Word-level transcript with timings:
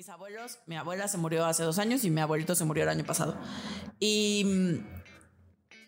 mis 0.00 0.08
abuelos, 0.08 0.58
mi 0.64 0.76
abuela 0.76 1.08
se 1.08 1.18
murió 1.18 1.44
hace 1.44 1.62
dos 1.62 1.78
años 1.78 2.04
y 2.04 2.10
mi 2.10 2.22
abuelito 2.22 2.54
se 2.54 2.64
murió 2.64 2.84
el 2.84 2.88
año 2.88 3.04
pasado. 3.04 3.36
Y, 3.98 4.80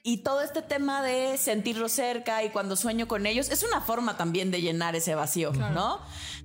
y 0.03 0.19
todo 0.19 0.43
este 0.43 0.61
tema 0.61 1.03
de 1.03 1.39
sentirlo 1.39 1.89
cerca 1.89 2.45
y 2.45 2.51
cuando 2.51 2.77
sueño 2.77 3.09
con 3.09 3.25
ellos 3.25 3.49
es 3.49 3.63
una 3.63 3.81
forma 3.81 4.19
también 4.19 4.51
de 4.51 4.61
llenar 4.61 4.95
ese 4.95 5.15
vacío, 5.15 5.55
¿no? 5.55 5.99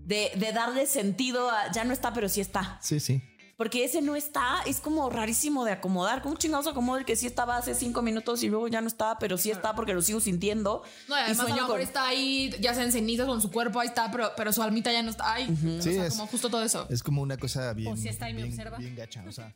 De, 0.05 0.31
de 0.35 0.53
darle 0.53 0.85
sentido 0.85 1.49
a 1.49 1.69
ya 1.73 1.83
no 1.83 1.91
está, 1.91 2.13
pero 2.13 2.29
sí 2.29 2.39
está. 2.39 2.79
Sí, 2.81 3.01
sí. 3.01 3.21
Porque 3.57 3.83
ese 3.83 4.03
no 4.03 4.15
está, 4.15 4.61
es 4.67 4.79
como 4.79 5.09
rarísimo 5.09 5.65
de 5.65 5.71
acomodar. 5.71 6.21
¿Cómo 6.21 6.35
chingados 6.35 6.67
acomodo 6.67 6.99
el 6.99 7.05
que 7.05 7.15
sí 7.15 7.25
estaba 7.25 7.57
hace 7.57 7.73
cinco 7.73 8.03
minutos 8.03 8.43
y 8.43 8.49
luego 8.49 8.67
ya 8.67 8.81
no 8.81 8.87
está, 8.87 9.17
pero 9.17 9.35
sí 9.39 9.49
está 9.49 9.73
porque 9.73 9.95
lo 9.95 10.03
sigo 10.03 10.19
sintiendo? 10.19 10.83
No, 11.07 11.15
y 11.15 11.19
además 11.21 11.39
a 11.39 11.41
lo 11.41 11.47
sueño 11.49 11.63
mejor 11.63 11.77
con- 11.77 11.81
está 11.81 12.07
ahí, 12.07 12.53
ya 12.59 12.75
sea 12.75 12.83
en 12.83 12.91
cenizas 12.91 13.25
con 13.25 13.41
su 13.41 13.49
cuerpo, 13.51 13.79
ahí 13.79 13.87
está, 13.87 14.11
pero, 14.11 14.29
pero 14.37 14.53
su 14.53 14.61
almita 14.61 14.91
ya 14.91 15.01
no 15.01 15.09
está 15.09 15.33
ahí. 15.33 15.45
O 15.79 15.81
Sí, 15.81 15.93
sea, 15.95 16.05
es- 16.05 16.13
como 16.13 16.27
justo 16.27 16.49
todo 16.49 16.61
eso. 16.61 16.85
Es 16.91 17.01
como 17.01 17.23
una 17.23 17.35
cosa 17.37 17.73
bien, 17.73 17.93
O 17.93 17.97
si 17.97 18.09
está 18.09 18.29
y 18.29 18.33
me 18.35 18.43
bien, 18.43 18.53
observa. 18.53 18.77
bien 18.77 18.95
gacha. 18.95 19.23
O 19.27 19.31
sea, 19.31 19.51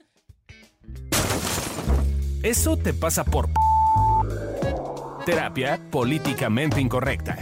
Eso 2.41 2.75
te 2.77 2.95
pasa 2.95 3.23
por... 3.23 3.49
Terapia 5.27 5.79
políticamente 5.91 6.81
incorrecta. 6.81 7.37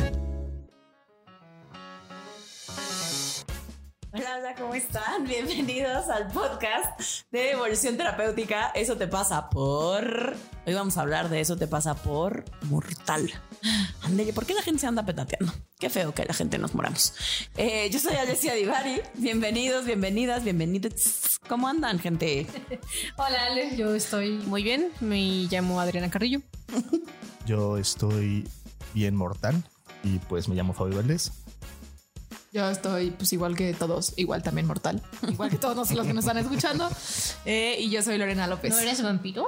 Hola, 4.12 4.38
hola, 4.40 4.56
¿cómo 4.56 4.74
están? 4.74 5.24
Bienvenidos 5.28 6.10
al 6.10 6.30
podcast 6.30 7.00
de 7.32 7.52
Evolución 7.52 7.96
Terapéutica. 7.96 8.72
Eso 8.74 8.98
te 8.98 9.08
pasa 9.08 9.52
por. 9.52 10.36
Hoy 10.66 10.74
vamos 10.74 10.98
a 10.98 11.02
hablar 11.02 11.30
de 11.30 11.40
eso 11.42 11.58
te 11.58 11.68
pasa 11.68 11.94
por 11.94 12.44
mortal. 12.64 13.32
Ándele, 14.02 14.34
¿por 14.34 14.48
qué 14.48 14.56
la 14.56 14.64
gente 14.64 14.82
se 14.82 14.88
anda 14.88 15.06
petateando? 15.06 15.54
Qué 15.78 15.92
feo 15.92 16.12
que 16.16 16.26
la 16.26 16.34
gente 16.34 16.58
nos 16.58 16.74
moramos. 16.74 17.14
Eh, 17.56 17.88
yo 17.92 18.00
soy 18.00 18.16
Alessia 18.16 18.56
Divari. 18.56 19.00
Bienvenidos, 19.14 19.86
bienvenidas, 19.86 20.44
bienvenidos. 20.44 21.40
¿Cómo 21.48 21.68
andan, 21.68 22.00
gente? 22.00 22.48
Hola, 23.16 23.46
Ale. 23.52 23.76
Yo 23.78 23.94
estoy 23.94 24.32
muy 24.32 24.64
bien. 24.64 24.92
Me 25.02 25.48
llamo 25.52 25.80
Adriana 25.80 26.10
Carrillo. 26.10 26.42
yo 27.46 27.78
estoy 27.78 28.48
bien 28.96 29.16
mortal 29.16 29.64
y 30.04 30.18
pues 30.18 30.48
me 30.50 30.56
llamo 30.56 30.74
Fabio 30.74 30.96
Valdés. 30.96 31.32
Yo 32.52 32.68
estoy, 32.70 33.12
pues 33.12 33.32
igual 33.34 33.56
que 33.56 33.74
todos, 33.74 34.14
igual 34.18 34.42
también 34.42 34.66
mortal, 34.66 35.02
igual 35.28 35.52
que 35.52 35.58
todos 35.58 35.92
los 35.92 36.08
que 36.08 36.14
nos 36.14 36.26
están 36.26 36.38
escuchando. 36.38 36.90
Eh, 37.46 37.78
y 37.80 37.90
yo 37.90 38.02
soy 38.04 38.18
Lorena 38.18 38.48
López. 38.48 38.72
¿No 38.72 38.80
eres 38.80 39.02
vampiro? 39.02 39.48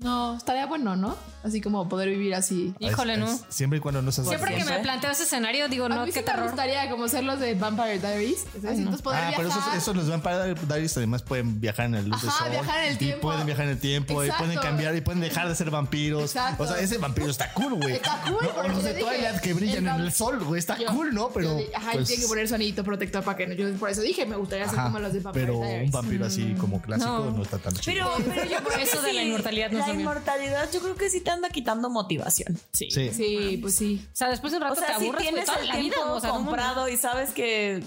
No, 0.00 0.36
estaría 0.36 0.66
bueno, 0.66 0.96
¿no? 0.96 1.16
Así 1.44 1.60
como 1.60 1.88
poder 1.88 2.08
vivir 2.08 2.34
así. 2.34 2.74
Híjole, 2.80 3.16
no. 3.16 3.30
es- 3.30 3.42
siempre 3.48 3.78
y 3.78 3.80
cuando 3.80 4.02
no 4.02 4.10
seas 4.12 4.26
Siempre 4.26 4.54
que 4.56 4.64
me 4.64 4.78
planteo 4.80 5.10
ese 5.10 5.22
escenario, 5.22 5.68
digo, 5.68 5.86
a 5.86 5.88
no, 5.88 6.00
mí 6.00 6.06
qué 6.06 6.12
sí 6.12 6.18
me 6.20 6.24
terror. 6.24 6.46
gustaría 6.46 6.90
como 6.90 7.06
ser 7.08 7.22
los 7.24 7.38
de 7.38 7.54
Vampire 7.54 7.98
Diaries. 7.98 8.44
¿sabes? 8.60 8.78
Entonces 8.78 9.02
poder 9.02 9.20
Ah, 9.24 9.32
pero 9.36 9.48
esos, 9.48 9.62
esos 9.74 9.94
los 9.96 10.08
van 10.08 10.20
para 10.22 10.44
Diaries 10.46 10.96
además 10.96 11.22
pueden 11.22 11.60
viajar 11.60 11.86
en 11.86 11.94
el 11.96 12.08
luz 12.08 12.20
del 12.20 12.30
Ajá, 12.30 12.38
sol 12.44 12.50
viajar 12.50 12.78
en 12.80 12.88
el 12.88 12.94
y 12.94 12.98
tiempo. 12.98 13.20
pueden 13.20 13.46
viajar 13.46 13.64
en 13.66 13.70
el 13.72 13.78
tiempo 13.78 14.24
y 14.24 14.30
pueden 14.30 14.58
cambiar 14.58 14.96
y 14.96 15.00
pueden 15.00 15.20
dejar 15.20 15.48
de 15.48 15.54
ser 15.54 15.70
vampiros. 15.70 16.22
Exacto. 16.22 16.62
O 16.62 16.66
sea, 16.66 16.78
ese 16.80 16.98
vampiro 16.98 17.30
está 17.30 17.52
cool, 17.52 17.74
güey. 17.74 17.92
Está 17.94 18.20
cool, 18.26 18.38
No, 18.56 18.68
los 18.68 18.82
de 18.84 18.94
dije, 18.94 19.04
Twilight 19.06 19.40
que 19.40 19.52
brillan 19.54 19.86
el 19.86 19.94
en 19.94 20.00
el 20.00 20.12
sol, 20.12 20.42
güey, 20.44 20.58
está 20.58 20.76
Yo- 20.78 20.86
cool, 20.88 21.14
¿no? 21.14 21.28
Pero 21.28 21.46
yo 21.50 21.56
di- 21.58 21.72
ajá, 21.74 21.92
y 21.92 21.96
pues, 21.98 22.08
tiene 22.08 22.22
que 22.22 22.28
poner 22.28 22.48
su 22.48 22.54
anillito 22.54 22.84
protector 22.84 23.22
para 23.22 23.36
que 23.36 23.46
no. 23.46 23.54
Yo 23.54 23.72
por 23.74 23.90
eso 23.90 24.00
dije, 24.00 24.26
me 24.26 24.36
gustaría 24.36 24.68
ser 24.68 24.78
ajá, 24.78 24.88
como 24.88 24.98
los 24.98 25.12
de 25.12 25.20
Vampire 25.20 25.46
pero 25.46 25.58
un 25.58 25.90
vampiro 25.90 26.26
así 26.26 26.54
como 26.58 26.80
clásico 26.82 27.10
no. 27.10 27.30
no, 27.30 27.42
está 27.42 27.58
tan 27.58 27.74
chido. 27.74 27.84
Pero, 28.16 28.32
pero 28.34 28.44
yo 28.50 28.58
creo 28.64 28.78
Eso 28.78 29.00
de 29.02 29.12
la 29.12 29.22
inmortalidad 29.22 29.70
no 29.70 29.83
La 29.86 29.92
bien. 29.92 30.00
inmortalidad, 30.00 30.70
yo 30.72 30.80
creo 30.80 30.96
que 30.96 31.08
sí 31.10 31.20
te 31.20 31.30
anda 31.30 31.48
quitando 31.50 31.88
motivación. 31.90 32.58
Sí. 32.72 32.88
Sí. 32.90 33.10
Sí, 33.12 33.58
pues 33.60 33.76
sí. 33.76 34.06
O 34.12 34.16
sea, 34.16 34.28
después 34.28 34.52
de 34.52 34.58
un 34.58 34.62
rato 34.64 34.74
O 34.74 34.76
sea, 34.76 34.86
te 34.88 34.94
si 35.00 35.04
aburres 35.04 35.22
pues, 35.30 35.44
tienes 35.46 35.48
el 35.62 35.68
la 35.68 35.76
vida. 35.76 35.94
tiempo 35.96 36.12
O 36.14 36.20
sea, 36.20 36.30
no 36.30 36.36
comprado 36.36 36.88
y 36.88 36.96
sabes 36.96 37.30
que 37.30 37.82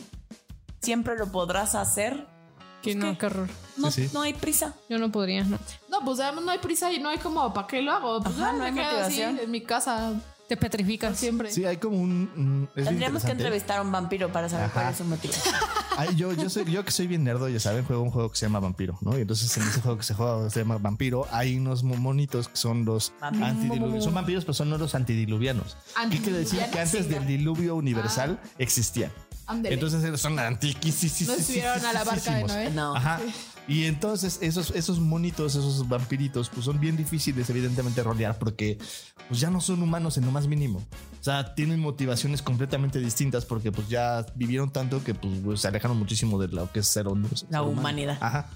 siempre 0.82 1.18
lo 1.18 1.32
podrás 1.32 1.76
hacer, 1.76 2.26
Que 2.82 2.96
no, 2.96 3.18
qué 3.18 3.26
horror. 3.26 3.50
no, 3.78 3.92
Sí, 3.92 4.08
sí. 4.08 4.12
no 4.14 4.22
hay 4.22 4.34
prisa. 4.34 4.74
Yo 4.90 4.98
no 5.00 5.12
podría, 5.12 5.44
no. 5.44 5.58
No, 5.90 6.06
pues 6.06 6.20
además 6.20 6.44
no 6.46 6.52
hay 6.52 6.60
prisa 6.60 6.92
y 6.92 7.00
no 7.00 7.10
hay 7.10 7.18
como, 7.18 7.54
¿para 7.54 7.68
qué 7.68 7.82
lo 7.82 7.92
hago? 7.92 8.22
Pues 8.22 8.36
Ajá, 8.36 8.50
ah, 8.50 8.54
no 8.54 8.64
hay 8.64 8.74
quedo 8.74 8.84
así 8.86 8.98
motivación. 9.22 9.40
en 9.40 9.52
mi 9.52 9.62
casa 9.62 10.14
Te 10.48 10.56
petrificas. 10.56 11.18
siempre. 11.18 11.52
Sí, 11.52 11.66
hay 11.66 11.78
como 11.78 11.98
un. 12.00 12.70
Tendríamos 12.76 13.24
que 13.26 13.32
entrevistar 13.32 13.80
a 13.80 13.82
un 13.82 13.92
vampiro 13.92 14.32
para 14.32 14.48
saber 14.48 14.66
Ajá. 14.66 14.74
cuál 14.74 14.92
es 14.92 14.98
su 14.98 15.04
motivo. 15.06 15.34
Ay, 15.98 16.16
yo, 16.16 16.32
yo, 16.34 16.50
soy, 16.50 16.72
yo 16.72 16.86
que 16.86 16.92
soy 16.92 17.08
bien 17.08 17.24
nerdo, 17.24 17.50
ya 17.50 17.60
saben, 17.60 17.84
juego 17.84 18.04
un 18.04 18.12
juego 18.12 18.30
que 18.32 18.38
se 18.38 18.46
llama 18.46 18.60
Vampiro, 18.60 18.98
¿no? 19.02 19.18
Y 19.18 19.22
entonces 19.22 19.56
en 19.58 19.64
ese 19.64 19.82
juego 19.82 19.98
que 19.98 20.04
se 20.04 20.14
juega 20.14 20.50
se 20.50 20.60
llama 20.60 20.78
Vampiro, 20.78 21.26
hay 21.32 21.58
unos 21.58 21.84
mo- 21.84 21.96
monitos 21.98 22.48
que 22.50 22.56
son 22.58 22.86
los 22.86 23.14
antidiluvianos. 23.22 24.04
Son 24.04 24.14
vampiros, 24.14 24.46
pero 24.46 24.54
son 24.54 24.70
no 24.70 24.78
los 24.78 24.94
antidiluvianos. 24.96 25.76
¿Qué 26.12 26.20
quiere 26.22 26.40
decir? 26.40 26.60
Que 26.72 26.80
antes 26.80 27.10
del 27.10 27.26
diluvio 27.26 27.76
universal 27.76 28.40
existían. 28.58 29.12
Ándele. 29.48 29.76
Entonces 29.76 30.20
son 30.20 30.38
antiquísimos. 30.40 31.38
no 31.38 31.44
subieron 31.44 31.86
a 31.86 31.94
la 31.94 32.04
barca 32.04 32.36
de 32.36 32.44
Noé. 32.44 32.70
No. 32.72 32.96
Ajá. 32.96 33.20
Y 33.70 33.84
entonces 33.86 34.40
esos, 34.42 34.72
esos 34.72 35.00
monitos, 35.00 35.56
esos 35.56 35.88
vampiritos, 35.90 36.50
pues 36.50 36.66
son 36.66 36.80
bien 36.80 36.96
difíciles 36.96 37.50
evidentemente 37.50 38.02
rolear 38.02 38.38
porque 38.40 38.78
pues 39.28 39.42
ya 39.42 39.50
no 39.50 39.60
son 39.60 39.82
humanos 39.84 40.18
en 40.18 40.26
lo 40.26 40.32
más 40.32 40.48
mínimo. 40.48 40.82
O 41.28 41.30
sea, 41.30 41.54
tienen 41.56 41.82
motivaciones 41.82 42.42
completamente 42.42 43.00
distintas 43.00 43.44
porque 43.44 43.70
pues 43.70 43.90
ya 43.90 44.26
vivieron 44.36 44.72
tanto 44.72 45.04
que 45.04 45.14
pues, 45.14 45.34
pues, 45.44 45.60
se 45.60 45.68
alejaron 45.68 45.98
muchísimo 46.00 46.40
de 46.40 46.48
lo 46.48 46.72
que 46.72 46.80
es 46.80 46.88
ser, 46.88 47.06
hom- 47.06 47.28
ser 47.36 47.50
La 47.52 47.64
humano. 47.64 47.82
humanidad. 47.82 48.18
Ajá. 48.22 48.50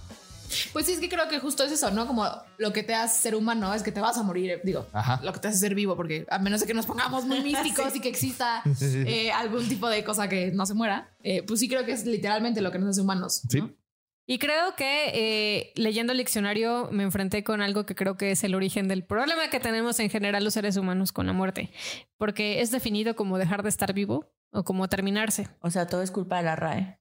Pues 0.71 0.85
sí, 0.85 0.93
es 0.93 0.99
que 1.01 1.09
creo 1.09 1.27
que 1.27 1.39
justo 1.39 1.63
es 1.65 1.71
eso, 1.73 1.91
¿no? 1.91 2.07
Como 2.07 2.25
lo 2.57 2.71
que 2.71 2.83
te 2.83 2.95
hace 2.95 3.21
ser 3.23 3.35
humano 3.35 3.73
es 3.73 3.83
que 3.83 3.91
te 3.91 3.99
vas 3.99 4.17
a 4.17 4.23
morir, 4.23 4.51
eh, 4.51 4.61
digo, 4.63 4.85
Ajá. 4.93 5.19
lo 5.21 5.33
que 5.33 5.39
te 5.39 5.49
hace 5.49 5.57
ser 5.57 5.75
vivo, 5.75 5.97
porque 5.97 6.25
a 6.29 6.39
menos 6.39 6.61
de 6.61 6.67
que 6.67 6.73
nos 6.73 6.85
pongamos 6.85 7.25
muy 7.25 7.39
místicos 7.43 7.93
y 7.95 7.99
que 7.99 8.07
exista 8.07 8.61
eh, 8.81 9.31
algún 9.33 9.67
tipo 9.67 9.89
de 9.89 10.05
cosa 10.05 10.29
que 10.29 10.51
no 10.53 10.65
se 10.65 10.73
muera, 10.73 11.09
eh, 11.23 11.43
pues 11.45 11.59
sí 11.59 11.67
creo 11.67 11.85
que 11.85 11.91
es 11.91 12.05
literalmente 12.05 12.61
lo 12.61 12.71
que 12.71 12.79
nos 12.79 12.91
hace 12.91 13.01
humanos. 13.01 13.41
Sí. 13.49 13.59
¿no? 13.59 13.71
Y 14.31 14.39
creo 14.39 14.77
que 14.77 15.11
eh, 15.13 15.73
leyendo 15.75 16.13
el 16.13 16.19
diccionario 16.19 16.87
me 16.89 17.03
enfrenté 17.03 17.43
con 17.43 17.61
algo 17.61 17.85
que 17.85 17.95
creo 17.95 18.15
que 18.15 18.31
es 18.31 18.45
el 18.45 18.55
origen 18.55 18.87
del 18.87 19.03
problema 19.03 19.49
que 19.49 19.59
tenemos 19.59 19.99
en 19.99 20.09
general 20.09 20.45
los 20.45 20.53
seres 20.53 20.77
humanos 20.77 21.11
con 21.11 21.27
la 21.27 21.33
muerte, 21.33 21.69
porque 22.15 22.61
es 22.61 22.71
definido 22.71 23.17
como 23.17 23.37
dejar 23.37 23.61
de 23.61 23.67
estar 23.67 23.91
vivo 23.91 24.31
o 24.53 24.63
como 24.63 24.87
terminarse. 24.87 25.49
O 25.59 25.69
sea, 25.69 25.87
todo 25.87 26.01
es 26.01 26.11
culpa 26.11 26.37
de 26.37 26.43
la 26.43 26.55
RAE. 26.55 26.97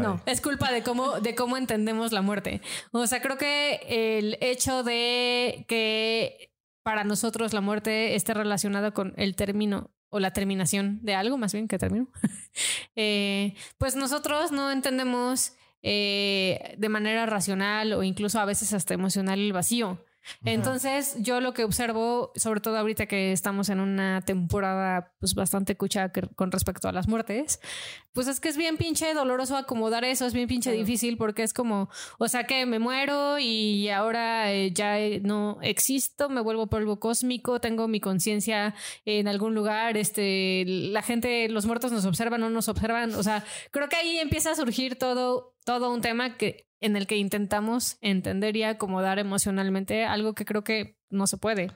No, 0.00 0.22
es 0.26 0.40
culpa 0.40 0.70
de 0.70 0.84
cómo, 0.84 1.18
de 1.18 1.34
cómo 1.34 1.56
entendemos 1.56 2.12
la 2.12 2.22
muerte. 2.22 2.60
O 2.92 3.04
sea, 3.08 3.20
creo 3.20 3.36
que 3.36 3.80
el 3.88 4.38
hecho 4.40 4.84
de 4.84 5.64
que 5.66 6.54
para 6.84 7.02
nosotros 7.02 7.52
la 7.52 7.62
muerte 7.62 8.14
esté 8.14 8.32
relacionada 8.32 8.92
con 8.92 9.12
el 9.16 9.34
término 9.34 9.90
o 10.08 10.20
la 10.20 10.32
terminación 10.32 11.00
de 11.02 11.16
algo, 11.16 11.36
más 11.36 11.52
bien 11.52 11.66
que 11.66 11.78
término, 11.78 12.12
eh, 12.94 13.56
pues 13.76 13.96
nosotros 13.96 14.52
no 14.52 14.70
entendemos 14.70 15.56
eh, 15.82 16.74
de 16.78 16.88
manera 16.88 17.26
racional 17.26 17.92
o 17.92 18.02
incluso 18.02 18.38
a 18.40 18.44
veces 18.44 18.72
hasta 18.72 18.94
emocional 18.94 19.38
el 19.38 19.52
vacío. 19.52 19.98
Entonces, 20.44 21.16
yo 21.18 21.40
lo 21.40 21.52
que 21.52 21.64
observo, 21.64 22.32
sobre 22.36 22.60
todo 22.60 22.76
ahorita 22.78 23.06
que 23.06 23.32
estamos 23.32 23.68
en 23.68 23.80
una 23.80 24.20
temporada 24.22 25.12
pues 25.18 25.34
bastante 25.34 25.76
cucha 25.76 26.12
con 26.36 26.52
respecto 26.52 26.88
a 26.88 26.92
las 26.92 27.08
muertes, 27.08 27.60
pues 28.12 28.26
es 28.28 28.40
que 28.40 28.48
es 28.48 28.56
bien 28.56 28.76
pinche 28.76 29.14
doloroso 29.14 29.56
acomodar 29.56 30.04
eso, 30.04 30.26
es 30.26 30.32
bien 30.32 30.48
pinche 30.48 30.72
difícil 30.72 31.16
porque 31.16 31.42
es 31.42 31.52
como, 31.52 31.88
o 32.18 32.28
sea 32.28 32.44
que 32.44 32.66
me 32.66 32.78
muero 32.78 33.38
y 33.38 33.88
ahora 33.88 34.52
eh, 34.52 34.72
ya 34.72 34.98
eh, 34.98 35.20
no 35.20 35.58
existo, 35.62 36.28
me 36.28 36.40
vuelvo 36.40 36.66
polvo 36.66 37.00
cósmico, 37.00 37.60
tengo 37.60 37.88
mi 37.88 38.00
conciencia 38.00 38.74
en 39.04 39.28
algún 39.28 39.54
lugar, 39.54 39.96
este, 39.96 40.64
la 40.66 41.02
gente, 41.02 41.48
los 41.48 41.66
muertos 41.66 41.92
nos 41.92 42.04
observan, 42.04 42.40
no 42.40 42.50
nos 42.50 42.68
observan, 42.68 43.14
o 43.14 43.22
sea, 43.22 43.44
creo 43.70 43.88
que 43.88 43.96
ahí 43.96 44.18
empieza 44.18 44.50
a 44.50 44.56
surgir 44.56 44.96
todo, 44.96 45.56
todo 45.64 45.92
un 45.92 46.00
tema 46.00 46.36
que 46.36 46.71
en 46.82 46.96
el 46.96 47.06
que 47.06 47.16
intentamos 47.16 47.96
entender 48.00 48.56
y 48.56 48.62
acomodar 48.64 49.18
emocionalmente 49.18 50.04
algo 50.04 50.34
que 50.34 50.44
creo 50.44 50.62
que 50.64 50.98
no 51.10 51.26
se 51.26 51.36
puede. 51.38 51.70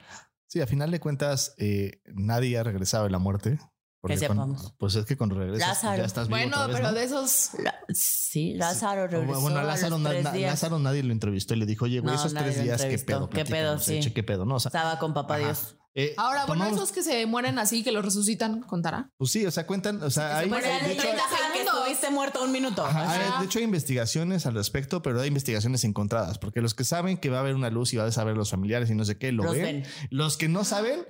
Sí, 0.49 0.61
a 0.61 0.67
final 0.67 0.91
de 0.91 1.01
cuentas, 1.01 1.55
eh, 1.59 2.03
nadie 2.07 2.59
ha 2.59 2.63
regresado 2.63 3.05
de 3.05 3.11
la 3.11 3.19
muerte. 3.19 3.59
Porque 4.01 4.19
Que 4.21 4.27
cuando- 4.29 4.75
pues 4.79 4.95
es 4.95 5.05
que 5.05 5.17
cuando 5.17 5.35
regresas 5.35 5.69
Lázaro. 5.69 5.99
ya 5.99 6.05
estás 6.05 6.29
vivo 6.29 6.39
Bueno, 6.39 6.57
otra 6.59 6.67
vez, 6.69 6.77
pero 6.77 6.89
¿no? 6.91 6.95
de 6.95 7.05
esos... 7.05 7.51
La- 7.59 7.75
sí, 7.89 8.55
Lázaro 8.55 9.09
regresó 9.09 9.41
Bueno, 9.41 9.57
a 9.59 9.63
a 9.63 9.65
Lázaro, 9.65 9.91
los 9.91 10.01
na- 10.01 10.11
tres 10.11 10.23
na- 10.25 10.33
días. 10.33 10.51
Lázaro 10.53 10.79
nadie 10.79 11.03
lo 11.03 11.13
entrevistó 11.13 11.55
y 11.55 11.57
le 11.57 11.67
dijo, 11.67 11.87
oye, 11.87 11.99
güey, 11.99 12.15
No, 12.15 12.21
esos 12.21 12.33
tres 12.33 12.63
días, 12.63 12.85
¿qué 12.85 12.99
pedo? 12.99 13.29
¿Qué 13.29 13.45
pedo? 13.45 13.79
Sí. 13.81 13.97
eche, 13.97 14.13
¿Qué 14.13 14.23
pedo? 14.23 14.45
No, 14.45 14.57
o 14.57 14.61
sea, 14.61 14.69
Estaba 14.69 14.99
con 15.01 15.13
papá 15.13 15.37
Ajá. 15.37 15.45
Dios. 15.47 15.77
Eh, 15.99 16.15
Ahora, 16.19 16.45
bueno, 16.47 16.65
tomamos- 16.65 16.77
esos 16.83 16.93
que 16.93 17.03
se 17.03 17.25
mueren 17.27 17.59
así, 17.59 17.83
que 17.83 17.91
los 17.91 18.05
resucitan, 18.05 18.61
¿contará? 18.63 19.11
Pues 19.17 19.31
sí, 19.31 19.47
o 19.47 19.51
sea, 19.51 19.67
cuentan, 19.67 20.03
o 20.03 20.11
sea, 20.11 20.39
hay, 20.39 20.49
mueren 20.49 20.71
de 20.81 20.85
en 20.85 20.91
hecho, 20.93 21.03
30 21.03 21.23
que 21.55 21.63
estuviste 21.63 22.11
muerto 22.11 22.43
un 22.45 22.53
minuto. 22.53 22.85
Ajá, 22.85 23.11
hay- 23.11 23.21
Ajá. 23.29 23.41
de 23.41 23.47
hecho, 23.47 23.59
hay 23.59 23.65
investigaciones 23.65 24.45
al 24.47 24.55
respecto, 24.55 25.01
pero 25.03 25.21
hay 25.21 25.29
investigaciones 25.29 25.85
encontradas, 25.85 26.39
porque 26.39 26.61
los 26.61 26.75
que 26.75 26.85
saben 26.85 27.17
que 27.19 27.31
va 27.31 27.39
a 27.39 27.41
haber 27.41 27.55
una 27.55 27.71
luz 27.71 27.95
y 27.95 27.97
va 27.97 28.05
a 28.05 28.13
saber 28.13 28.37
los 28.37 28.51
familiares 28.51 28.91
y 28.91 28.95
no 28.95 29.05
sé 29.05 29.19
qué, 29.19 29.33
lo 29.33 29.45
Los 29.45 29.55
ven. 29.55 29.83
ven. 29.83 29.85
Los 30.11 30.37
que 30.37 30.49
no 30.49 30.65
saben, 30.65 31.07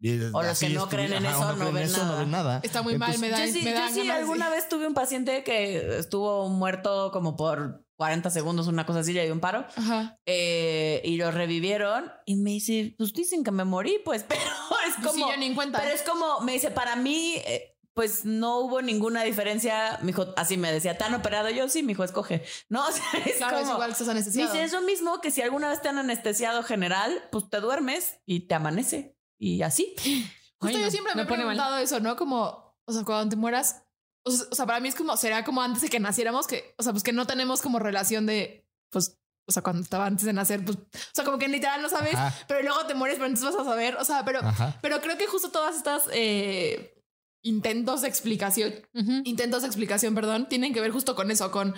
y 0.00 0.20
O 0.32 0.42
los 0.42 0.58
que 0.58 0.68
no 0.70 0.88
creen 0.88 1.12
en 1.14 1.24
eso, 1.26 1.54
no 1.56 1.72
ven 1.72 1.90
nada. 1.90 2.04
no 2.12 2.18
ven 2.18 2.30
nada. 2.30 2.60
Está 2.62 2.82
muy 2.82 2.98
mal, 2.98 3.18
me 3.18 3.30
da 3.30 3.46
Yo 3.46 3.52
sí, 3.52 3.62
me 3.62 3.72
yo 3.72 3.88
sí 3.92 4.10
alguna 4.10 4.50
vez 4.50 4.68
tuve 4.68 4.86
un 4.86 4.92
paciente 4.94 5.42
que 5.44 5.98
estuvo 5.98 6.48
muerto 6.50 7.10
como 7.10 7.36
por 7.36 7.83
40 7.96 8.30
segundos, 8.30 8.66
una 8.66 8.86
cosa 8.86 9.00
así, 9.00 9.12
le 9.12 9.24
dio 9.24 9.32
un 9.32 9.40
paro. 9.40 9.64
Ajá. 9.76 10.18
eh, 10.26 11.00
y 11.04 11.16
lo 11.16 11.30
revivieron 11.30 12.10
y 12.26 12.36
me 12.36 12.50
dice, 12.50 12.94
pues 12.98 13.12
dicen 13.12 13.44
que 13.44 13.50
me 13.50 13.64
morí, 13.64 14.00
pues, 14.04 14.22
pero 14.28 14.40
es 14.40 14.94
Pues 15.00 15.14
sí, 15.14 15.20
como... 15.20 15.30
yo 15.32 15.36
ni 15.38 15.46
en 15.46 15.54
cuenta. 15.54 15.80
Pero 15.80 15.94
es 15.94 16.02
como, 16.02 16.40
me 16.40 16.52
dice, 16.52 16.70
para 16.70 16.96
mí, 16.96 17.34
eh, 17.46 17.70
pues 17.94 18.24
no 18.24 18.58
hubo 18.58 18.82
ninguna 18.82 19.22
diferencia. 19.22 20.00
Mi 20.02 20.10
hijo, 20.10 20.26
así 20.36 20.56
me 20.56 20.72
decía, 20.72 20.98
¿tan 20.98 21.14
operado? 21.14 21.48
Yo 21.50 21.68
sí, 21.68 21.84
mi 21.84 21.92
hijo 21.92 22.02
escoge. 22.02 22.44
No, 22.68 22.84
o 22.88 22.90
sea, 22.92 23.04
es 23.24 23.36
Claro, 23.36 23.56
es 23.58 23.62
como. 23.62 23.74
igual 23.74 23.90
estás 23.92 24.08
anestesiado. 24.08 24.52
dice, 24.52 24.64
es 24.64 24.72
lo 24.72 24.80
mismo 24.82 25.20
que 25.20 25.30
si 25.30 25.42
alguna 25.42 25.68
vez 25.68 25.80
te 25.80 25.88
han 25.88 25.98
anestesiado 25.98 26.64
general, 26.64 27.22
pues 27.30 27.48
te 27.48 27.60
duermes 27.60 28.18
y 28.26 28.48
te 28.48 28.54
amanece. 28.56 29.16
Y 29.38 29.62
así. 29.62 29.94
Justo 30.58 30.76
Ay, 30.76 30.82
yo 30.82 30.84
no, 30.86 30.90
siempre 30.90 31.12
me, 31.14 31.22
me 31.22 31.22
he 31.22 31.26
mal. 31.26 31.36
preguntado 31.36 31.78
eso, 31.78 32.00
¿no? 32.00 32.16
Como, 32.16 32.74
o 32.84 32.92
sea, 32.92 33.04
cuando 33.04 33.28
te 33.30 33.36
mueras, 33.36 33.83
o 34.26 34.54
sea, 34.54 34.66
para 34.66 34.80
mí 34.80 34.88
es 34.88 34.94
como, 34.94 35.16
será 35.16 35.44
como 35.44 35.60
antes 35.62 35.82
de 35.82 35.88
que 35.88 36.00
naciéramos, 36.00 36.46
que, 36.46 36.74
o 36.78 36.82
sea, 36.82 36.92
pues 36.92 37.02
que 37.02 37.12
no 37.12 37.26
tenemos 37.26 37.60
como 37.60 37.78
relación 37.78 38.26
de, 38.26 38.66
pues, 38.90 39.18
o 39.46 39.52
sea, 39.52 39.62
cuando 39.62 39.82
estaba 39.82 40.06
antes 40.06 40.24
de 40.24 40.32
nacer, 40.32 40.64
pues, 40.64 40.78
o 40.78 40.80
sea, 41.12 41.24
como 41.24 41.38
que 41.38 41.48
literal 41.48 41.82
no 41.82 41.88
sabes, 41.90 42.14
Ajá. 42.14 42.34
pero 42.48 42.62
luego 42.62 42.86
te 42.86 42.94
mueres, 42.94 43.16
pero 43.18 43.26
entonces 43.26 43.54
vas 43.54 43.66
a 43.66 43.70
saber, 43.70 43.96
o 43.96 44.04
sea, 44.04 44.24
pero, 44.24 44.40
Ajá. 44.40 44.78
pero 44.80 45.00
creo 45.02 45.18
que 45.18 45.26
justo 45.26 45.50
todas 45.50 45.76
estas 45.76 46.04
eh, 46.12 46.94
intentos 47.42 48.00
de 48.02 48.08
explicación, 48.08 48.72
intentos 49.24 49.62
de 49.62 49.68
explicación, 49.68 50.14
perdón, 50.14 50.48
tienen 50.48 50.72
que 50.72 50.80
ver 50.80 50.90
justo 50.90 51.14
con 51.14 51.30
eso, 51.30 51.50
con 51.50 51.74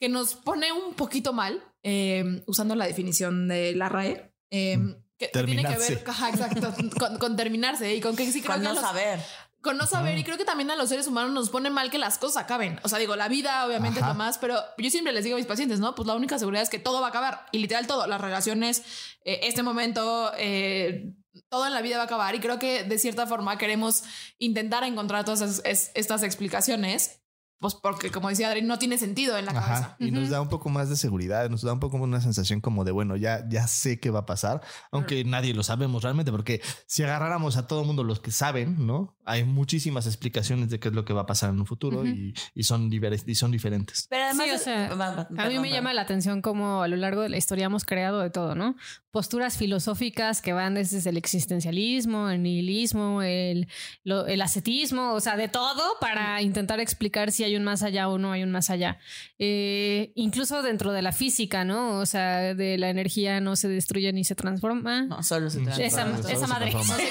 que 0.00 0.08
nos 0.08 0.34
pone 0.34 0.72
un 0.72 0.94
poquito 0.94 1.32
mal, 1.34 1.62
eh, 1.84 2.42
usando 2.46 2.74
la 2.74 2.86
definición 2.86 3.46
de 3.48 3.74
la 3.74 3.88
RAE. 3.88 4.32
eh, 4.50 4.78
que 5.18 5.28
tiene 5.28 5.62
que 5.64 5.76
ver, 5.78 6.02
ajá, 6.04 6.30
exacto, 6.30 6.74
con, 6.98 7.16
con 7.18 7.36
terminarse 7.36 7.94
y 7.94 8.00
con 8.00 8.16
que 8.16 8.24
sí 8.32 8.40
creo 8.40 8.54
Con 8.54 8.62
que 8.62 8.68
no 8.68 8.74
los- 8.74 8.82
saber. 8.82 9.20
Con 9.62 9.76
no 9.78 9.86
saber 9.86 10.18
y 10.18 10.24
creo 10.24 10.36
que 10.36 10.44
también 10.44 10.70
a 10.70 10.76
los 10.76 10.88
seres 10.88 11.06
humanos 11.06 11.32
nos 11.32 11.48
pone 11.50 11.70
mal 11.70 11.90
que 11.90 11.98
las 11.98 12.18
cosas 12.18 12.42
acaben. 12.44 12.80
O 12.82 12.88
sea, 12.88 12.98
digo, 12.98 13.14
la 13.16 13.28
vida 13.28 13.64
obviamente 13.64 14.00
Ajá. 14.00 14.10
es 14.10 14.14
lo 14.14 14.18
más, 14.18 14.38
pero 14.38 14.58
yo 14.76 14.90
siempre 14.90 15.12
les 15.12 15.24
digo 15.24 15.36
a 15.36 15.38
mis 15.38 15.46
pacientes, 15.46 15.78
¿no? 15.80 15.94
Pues 15.94 16.06
la 16.06 16.14
única 16.14 16.38
seguridad 16.38 16.62
es 16.62 16.68
que 16.68 16.78
todo 16.80 17.00
va 17.00 17.06
a 17.06 17.10
acabar 17.10 17.46
y 17.52 17.58
literal 17.58 17.86
todo, 17.86 18.06
las 18.06 18.20
relaciones, 18.20 18.82
eh, 19.24 19.40
este 19.44 19.62
momento, 19.62 20.32
eh, 20.36 21.14
todo 21.48 21.66
en 21.66 21.72
la 21.72 21.80
vida 21.80 21.96
va 21.96 22.02
a 22.02 22.06
acabar 22.06 22.34
y 22.34 22.40
creo 22.40 22.58
que 22.58 22.84
de 22.84 22.98
cierta 22.98 23.26
forma 23.26 23.56
queremos 23.56 24.02
intentar 24.38 24.84
encontrar 24.84 25.24
todas 25.24 25.40
esas- 25.40 25.62
es- 25.64 25.90
estas 25.94 26.22
explicaciones, 26.24 27.21
pues 27.62 27.76
porque 27.76 28.10
como 28.10 28.28
decía 28.28 28.48
Adri, 28.48 28.60
no 28.60 28.76
tiene 28.78 28.98
sentido 28.98 29.38
en 29.38 29.46
la 29.46 29.52
cabeza. 29.52 29.72
Ajá. 29.72 29.96
Y 30.00 30.10
nos 30.10 30.30
da 30.30 30.40
un 30.40 30.48
poco 30.48 30.68
más 30.68 30.90
de 30.90 30.96
seguridad, 30.96 31.48
nos 31.48 31.62
da 31.62 31.72
un 31.72 31.78
poco 31.78 31.96
una 31.96 32.20
sensación 32.20 32.60
como 32.60 32.84
de, 32.84 32.90
bueno, 32.90 33.16
ya, 33.16 33.48
ya 33.48 33.68
sé 33.68 34.00
qué 34.00 34.10
va 34.10 34.20
a 34.20 34.26
pasar, 34.26 34.60
aunque 34.90 35.24
nadie 35.24 35.54
lo 35.54 35.62
sabemos 35.62 36.02
realmente, 36.02 36.32
porque 36.32 36.60
si 36.86 37.04
agarráramos 37.04 37.56
a 37.56 37.68
todo 37.68 37.84
mundo 37.84 38.02
los 38.02 38.18
que 38.18 38.32
saben, 38.32 38.84
¿no? 38.84 39.16
Hay 39.24 39.44
muchísimas 39.44 40.06
explicaciones 40.06 40.70
de 40.70 40.80
qué 40.80 40.88
es 40.88 40.94
lo 40.94 41.04
que 41.04 41.12
va 41.12 41.22
a 41.22 41.26
pasar 41.26 41.50
en 41.50 41.60
un 41.60 41.66
futuro 41.66 42.04
y, 42.04 42.34
y 42.52 42.64
son, 42.64 42.90
y 42.92 43.34
son 43.36 43.52
diferentes. 43.52 44.08
Pero 44.10 44.24
además. 44.24 44.46
Sí, 44.48 44.54
o 44.54 44.58
sea, 44.58 45.28
A 45.38 45.48
mí 45.48 45.60
me 45.60 45.70
llama 45.70 45.94
la 45.94 46.02
atención 46.02 46.42
cómo 46.42 46.82
a 46.82 46.88
lo 46.88 46.96
largo 46.96 47.22
de 47.22 47.28
la 47.28 47.36
historia 47.36 47.66
hemos 47.66 47.84
creado 47.84 48.18
de 48.18 48.30
todo, 48.30 48.56
¿no? 48.56 48.74
Posturas 49.12 49.58
filosóficas 49.58 50.40
que 50.40 50.54
van 50.54 50.72
desde 50.72 51.08
el 51.10 51.18
existencialismo, 51.18 52.30
el 52.30 52.42
nihilismo, 52.42 53.20
el, 53.20 53.68
lo- 54.04 54.26
el 54.26 54.40
ascetismo, 54.40 55.12
o 55.12 55.20
sea, 55.20 55.36
de 55.36 55.48
todo 55.48 55.98
para 56.00 56.40
intentar 56.40 56.80
explicar 56.80 57.30
si 57.30 57.44
hay 57.44 57.54
un 57.56 57.62
más 57.62 57.82
allá 57.82 58.08
o 58.08 58.16
no 58.16 58.32
hay 58.32 58.42
un 58.42 58.50
más 58.50 58.70
allá. 58.70 58.98
Eh, 59.38 60.12
incluso 60.14 60.62
dentro 60.62 60.92
de 60.92 61.02
la 61.02 61.12
física, 61.12 61.62
¿no? 61.66 61.98
O 61.98 62.06
sea, 62.06 62.54
de 62.54 62.78
la 62.78 62.88
energía 62.88 63.38
no 63.42 63.54
se 63.54 63.68
destruye 63.68 64.10
ni 64.14 64.24
se 64.24 64.34
transforma. 64.34 65.02
No, 65.02 65.22
solo 65.22 65.50
se 65.50 65.58
Mm. 65.60 65.64
transforma. 65.64 65.86
Esa- 65.86 66.02
Solo 66.16 66.22
se 66.22 66.32
esa 66.32 66.46
madre. 66.46 66.70
transforma. 66.70 67.04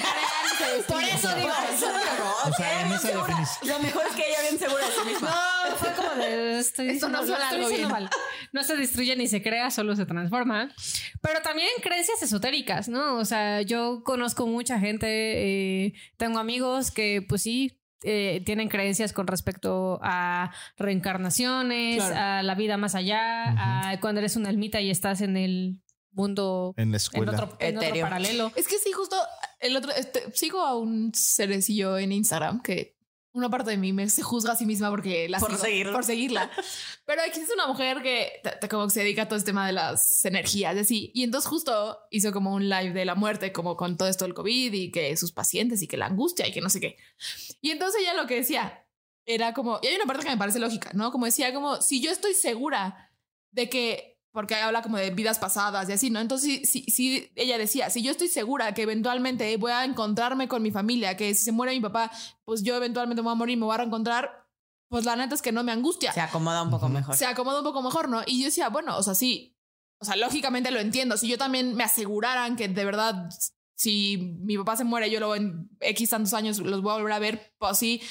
Por 0.88 1.03
eso 1.03 1.36
digo, 1.36 1.50
Por 1.50 1.74
eso 1.74 1.88
digo, 1.88 2.33
O 2.45 2.53
sea, 2.53 2.81
en 2.81 2.88
bien 2.89 3.00
esa 3.00 3.65
Lo 3.65 3.80
mejor 3.80 4.03
es 4.09 4.15
que 4.15 4.24
ella 4.27 4.42
bien 4.42 4.57
segura 4.59 4.86
de 4.88 4.92
sí 4.92 5.07
misma. 5.07 5.30
No, 5.69 5.75
fue 5.75 5.94
como 5.94 6.15
de 6.15 6.59
estoy 6.59 6.89
Esto 6.89 7.09
no 7.09 7.19
estoy 7.21 7.36
algo 7.36 7.69
bien. 7.69 7.88
mal. 7.88 8.09
No 8.53 8.63
se 8.63 8.75
destruye 8.75 9.15
ni 9.15 9.27
se 9.27 9.42
crea, 9.42 9.71
solo 9.71 9.95
se 9.95 10.06
transforma. 10.06 10.69
Pero 11.21 11.42
también 11.42 11.69
creencias 11.81 12.21
esotéricas, 12.21 12.89
¿no? 12.89 13.18
O 13.18 13.25
sea, 13.25 13.62
yo 13.62 14.03
conozco 14.03 14.45
mucha 14.48 14.80
gente, 14.80 15.07
eh, 15.86 15.94
tengo 16.18 16.39
amigos 16.39 16.92
que, 16.92 17.21
pues 17.27 17.44
sí. 17.44 17.77
eh, 18.03 18.42
tienen 18.45 18.68
creencias 18.68 19.13
con 19.13 19.27
respecto 19.27 20.00
a 20.01 20.51
reencarnaciones, 20.77 21.98
Claro. 21.98 22.15
a 22.18 22.44
la 22.44 22.56
vida 22.56 22.77
más 22.77 22.95
allá, 22.95 23.92
a 23.92 24.00
cuando 24.00 24.19
eres 24.21 24.36
una 24.36 24.50
almita 24.50 24.81
y 24.81 24.89
estás 24.89 25.21
en 25.21 25.38
el 25.38 25.80
mundo 26.12 26.74
En 26.77 26.89
la 26.92 26.95
en 26.95 26.95
escuela. 26.95 27.31
otro, 27.31 27.57
en 27.59 27.77
otro 27.77 28.01
paralelo. 28.01 28.51
Es 28.56 28.68
que 28.68 28.77
sí, 28.80 28.92
justo 28.92 29.15
el 29.59 29.77
otro, 29.77 29.92
este, 29.94 30.24
sigo 30.33 30.62
a 30.62 30.77
un 30.77 31.12
cerecillo 31.13 31.98
en 31.98 32.12
Instagram 32.12 32.62
que 32.62 32.95
una 33.33 33.50
parte 33.50 33.72
de 33.72 33.78
mí 33.78 33.94
me 33.94 34.10
se 34.10 34.22
juzga 34.24 34.54
a 34.54 34.56
sí 34.56 34.66
misma 34.66 34.89
porque 34.89 35.30
la 35.30 35.39
Por 35.39 35.57
sigo, 35.57 35.92
por 35.92 36.04
seguirla. 36.04 36.51
Pero 37.06 37.22
existe 37.24 37.54
una 37.54 37.68
mujer 37.68 38.01
que 38.01 38.42
como 38.69 38.86
que 38.86 38.94
se 38.94 39.00
dedica 39.01 39.24
a 39.24 39.28
todo 39.28 39.38
este 39.38 39.51
tema 39.51 39.66
de 39.68 39.74
las 39.74 40.25
energías 40.25 40.75
así. 40.78 41.12
Y 41.13 41.24
entonces 41.24 41.50
justo 41.50 42.00
hizo 42.10 42.31
como 42.31 42.54
un 42.54 42.68
live 42.68 42.94
de 42.94 43.06
la 43.06 43.16
muerte, 43.16 43.51
como 43.51 43.78
con 43.78 43.98
todo 43.98 44.10
esto 44.10 44.25
del 44.25 44.33
COVID 44.33 44.74
y 44.74 44.92
que 44.92 45.16
sus 45.16 45.31
pacientes 45.31 45.81
y 45.81 45.88
que 45.88 45.98
la 45.98 46.07
angustia 46.07 46.48
y 46.48 46.51
que 46.51 46.62
no 46.62 46.69
sé 46.69 46.80
qué. 46.80 46.98
Y 47.62 47.72
entonces 47.72 48.01
ella 48.01 48.13
lo 48.13 48.28
que 48.28 48.36
decía 48.36 48.86
era 49.25 49.54
como, 49.54 49.80
y 49.81 49.88
hay 49.88 49.95
una 49.95 50.06
parte 50.06 50.24
que 50.24 50.31
me 50.31 50.38
parece 50.38 50.60
lógica, 50.60 50.92
¿no? 50.94 51.12
Como 51.12 51.25
decía, 51.25 51.54
como 51.54 51.81
si 51.81 52.01
yo 52.01 52.12
estoy 52.12 52.34
segura 52.34 53.12
de 53.51 53.69
que, 53.69 54.11
porque 54.31 54.56
habla 54.56 54.81
como 54.81 54.98
de 54.98 55.12
vidas 55.12 55.39
pasadas 55.39 55.89
y 55.89 55.94
así, 55.94 56.10
¿no? 56.10 56.19
Entonces, 56.19 56.69
si, 56.69 56.83
si 56.83 57.31
ella 57.36 57.57
decía, 57.57 57.89
si 57.89 58.01
yo 58.01 58.12
estoy 58.12 58.30
segura 58.30 58.74
que 58.74 58.83
eventualmente 58.83 59.56
voy 59.57 59.72
a 59.72 59.83
encontrarme 59.83 60.48
con 60.48 60.62
mi 60.62 60.72
familia, 60.72 61.18
que 61.18 61.33
si 61.33 61.44
se 61.44 61.51
muere 61.51 61.74
mi 61.74 61.81
papá, 61.81 62.12
pues 62.45 62.63
yo 62.63 62.75
eventualmente 62.75 63.22
me 63.22 63.25
voy 63.25 63.33
a 63.33 63.36
morir, 63.36 63.57
me 63.57 63.66
voy 63.66 63.74
a 63.74 63.78
reencontrar, 63.78 64.48
pues 64.89 65.06
la 65.06 65.16
neta 65.16 65.36
es 65.36 65.42
que 65.42 65.51
no 65.51 65.63
me 65.63 65.72
angustia. 65.72 66.13
Se 66.13 66.22
acomoda 66.22 66.63
un 66.63 66.69
poco 66.69 66.89
mejor. 66.89 67.16
Se 67.16 67.25
acomoda 67.25 67.60
un 67.60 67.66
poco 67.66 67.81
mejor, 67.81 68.10
¿no? 68.10 68.22
Y 68.25 68.39
yo 68.39 68.45
decía, 68.45 68.69
bueno, 68.69 68.98
o 68.98 69.04
sea, 69.04 69.16
sí, 69.16 69.57
o 70.00 70.06
sea, 70.06 70.16
lógicamente 70.16 70.72
lo 70.72 70.80
entiendo. 70.80 71.18
Si 71.18 71.27
yo 71.27 71.38
también 71.38 71.75
me 71.75 71.84
aseguraran 71.84 72.56
que 72.56 72.68
de 72.68 72.86
verdad, 72.86 73.30
si 73.75 74.38
mi 74.42 74.57
papá 74.57 74.77
se 74.77 74.84
muere, 74.84 75.10
yo 75.12 75.19
luego 75.19 75.36
en 75.36 75.69
X 75.80 76.10
tantos 76.10 76.34
años 76.34 76.60
los 76.60 76.81
voy 76.81 76.92
a 76.92 76.95
volver 76.95 77.13
a 77.13 77.19
ver, 77.19 77.54
pues 77.57 77.77
sí, 77.77 78.01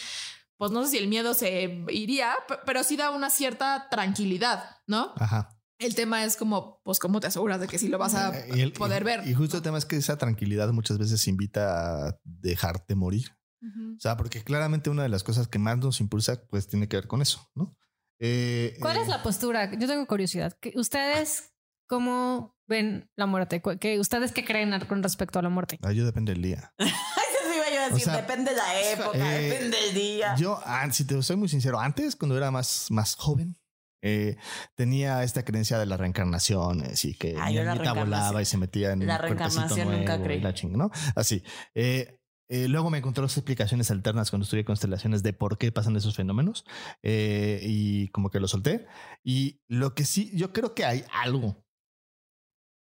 pues 0.57 0.71
no 0.71 0.85
sé 0.85 0.91
si 0.91 0.99
el 0.99 1.09
miedo 1.09 1.35
se 1.35 1.85
iría, 1.89 2.35
pero 2.67 2.85
sí 2.85 2.97
da 2.97 3.11
una 3.11 3.31
cierta 3.31 3.89
tranquilidad, 3.91 4.77
¿no? 4.87 5.15
Ajá. 5.17 5.60
El 5.81 5.95
tema 5.95 6.25
es 6.25 6.37
como, 6.37 6.81
pues, 6.85 6.99
¿cómo 6.99 7.21
te 7.21 7.27
aseguras 7.27 7.59
de 7.59 7.67
que 7.67 7.79
sí 7.79 7.89
lo 7.89 7.99
vas 7.99 8.15
a 8.15 8.37
Eh, 8.39 8.49
y 8.57 8.61
el- 8.61 8.73
poder 8.73 9.03
y- 9.03 9.05
ver? 9.05 9.27
Y 9.27 9.35
justo 9.35 9.57
el 9.57 9.63
tema 9.63 9.79
es 9.79 9.85
que 9.87 9.97
esa 9.97 10.17
tranquilidad 10.19 10.71
muchas 10.73 10.99
veces 10.99 11.27
invita 11.27 12.07
a 12.09 12.21
dejarte 12.25 12.95
morir. 12.95 13.35
Ujú. 13.63 13.95
O 13.97 14.01
sea, 14.01 14.17
porque 14.17 14.43
claramente 14.45 14.91
una 14.91 15.03
de 15.03 15.09
las 15.09 15.23
cosas 15.25 15.49
que 15.49 15.59
más 15.59 15.79
nos 15.79 16.01
impulsa, 16.01 16.43
pues 16.49 16.69
tiene 16.69 16.87
que 16.89 16.97
ver 16.97 17.07
con 17.07 17.21
eso, 17.23 17.51
¿no? 17.55 17.77
Eh, 18.19 18.77
¿Cuál 18.81 18.99
eh, 18.99 19.03
es 19.03 19.09
la 19.09 19.23
postura? 19.23 19.71
Yo 19.79 19.89
tengo 19.89 20.07
curiosidad. 20.07 20.57
¿Qué- 20.61 20.73
¿Ustedes 20.77 21.53
cómo 21.87 22.57
ven 22.67 23.11
la 23.17 23.27
muerte? 23.27 23.61
¿Cu- 23.63 23.79
qué- 23.79 23.99
¿Ustedes 23.99 24.33
qué 24.33 24.45
creen 24.45 24.79
con 24.87 25.03
respecto 25.03 25.39
a 25.39 25.43
la 25.43 25.49
muerte? 25.49 25.79
ah, 25.83 25.93
yo 25.93 26.05
depende 26.05 26.33
del 26.33 26.43
día. 26.43 26.73
Eso 26.79 27.55
iba 27.57 27.71
yo 27.75 27.81
a 27.81 27.89
decir. 27.89 28.05
sea, 28.05 28.17
depende 28.19 28.51
de 28.51 28.57
la 28.57 28.81
época, 28.93 29.39
eh, 29.39 29.49
depende 29.51 29.77
del 29.79 29.95
día. 29.95 30.35
Yo, 30.37 30.61
ah, 30.65 30.91
si 30.93 31.05
te 31.07 31.21
soy 31.23 31.37
muy 31.37 31.49
sincero, 31.49 31.81
antes, 31.81 32.17
cuando 32.17 32.37
era 32.37 32.51
más, 32.51 32.87
más 32.91 33.17
joven, 33.17 33.57
eh, 34.03 34.37
tenía 34.75 35.23
esta 35.23 35.45
creencia 35.45 35.79
de 35.79 35.87
la 35.87 35.97
reencarnación, 35.97 36.83
eh, 36.85 36.97
sí, 36.97 37.15
que 37.15 37.37
Ah, 37.39 37.51
yo 37.51 37.63
la 37.65 37.93
volaba 37.93 38.43
y 38.43 38.45
se 38.45 38.57
metía 38.59 38.93
en 38.93 39.07
la 39.07 39.17
un 39.17 39.23
reencarnación 39.23 39.91
nunca 39.91 40.17
nuevo 40.17 40.25
y 40.25 40.27
creí. 40.27 40.41
la 40.41 40.55
ching, 40.55 40.73
¿no? 40.77 40.91
Así. 41.15 41.43
Eh, 41.75 42.17
eh, 42.53 42.67
luego 42.67 42.91
me 42.91 42.99
encontré 42.99 43.23
las 43.23 43.37
explicaciones 43.37 43.93
alternas 43.93 44.29
cuando 44.31 44.43
estudié 44.43 44.65
constelaciones 44.65 45.23
de 45.23 45.33
por 45.33 45.57
qué 45.57 45.71
pasan 45.71 45.95
esos 45.95 46.17
fenómenos 46.17 46.65
eh, 47.01 47.61
y 47.63 48.09
como 48.09 48.31
que 48.31 48.41
lo 48.41 48.49
solté. 48.49 48.87
Y 49.23 49.61
lo 49.69 49.95
que 49.95 50.05
sí, 50.05 50.33
yo 50.35 50.53
creo 50.53 50.75
que 50.75 50.85
hay 50.85 51.05
algo. 51.13 51.65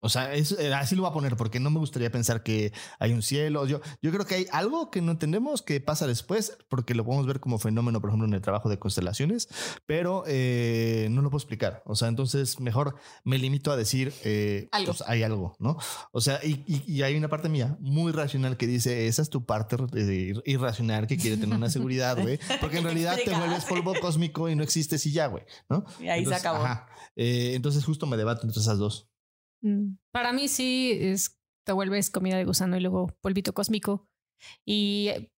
O 0.01 0.09
sea, 0.09 0.33
es, 0.35 0.53
eh, 0.53 0.73
así 0.75 0.97
lo 0.97 1.03
voy 1.03 1.11
a 1.11 1.15
poner 1.15 1.37
porque 1.37 1.61
no 1.61 1.71
me 1.71 1.79
gustaría 1.79 2.11
pensar 2.11 2.43
que 2.43 2.73
hay 2.99 3.13
un 3.13 3.23
cielo. 3.23 3.67
Yo, 3.67 3.81
yo 4.03 4.11
creo 4.11 4.25
que 4.27 4.35
hay 4.35 4.47
algo 4.51 4.91
que 4.91 5.03
no 5.03 5.13
entendemos 5.13 5.63
que 5.63 5.81
pasa 5.81 6.07
después 6.07 6.57
porque 6.69 6.95
lo 6.95 7.05
podemos 7.05 7.27
ver 7.27 7.41
como 7.41 7.59
fenómeno, 7.59 8.01
por 8.01 8.11
ejemplo, 8.11 8.27
en 8.27 8.35
el 8.35 8.41
trabajo 8.41 8.69
de 8.71 8.79
constelaciones, 8.79 9.49
pero 9.87 10.25
eh, 10.27 11.09
no 11.11 11.21
lo 11.23 11.31
puedo 11.31 11.41
explicar. 11.43 11.83
O 11.87 11.95
sea, 11.97 12.09
entonces 12.09 12.61
mejor 12.61 12.97
me 13.25 13.39
limito 13.39 13.73
a 13.73 13.77
decir 13.77 14.13
eh, 14.25 14.69
Algo. 14.73 14.93
pues, 14.95 15.03
hay 15.09 15.23
algo, 15.23 15.55
¿no? 15.59 15.77
O 16.13 16.21
sea, 16.21 16.41
y, 16.43 16.65
y- 16.67 16.83
y 16.91 17.03
hay 17.03 17.17
una 17.17 17.29
parte 17.29 17.49
mía 17.49 17.77
muy 17.81 18.13
racional 18.13 18.57
que 18.57 18.67
dice 18.67 19.07
esa 19.07 19.21
es 19.23 19.29
tu 19.31 19.45
parte 19.45 19.77
eh, 19.77 20.33
ir- 20.35 20.43
irracional 20.47 21.07
que 21.07 21.17
quiere 21.19 21.37
tener 21.37 21.57
una 21.57 21.69
seguridad, 21.71 22.19
güey, 22.21 22.39
porque 22.61 22.79
en 22.79 22.85
realidad 22.85 23.19
te 23.23 23.35
vuelves 23.35 23.65
polvo 23.67 23.93
cósmico 24.01 24.49
y 24.49 24.57
no 24.57 24.63
existes 24.63 25.05
y 25.07 25.13
ya, 25.13 25.27
güey, 25.27 25.45
¿no? 25.69 25.85
Y 26.01 26.09
ahí 26.09 26.25
se 26.25 26.35
acabó. 26.37 26.65
Eh, 27.17 27.53
entonces 27.55 27.85
justo 27.85 28.07
me 28.07 28.17
debato 28.17 28.47
entre 28.47 28.61
esas 28.61 28.79
dos. 28.79 29.10
Mm, 29.63 29.97
Para 30.13 30.33
mí 30.33 30.49
sí 30.49 30.93
es 31.01 31.37
te 31.65 31.73
vuelves 31.73 32.11
comida 32.11 32.37
de 32.37 32.45
gusano 32.45 32.77
y 32.77 32.81
luego 32.81 33.09
polvito 33.21 33.53
cósmico. 33.53 34.09
Y 34.65 35.09
eh, 35.09 35.31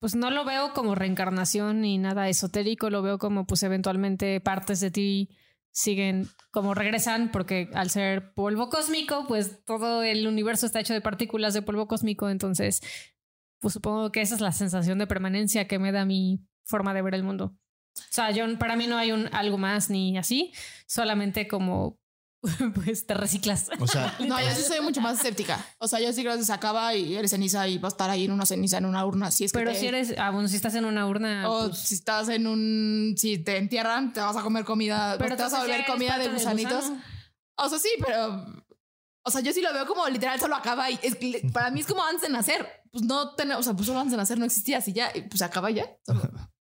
pues 0.00 0.14
no 0.14 0.30
lo 0.30 0.44
veo 0.44 0.72
como 0.72 0.94
reencarnación 0.94 1.82
ni 1.82 1.98
nada 1.98 2.28
esotérico, 2.28 2.90
lo 2.90 3.02
veo 3.02 3.18
como 3.18 3.46
pues 3.46 3.62
eventualmente 3.62 4.40
partes 4.40 4.80
de 4.80 4.90
ti 4.90 5.30
siguen 5.72 6.28
como 6.50 6.74
regresan 6.74 7.30
porque 7.30 7.68
al 7.74 7.90
ser 7.90 8.32
polvo 8.32 8.70
cósmico 8.70 9.26
pues 9.28 9.62
todo 9.64 10.02
el 10.02 10.26
universo 10.26 10.64
está 10.64 10.80
hecho 10.80 10.94
de 10.94 11.02
partículas 11.02 11.52
de 11.54 11.62
polvo 11.62 11.86
cósmico. 11.86 12.30
Entonces 12.30 12.80
pues 13.60 13.74
supongo 13.74 14.10
que 14.12 14.22
esa 14.22 14.34
es 14.34 14.40
la 14.40 14.52
sensación 14.52 14.98
de 14.98 15.06
permanencia 15.06 15.68
que 15.68 15.78
me 15.78 15.92
da 15.92 16.04
mi 16.04 16.40
forma 16.64 16.94
de 16.94 17.02
ver 17.02 17.14
el 17.14 17.22
mundo. 17.22 17.56
O 17.98 18.02
sea, 18.10 18.30
yo 18.30 18.44
para 18.58 18.76
mí 18.76 18.86
no 18.86 18.98
hay 18.98 19.12
un 19.12 19.28
algo 19.32 19.56
más 19.56 19.88
ni 19.88 20.18
así, 20.18 20.52
solamente 20.86 21.48
como 21.48 21.98
pues 22.84 23.06
te 23.06 23.14
reciclas. 23.14 23.68
O 23.80 23.86
sea, 23.86 24.14
No, 24.20 24.40
yo 24.40 24.50
sí 24.54 24.62
soy 24.62 24.80
mucho 24.80 25.00
más 25.00 25.16
escéptica. 25.18 25.64
O 25.78 25.88
sea, 25.88 26.00
yo 26.00 26.12
sí 26.12 26.22
creo 26.22 26.36
que 26.36 26.44
se 26.44 26.52
acaba 26.52 26.94
y 26.94 27.14
eres 27.16 27.30
ceniza 27.30 27.66
y 27.68 27.78
va 27.78 27.88
a 27.88 27.90
estar 27.90 28.08
ahí 28.10 28.24
en 28.26 28.32
una 28.32 28.46
ceniza, 28.46 28.78
en 28.78 28.84
una 28.86 29.04
urna. 29.04 29.30
Si 29.30 29.44
es 29.44 29.52
que 29.52 29.58
Pero 29.58 29.72
te- 29.72 29.80
si 29.80 29.86
eres, 29.86 30.14
ah, 30.18 30.30
bueno, 30.30 30.48
si 30.48 30.56
estás 30.56 30.74
en 30.74 30.84
una 30.84 31.06
urna, 31.06 31.50
O 31.50 31.66
pues, 31.68 31.78
si 31.78 31.94
estás 31.94 32.28
en 32.28 32.46
un. 32.46 33.14
Si 33.16 33.38
te 33.38 33.56
entierran, 33.56 34.12
te 34.12 34.20
vas 34.20 34.36
a 34.36 34.42
comer 34.42 34.64
comida. 34.64 35.18
te 35.18 35.28
vas 35.34 35.52
a 35.52 35.60
volver 35.60 35.84
comida 35.86 36.18
de 36.18 36.28
gusanitos. 36.28 36.84
O 37.56 37.68
sea, 37.68 37.78
sí, 37.78 37.88
pero. 38.04 38.44
O 39.24 39.30
sea, 39.30 39.40
yo 39.40 39.52
sí 39.52 39.60
lo 39.60 39.72
veo 39.72 39.86
como 39.86 40.06
literal 40.08 40.38
solo 40.38 40.54
acaba 40.54 40.88
y 40.88 41.00
es 41.02 41.16
que 41.16 41.48
para 41.52 41.70
mí 41.70 41.80
es 41.80 41.86
como 41.86 42.04
antes 42.04 42.22
de 42.22 42.28
nacer. 42.28 42.64
Pues 42.92 43.02
no 43.04 43.34
tenemos, 43.34 43.60
o 43.60 43.62
sea, 43.64 43.74
pues 43.74 43.86
solo 43.86 43.98
antes 43.98 44.12
de 44.12 44.16
nacer 44.18 44.38
no 44.38 44.44
existía 44.44 44.78
así 44.78 44.92
ya, 44.92 45.10
pues 45.28 45.42
acaba 45.42 45.70
ya. 45.70 45.84
Solo. 46.06 46.22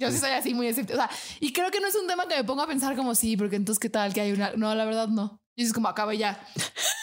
Yo 0.00 0.10
sí 0.10 0.18
soy 0.18 0.30
así 0.30 0.54
muy 0.54 0.66
escéptica. 0.66 0.94
O 1.04 1.06
sea, 1.08 1.10
y 1.40 1.52
creo 1.52 1.70
que 1.70 1.78
no 1.80 1.86
es 1.86 1.94
un 1.94 2.06
tema 2.08 2.26
que 2.26 2.36
me 2.36 2.44
pongo 2.44 2.62
a 2.62 2.66
pensar 2.66 2.96
como 2.96 3.14
sí, 3.14 3.36
porque 3.36 3.56
entonces 3.56 3.78
qué 3.78 3.90
tal 3.90 4.12
que 4.12 4.20
hay 4.22 4.32
una. 4.32 4.52
No, 4.56 4.74
la 4.74 4.84
verdad 4.84 5.08
no. 5.08 5.40
Y 5.56 5.64
es 5.64 5.74
como 5.74 5.88
acaba 5.88 6.14
y 6.14 6.18
ya. 6.18 6.40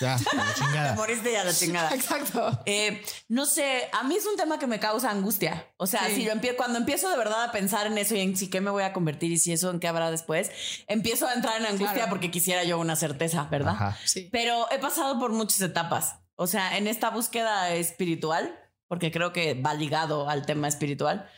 ya, 0.02 0.16
a 0.16 0.18
la 0.36 0.44
Te 0.54 0.54
chingada. 0.60 0.96
moriste 0.96 1.32
ya 1.32 1.44
la 1.44 1.54
chingada. 1.54 1.94
Exacto. 1.94 2.60
Eh, 2.66 3.04
no 3.28 3.46
sé, 3.46 3.88
a 3.94 4.02
mí 4.04 4.16
es 4.16 4.26
un 4.26 4.36
tema 4.36 4.58
que 4.58 4.66
me 4.66 4.80
causa 4.80 5.12
angustia. 5.12 5.68
O 5.78 5.86
sea, 5.86 6.08
Sí. 6.08 6.16
si 6.16 6.26
lo 6.26 6.32
empie- 6.34 6.56
cuando 6.56 6.80
empiezo 6.80 7.08
de 7.10 7.18
verdad 7.18 7.44
a 7.44 7.52
pensar 7.52 7.86
en 7.86 7.98
eso 8.00 8.16
y 8.16 8.22
en 8.22 8.36
si 8.36 8.50
qué 8.50 8.60
me 8.60 8.72
voy 8.72 8.82
a 8.84 8.94
convertir 8.94 9.32
y 9.32 9.38
si 9.38 9.52
eso 9.52 9.70
en 9.70 9.80
qué 9.80 9.88
habrá 9.88 10.10
después, 10.10 10.50
empiezo 10.88 11.28
a 11.28 11.34
entrar 11.34 11.58
en 11.60 11.68
angustia 11.68 11.94
Claro. 11.94 12.10
porque 12.10 12.32
quisiera 12.32 12.64
yo 12.64 12.80
una 12.80 12.96
certeza, 12.96 13.44
¿verdad? 13.52 13.74
Ajá. 13.76 13.98
Sí. 14.06 14.30
Pero 14.32 14.66
he 14.72 14.80
pasado 14.80 15.20
por 15.20 15.32
muchas 15.34 15.62
etapas. 15.62 16.16
O 16.36 16.48
sea, 16.48 16.78
en 16.78 16.88
esta 16.88 17.12
búsqueda 17.12 17.70
espiritual, 17.76 18.58
porque 18.88 19.12
creo 19.12 19.34
que 19.34 19.54
va 19.54 19.74
ligado 19.76 20.30
al 20.30 20.46
tema 20.48 20.68
espiritual, 20.68 21.30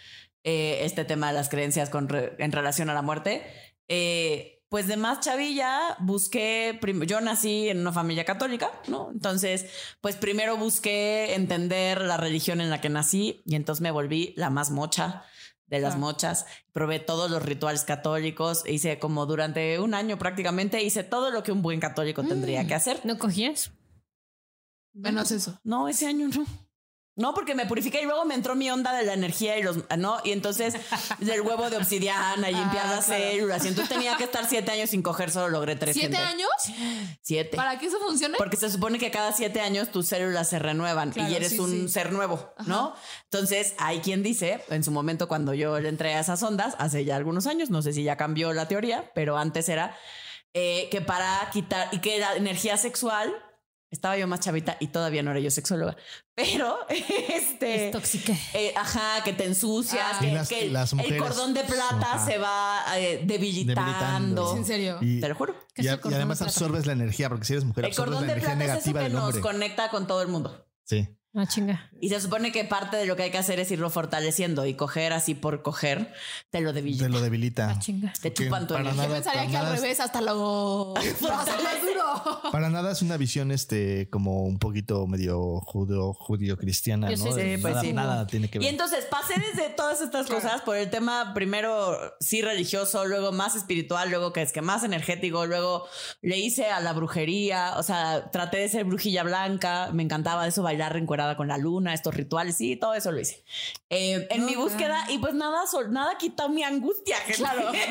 eh, 0.43 0.79
este 0.83 1.05
tema 1.05 1.27
de 1.27 1.33
las 1.33 1.49
creencias 1.49 1.89
con 1.89 2.07
re- 2.09 2.35
en 2.39 2.51
relación 2.51 2.89
a 2.89 2.93
la 2.93 3.01
muerte. 3.01 3.43
eh, 3.87 4.55
pues 4.69 4.85
de 4.85 4.97
más 4.97 5.19
chavilla 5.21 5.97
busqué, 5.99 6.79
yo 7.07 7.21
nací 7.21 7.69
en 7.69 7.79
una 7.79 7.91
familia 7.91 8.23
católica, 8.23 8.69
¿no? 8.87 9.09
Entonces, 9.11 9.65
pues 9.99 10.15
primero 10.15 10.57
busqué 10.57 11.33
entender 11.33 12.01
la 12.01 12.17
religión 12.17 12.61
en 12.61 12.69
la 12.69 12.79
que 12.79 12.89
nací 12.89 13.41
y 13.47 13.55
entonces 13.55 13.81
me 13.81 13.89
volví 13.89 14.31
la 14.37 14.51
más 14.51 14.69
mocha 14.69 15.23
de 15.65 15.79
las 15.79 15.97
mochas. 15.97 16.45
Probé 16.71 16.99
todos 16.99 17.31
los 17.31 17.41
rituales 17.41 17.83
católicos, 17.83 18.63
hice 18.67 18.99
como 18.99 19.25
durante 19.25 19.79
un 19.79 19.95
año 19.95 20.19
prácticamente, 20.19 20.83
hice 20.83 21.03
todo 21.03 21.31
lo 21.31 21.41
que 21.41 21.51
un 21.51 21.63
buen 21.63 21.79
católico 21.79 22.23
tendría 22.23 22.67
que 22.67 22.75
hacer. 22.75 23.01
¿no 23.05 23.17
cogías? 23.17 23.71
Menos 24.93 25.31
eso. 25.31 25.59
No, 25.63 25.87
ese 25.87 26.05
año 26.05 26.27
no. 26.27 26.45
No, 27.19 27.33
porque 27.33 27.53
me 27.53 27.65
purifiqué 27.65 28.01
y 28.01 28.05
luego 28.05 28.23
me 28.25 28.33
entró 28.33 28.55
mi 28.55 28.71
onda 28.71 28.93
de 28.93 29.03
la 29.03 29.13
energía 29.13 29.57
y 29.59 29.63
los, 29.63 29.77
no, 29.97 30.19
y 30.23 30.31
entonces 30.31 30.73
del 31.19 31.41
huevo 31.41 31.69
de 31.69 31.77
obsidiana 31.77 32.49
y 32.49 32.55
limpiar 32.55 32.85
Ah, 32.87 32.95
las 32.95 33.05
claro. 33.05 33.23
células. 33.23 33.65
Y 33.65 33.67
entonces 33.67 33.93
tenía 33.93 34.15
que 34.15 34.23
estar 34.23 34.47
siete 34.47 34.71
años 34.71 34.89
sin 34.89 35.01
coger, 35.03 35.29
solo 35.29 35.49
logré 35.49 35.75
tres. 35.75 35.95
¿Siete 35.95 36.17
años? 36.17 36.49
Siete. 37.21 37.57
¿Para 37.57 37.77
que 37.77 37.87
eso 37.87 37.99
funcione? 37.99 38.37
Porque 38.37 38.55
se 38.57 38.69
supone 38.69 38.97
que 38.99 39.11
cada 39.11 39.33
siete 39.33 39.59
años 39.61 39.91
tus 39.91 40.07
células 40.07 40.49
se 40.49 40.59
renuevan 40.59 41.11
Claro, 41.11 41.29
y 41.29 41.35
eres 41.35 41.49
sí, 41.51 41.59
un 41.59 41.71
sí. 41.71 41.89
ser 41.89 42.11
nuevo, 42.13 42.53
¿no? 42.65 42.95
Entonces 43.25 43.75
hay 43.77 43.99
quien 43.99 44.23
dice, 44.23 44.63
en 44.69 44.83
su 44.83 44.91
momento 44.91 45.27
cuando 45.27 45.53
yo 45.53 45.79
le 45.79 45.89
entré 45.89 46.13
a 46.15 46.21
esas 46.21 46.41
ondas, 46.41 46.75
hace 46.79 47.03
ya 47.05 47.15
algunos 47.17 47.47
años, 47.47 47.69
no 47.69 47.81
sé 47.81 47.93
si 47.93 48.03
ya 48.03 48.15
cambió 48.15 48.53
la 48.53 48.67
teoría, 48.67 49.11
pero 49.13 49.37
antes 49.37 49.67
era 49.69 49.95
eh, 50.53 50.87
que 50.89 51.01
para 51.01 51.49
quitar 51.51 51.89
y 51.91 51.99
que 51.99 52.17
la 52.19 52.35
energía 52.35 52.77
sexual, 52.77 53.33
estaba 53.91 54.17
yo 54.17 54.27
más 54.27 54.39
chavita 54.39 54.77
y 54.79 54.87
todavía 54.87 55.23
no 55.23 55.31
era 55.31 55.39
yo 55.39 55.49
sexóloga, 55.51 55.95
pero 56.35 56.77
este... 56.89 57.87
Es 57.87 57.91
tóxica. 57.91 58.33
eh, 58.53 58.73
ajá, 58.75 59.23
que 59.23 59.33
te 59.33 59.45
ensucias, 59.45 60.03
Ah. 60.13 60.17
que, 60.19 60.27
Y 60.27 60.31
las- 60.31 60.49
que 60.49 60.69
las 60.69 60.93
el 60.93 61.17
cordón 61.17 61.53
de 61.53 61.63
plata 61.63 62.13
Ajá. 62.15 62.25
se 62.25 62.37
va 62.37 62.83
eh, 62.97 63.21
debilitando. 63.25 63.81
Debilitando. 63.81 64.57
¿En 64.57 64.65
serio? 64.65 64.97
Y, 65.01 65.19
Te 65.19 65.27
lo 65.29 65.35
juro. 65.35 65.55
¿Qué 65.73 65.81
y 65.81 65.85
y 65.85 65.89
además 66.13 66.41
absorbes 66.41 66.85
la 66.85 66.93
energía, 66.93 67.29
porque 67.29 67.45
si 67.45 67.53
eres 67.53 67.65
mujer, 67.65 67.85
El 67.85 67.89
absorbes 67.91 68.09
cordón 68.11 68.27
la 68.27 68.33
de 68.33 68.39
energía 68.39 68.55
plata 68.55 68.63
es 68.63 68.69
eso 68.69 68.89
negativa 68.89 68.99
que 68.99 69.03
del 69.05 69.13
nos 69.13 69.23
hombre. 69.25 69.41
conecta 69.41 69.89
con 69.89 70.07
todo 70.07 70.21
el 70.21 70.27
mundo. 70.27 70.65
Sí. 70.85 71.07
Ah, 71.41 71.47
chinga. 71.47 71.89
Y 72.01 72.09
se 72.09 72.19
supone 72.21 72.51
que 72.51 72.63
parte 72.65 72.97
de 72.97 73.05
lo 73.05 73.15
que 73.15 73.23
hay 73.23 73.31
que 73.31 73.37
hacer 73.37 73.59
es 73.59 73.69
irlo 73.71 73.89
fortaleciendo 73.89 74.65
y 74.65 74.73
coger 74.73 75.11
así 75.13 75.35
por 75.35 75.61
coger, 75.61 76.13
te 76.49 76.61
lo 76.61 76.71
debilita. 76.73 77.05
Te 77.05 77.09
lo 77.09 77.21
debilita. 77.21 77.69
Ah, 77.71 77.79
chinga. 77.79 78.13
Te 78.21 78.33
chupan 78.33 78.67
tu 78.67 78.73
para 78.73 78.89
energía. 78.89 79.03
Yo 79.03 79.09
nada- 79.09 79.15
pensaría 79.15 79.39
para 79.41 79.51
que 79.51 79.57
al 79.57 79.75
revés 79.75 79.99
hasta 79.99 80.21
lo. 80.21 80.93
hasta 80.97 81.61
más 81.61 81.81
duro. 81.81 82.41
Para 82.51 82.69
nada 82.69 82.91
es 82.91 83.01
una 83.01 83.17
visión 83.17 83.51
este 83.51 84.09
como 84.09 84.43
un 84.45 84.59
poquito 84.59 85.05
medio 85.07 85.59
judío, 85.61 86.13
judío 86.13 86.57
cristiana, 86.57 87.11
Yo 87.11 87.17
¿no? 87.25 87.31
sé, 87.33 87.55
sí, 87.55 87.61
pues 87.61 87.73
nada, 87.75 87.81
sí. 87.85 87.93
nada 87.93 88.27
tiene 88.27 88.49
que 88.49 88.57
Y 88.57 88.61
ver. 88.61 88.69
entonces 88.69 89.05
pasé 89.05 89.33
desde 89.39 89.69
todas 89.69 90.01
estas 90.01 90.27
cosas 90.27 90.61
por 90.61 90.75
el 90.77 90.89
tema 90.89 91.33
primero 91.33 91.97
sí 92.19 92.41
religioso, 92.41 93.05
luego 93.05 93.31
más 93.31 93.55
espiritual, 93.55 94.09
luego 94.09 94.33
que 94.33 94.41
es 94.41 94.51
que 94.53 94.61
más 94.61 94.83
energético, 94.83 95.45
luego 95.45 95.85
le 96.21 96.37
hice 96.37 96.67
a 96.71 96.79
la 96.79 96.93
brujería, 96.93 97.73
o 97.77 97.83
sea, 97.83 98.31
traté 98.31 98.57
de 98.57 98.69
ser 98.69 98.85
brujilla 98.85 99.23
blanca, 99.23 99.89
me 99.93 100.03
encantaba 100.03 100.47
eso, 100.47 100.63
bailar 100.63 100.95
encuerada 100.97 101.28
con 101.37 101.47
la 101.47 101.57
luna, 101.57 101.93
estos 101.93 102.13
rituales, 102.15 102.55
sí, 102.55 102.75
todo 102.75 102.93
eso 102.93 103.11
lo 103.11 103.19
hice. 103.19 103.43
Eh, 103.89 104.27
en 104.29 104.45
mi 104.45 104.55
búsqueda 104.55 105.05
y 105.09 105.17
pues 105.17 105.33
nada, 105.33 105.65
sol- 105.67 105.91
nada 105.91 106.17
quitó 106.17 106.49
mi 106.49 106.63
angustia, 106.63 107.17
claro. 107.35 107.71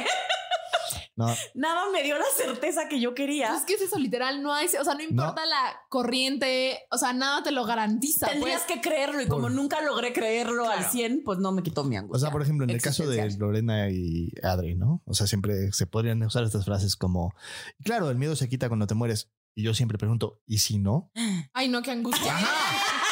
No, 1.17 1.27
nada 1.55 1.83
me 1.93 2.05
dio 2.05 2.17
la 2.17 2.25
certeza 2.37 2.89
que 2.89 3.01
yo 3.01 3.13
quería. 3.13 3.57
Es 3.57 3.65
que 3.65 3.75
es 3.75 3.81
eso, 3.81 3.99
literal, 3.99 4.41
no 4.41 4.55
hay. 4.55 4.67
O 4.81 4.85
sea, 4.85 4.95
no 4.95 5.03
importa 5.03 5.45
la 5.47 5.81
corriente. 5.89 6.87
O 6.93 6.97
sea, 6.97 7.13
nada 7.13 7.43
te 7.43 7.51
lo 7.51 7.65
garantiza. 7.65 8.29
Tendrías 8.29 8.63
pues. 8.65 8.77
que 8.81 8.89
creerlo 8.89 9.21
y 9.21 9.27
como 9.27 9.51
nunca 9.51 9.81
logré 9.83 10.13
creerlo 10.13 10.71
al 10.71 10.85
100, 10.85 11.23
pues 11.25 11.41
no 11.41 11.51
me 11.51 11.65
quitó 11.65 11.83
mi 11.83 11.97
angustia. 11.97 12.17
o 12.19 12.21
sea, 12.21 12.31
por 12.31 12.43
ejemplo, 12.43 12.63
en 12.63 12.71
el 12.71 12.81
caso 12.81 13.05
de. 13.05 13.29
Lorena 13.37 13.91
y 13.91 14.31
Adri, 14.45 14.77
¿no? 14.77 15.03
O 15.07 15.15
sea, 15.15 15.27
siempre 15.27 15.73
se 15.73 15.89
podrían 15.89 16.23
usar 16.23 16.45
estas 16.45 16.65
frases 16.65 16.95
como, 16.95 17.35
claro, 17.83 18.11
el 18.11 18.17
miedo 18.17 18.37
se 18.37 18.49
quita 18.49 18.69
cuando 18.69 18.87
te 18.87 18.95
mueres. 18.95 19.29
Y 19.57 19.65
yo 19.65 19.75
siempre 19.75 19.99
pregunto, 19.99 20.41
¿y 20.47 20.59
si 20.59 20.79
no? 20.79 21.11
Ay, 21.53 21.69
no, 21.69 21.83
qué 21.83 21.91
angustia. 21.91 22.33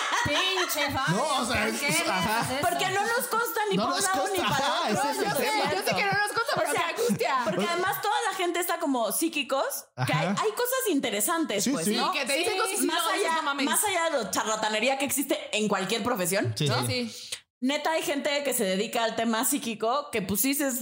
No, 1.09 1.43
o 1.43 1.47
sea, 1.47 1.61
¿por 1.65 1.69
es- 1.75 1.81
qué 1.81 2.11
ajá. 2.11 2.47
Porque 2.61 2.89
no 2.91 3.01
nos 3.03 3.27
consta 3.29 3.61
ni 3.71 3.77
No 3.77 3.87
por 3.87 3.95
un 3.95 4.03
lado 4.03 4.29
ni 4.33 4.39
para 4.39 4.55
ajá, 4.57 4.81
otro. 4.83 5.11
es 5.11 5.17
yo, 5.17 5.23
sé, 5.37 5.47
yo 5.75 5.83
sé 5.83 5.95
que 5.95 6.05
no 6.05 6.13
nos 6.13 6.33
consta, 6.33 6.53
pero 6.55 6.69
O 6.69 6.73
sea, 6.73 6.85
qué 6.95 7.03
angustia. 7.03 7.37
Porque 7.45 7.67
además 7.67 8.03
toda 8.03 8.15
la 8.31 8.37
gente 8.37 8.61
está 8.61 8.79
como 8.79 9.13
psíquicos, 9.13 9.65
que 10.07 10.13
hay, 10.13 10.27
hay 10.29 10.51
cosas 10.53 10.83
interesantes, 10.91 11.65
Sí, 11.65 11.71
pues, 11.71 11.85
sí. 11.87 11.97
¿no? 11.97 12.13
que 12.13 12.25
te 12.25 12.33
dicen 12.39 12.57
cosas 12.59 12.81
más 12.81 12.97
dices, 13.15 13.31
allá, 13.31 13.43
no 13.43 13.55
más 13.65 13.85
allá 13.85 14.11
de 14.11 14.25
la 14.25 14.31
charlatanería 14.31 14.99
que 14.99 15.05
existe 15.05 15.39
en 15.57 15.69
cualquier 15.69 16.03
profesión, 16.03 16.53
Sí, 16.57 16.69
¿no? 16.69 16.87
sí. 16.87 17.09
Sí. 17.11 17.31
Neta 17.61 17.93
hay 17.93 18.03
gente 18.03 18.45
que 18.45 18.53
se 18.53 18.65
dedica 18.65 19.03
al 19.03 19.17
tema 19.17 19.45
psíquico 19.47 20.11
que 20.13 20.21
pues 20.23 20.43
dices, 20.43 20.81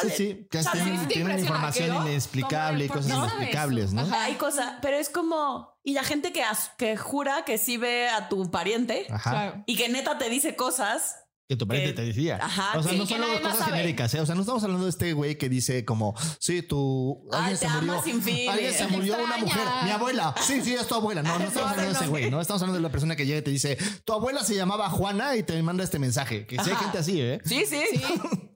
Sí, 0.00 0.10
sí, 0.16 0.48
que 0.50 0.60
chale, 0.64 0.82
tienen, 0.82 1.08
tienen 1.08 1.38
información 1.38 1.88
¿qué, 1.88 1.92
no? 1.94 2.06
inexplicable 2.08 2.84
y 2.86 2.88
cosas 2.88 3.04
¿por 3.04 3.10
qué 3.12 3.16
sabes 3.18 3.32
inexplicables, 3.34 3.92
¿no? 3.92 4.00
Ajá. 4.02 4.24
hay 4.24 4.34
cosas, 4.34 4.72
pero 4.82 4.96
es 4.96 5.08
como 5.10 5.73
y 5.84 5.92
la 5.92 6.02
gente 6.02 6.32
que 6.32 6.42
as- 6.42 6.70
que 6.78 6.96
jura 6.96 7.44
que 7.44 7.58
sí 7.58 7.76
ve 7.76 8.08
a 8.08 8.28
tu 8.28 8.50
pariente 8.50 9.06
Ajá. 9.10 9.62
Y 9.66 9.76
que 9.76 9.88
neta 9.88 10.18
te 10.18 10.28
dice 10.30 10.56
cosas 10.56 11.16
Que 11.46 11.56
tu 11.56 11.68
pariente 11.68 11.90
Que- 11.90 11.96
te 12.00 12.06
decía. 12.06 12.38
Ajá, 12.42 12.78
o 12.78 12.82
sea, 12.82 12.92
sí, 12.92 12.98
no 12.98 13.04
solo 13.06 13.26
cosas 13.42 13.58
sabe. 13.58 13.72
genéricas, 13.72 14.14
¿eh? 14.14 14.20
O 14.20 14.24
sea, 14.26 14.34
no 14.34 14.40
estamos 14.40 14.64
hablando 14.64 14.84
de 14.84 14.90
este 14.90 15.12
güey 15.12 15.36
que 15.36 15.50
dice 15.50 15.84
como, 15.84 16.14
sí, 16.40 16.62
tu 16.62 17.28
Ay, 17.30 17.38
alguien 17.52 17.58
te 17.58 17.68
se 17.68 17.72
murió. 17.82 18.02
sin 18.02 18.22
fin, 18.22 18.48
Alguien 18.50 18.72
se 18.72 18.86
murió 18.88 19.14
una 19.22 19.36
Extraña. 19.36 19.44
mujer. 19.44 19.84
Mi 19.84 19.90
abuela. 19.90 20.34
Sí, 20.40 20.62
sí, 20.62 20.72
es 20.72 20.86
tu 20.88 20.94
abuela. 20.94 21.22
No, 21.22 21.38
no 21.38 21.44
estamos 21.48 21.54
No, 21.54 21.68
hablando 21.68 21.92
no, 21.92 21.98
de 21.98 22.04
ese 22.04 22.08
güey, 22.08 22.30
¿no? 22.30 22.40
Estamos 22.40 22.62
hablando 22.62 22.78
de 22.78 22.82
la 22.82 22.90
persona 22.90 23.14
que 23.14 23.26
llega 23.26 23.40
y 23.40 23.42
te 23.42 23.50
dice, 23.50 23.76
tu 24.06 24.14
abuela 24.14 24.42
se 24.42 24.54
llamaba 24.54 24.88
Juana 24.88 25.36
y 25.36 25.42
te 25.42 25.62
manda 25.62 25.84
este 25.84 25.98
mensaje. 25.98 26.46
Que 26.46 26.56
sí 26.64 26.70
hay 26.70 26.76
gente 26.76 26.96
así, 26.98 27.20
¿eh? 27.20 27.40
sí 27.44 27.66
sí, 27.68 27.82
Sí. 27.92 28.02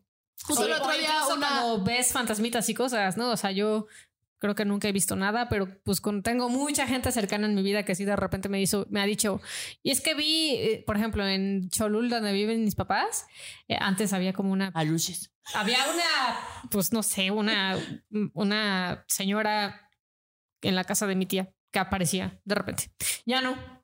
Justo 0.45 0.65
el 0.65 0.73
otro 0.73 0.93
día 0.97 1.27
una. 1.35 1.47
cuando 1.47 1.85
ves 1.85 2.11
fantasmitas 2.13 2.67
y 2.71 2.75
cosas, 2.75 3.19
¿no? 3.19 3.33
O 3.33 3.37
sea, 3.37 3.51
yo 3.51 3.87
creo 4.38 4.54
que 4.54 4.64
nunca 4.64 4.88
he 4.88 4.92
visto 4.92 5.16
nada, 5.16 5.49
pero 5.49 5.68
pues 5.85 6.00
con, 6.00 6.23
tengo 6.23 6.49
mucha 6.49 6.87
gente 6.87 7.12
cercana 7.12 7.47
en 7.47 7.54
mi 7.54 7.62
vida 7.62 7.85
que 7.85 7.95
sí 7.95 8.04
de 8.04 8.16
repente 8.16 8.49
me 8.49 8.61
hizo, 8.61 8.87
me 8.90 9.00
ha 9.00 9.07
dicho, 9.07 9.40
y 9.83 9.90
es 9.90 10.00
que 10.00 10.14
vi, 10.14 10.54
eh, 10.54 10.85
por 10.87 10.97
ejemplo, 10.97 11.26
en 11.26 11.68
Cholul, 11.71 12.09
donde 12.09 12.33
viven 12.33 12.64
mis 12.64 12.75
papás, 12.75 13.26
eh, 13.68 13.76
antes 13.80 14.12
había 14.12 14.33
como 14.33 14.52
una 14.52 14.71
aluches 14.75 15.33
había 15.54 15.78
una, 15.92 16.68
pues 16.71 16.92
no 16.92 17.02
sé, 17.02 17.30
una, 17.30 17.78
una 18.35 19.04
señora 19.09 19.90
en 20.62 20.75
la 20.75 20.85
casa 20.85 21.07
de 21.07 21.16
mi 21.16 21.26
tía 21.26 21.52
que 21.71 21.78
aparecía 21.78 22.40
de 22.45 22.54
repente. 22.54 22.90
Ya 23.25 23.40
no. 23.40 23.78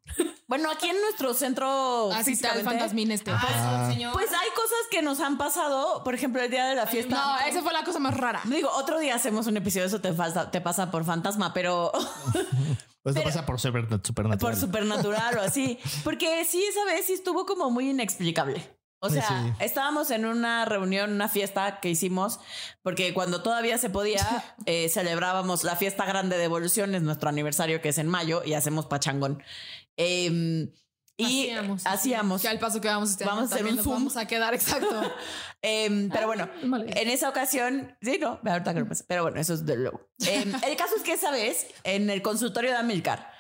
Bueno 0.47 0.71
aquí 0.71 0.89
en 0.89 1.01
nuestro 1.01 1.35
centro 1.35 2.13
Así 2.13 2.33
está 2.33 2.53
el 2.53 2.63
fantasmín 2.65 3.11
este. 3.11 3.31
Ah. 3.33 3.89
señor. 3.91 4.13
pues 4.13 4.29
hay 4.31 4.51
cosas 4.51 4.79
que 4.91 5.03
nos 5.03 5.21
han 5.21 5.39
pasado 5.39 6.05
por 6.05 6.15
ejemplo 6.15 6.43
el 6.43 6.51
día 6.51 6.67
de 6.67 6.75
la 6.75 6.87
fiesta 6.87 7.15
No, 7.17 7.47
esa 7.49 7.63
fue 7.63 7.73
la 7.73 7.85
cosa 7.85 7.99
más 7.99 8.17
rara. 8.17 8.41
Digo, 8.45 8.69
otro 8.77 8.99
día 8.99 9.15
hacemos 9.15 9.47
un 9.47 9.57
episodio, 9.57 9.87
eso 9.87 10.01
te, 10.01 10.13
falta, 10.13 10.51
te 10.51 10.61
pasa 10.61 10.91
por 10.91 11.05
fantasma, 11.05 11.53
pero 11.55 11.91
Pues 13.03 13.15
te 13.15 13.21
Pero- 13.21 13.31
pasa 13.35 13.45
por 13.45 13.61
super- 13.61 13.87
supernatural. 14.03 14.39
por 14.39 14.57
supernatural 14.59 15.37
o 15.39 15.43
así. 15.43 15.79
Porque 16.05 16.43
sí, 16.47 16.65
esa 16.65 16.87
vez 16.87 17.05
sí 17.05 17.13
estuvo 17.13 17.45
como 17.45 17.71
muy 17.71 17.91
inexplicable. 17.91 18.67
O 18.99 19.11
sea, 19.11 19.29
sí. 19.29 19.35
estábamos 19.61 20.11
en 20.11 20.25
una 20.25 20.65
reunión, 20.65 21.13
una 21.13 21.29
fiesta 21.29 21.81
que 21.81 21.91
hicimos, 21.91 22.41
porque 22.83 23.13
cuando 23.13 23.43
todavía 23.43 23.77
se 23.77 23.91
podía, 23.91 24.25
eh, 24.65 24.89
celebrábamos 24.89 25.65
la 25.65 25.77
fiesta 25.77 26.07
grande 26.07 26.39
de 26.39 26.45
evolución, 26.45 26.95
es 26.95 27.03
nuestro 27.03 27.29
aniversario 27.29 27.83
que 27.83 27.91
es 27.91 27.99
en 27.99 28.09
mayo 28.09 28.41
y 28.43 28.55
hacemos 28.55 28.87
pachangón. 28.87 29.43
Em, 29.97 30.71
Y 31.17 31.49
Hacíamos. 31.51 31.83
hacíamos. 31.87 32.43
Que 32.43 32.49
al 32.49 32.59
paso 32.59 32.81
que 32.81 32.89
vamos 32.89 33.11
este 33.11 33.25
Vamos 33.25 33.45
año 33.45 33.53
a 33.53 33.55
hacer 33.55 33.67
un 33.79 33.85
Zoom. 33.85 33.95
vamos 33.95 34.17
a 34.17 34.27
quedar 34.27 34.53
exacto. 34.55 35.01
Em, 35.63 36.11
pero 36.11 36.27
bueno, 36.27 36.49
mala 36.65 36.85
idea. 36.85 37.01
en 37.03 37.09
esa 37.09 37.29
ocasión, 37.29 37.97
sí, 38.03 38.19
no, 38.21 38.41
ahorita 38.45 38.75
que 38.75 38.81
lo 38.81 38.89
pasa. 38.89 39.05
Pero 39.09 39.23
bueno, 39.23 39.41
eso 39.41 39.55
es 39.55 39.65
de 39.65 39.77
luego. 39.77 40.09
Em, 40.27 40.53
el 40.65 40.77
caso 40.77 40.97
es 40.97 41.03
que 41.03 41.13
esa 41.13 41.31
vez, 41.31 41.69
en 41.85 42.11
el 42.11 42.21
consultorio 42.21 42.71
de 42.73 42.77
Amilcar, 42.79 43.31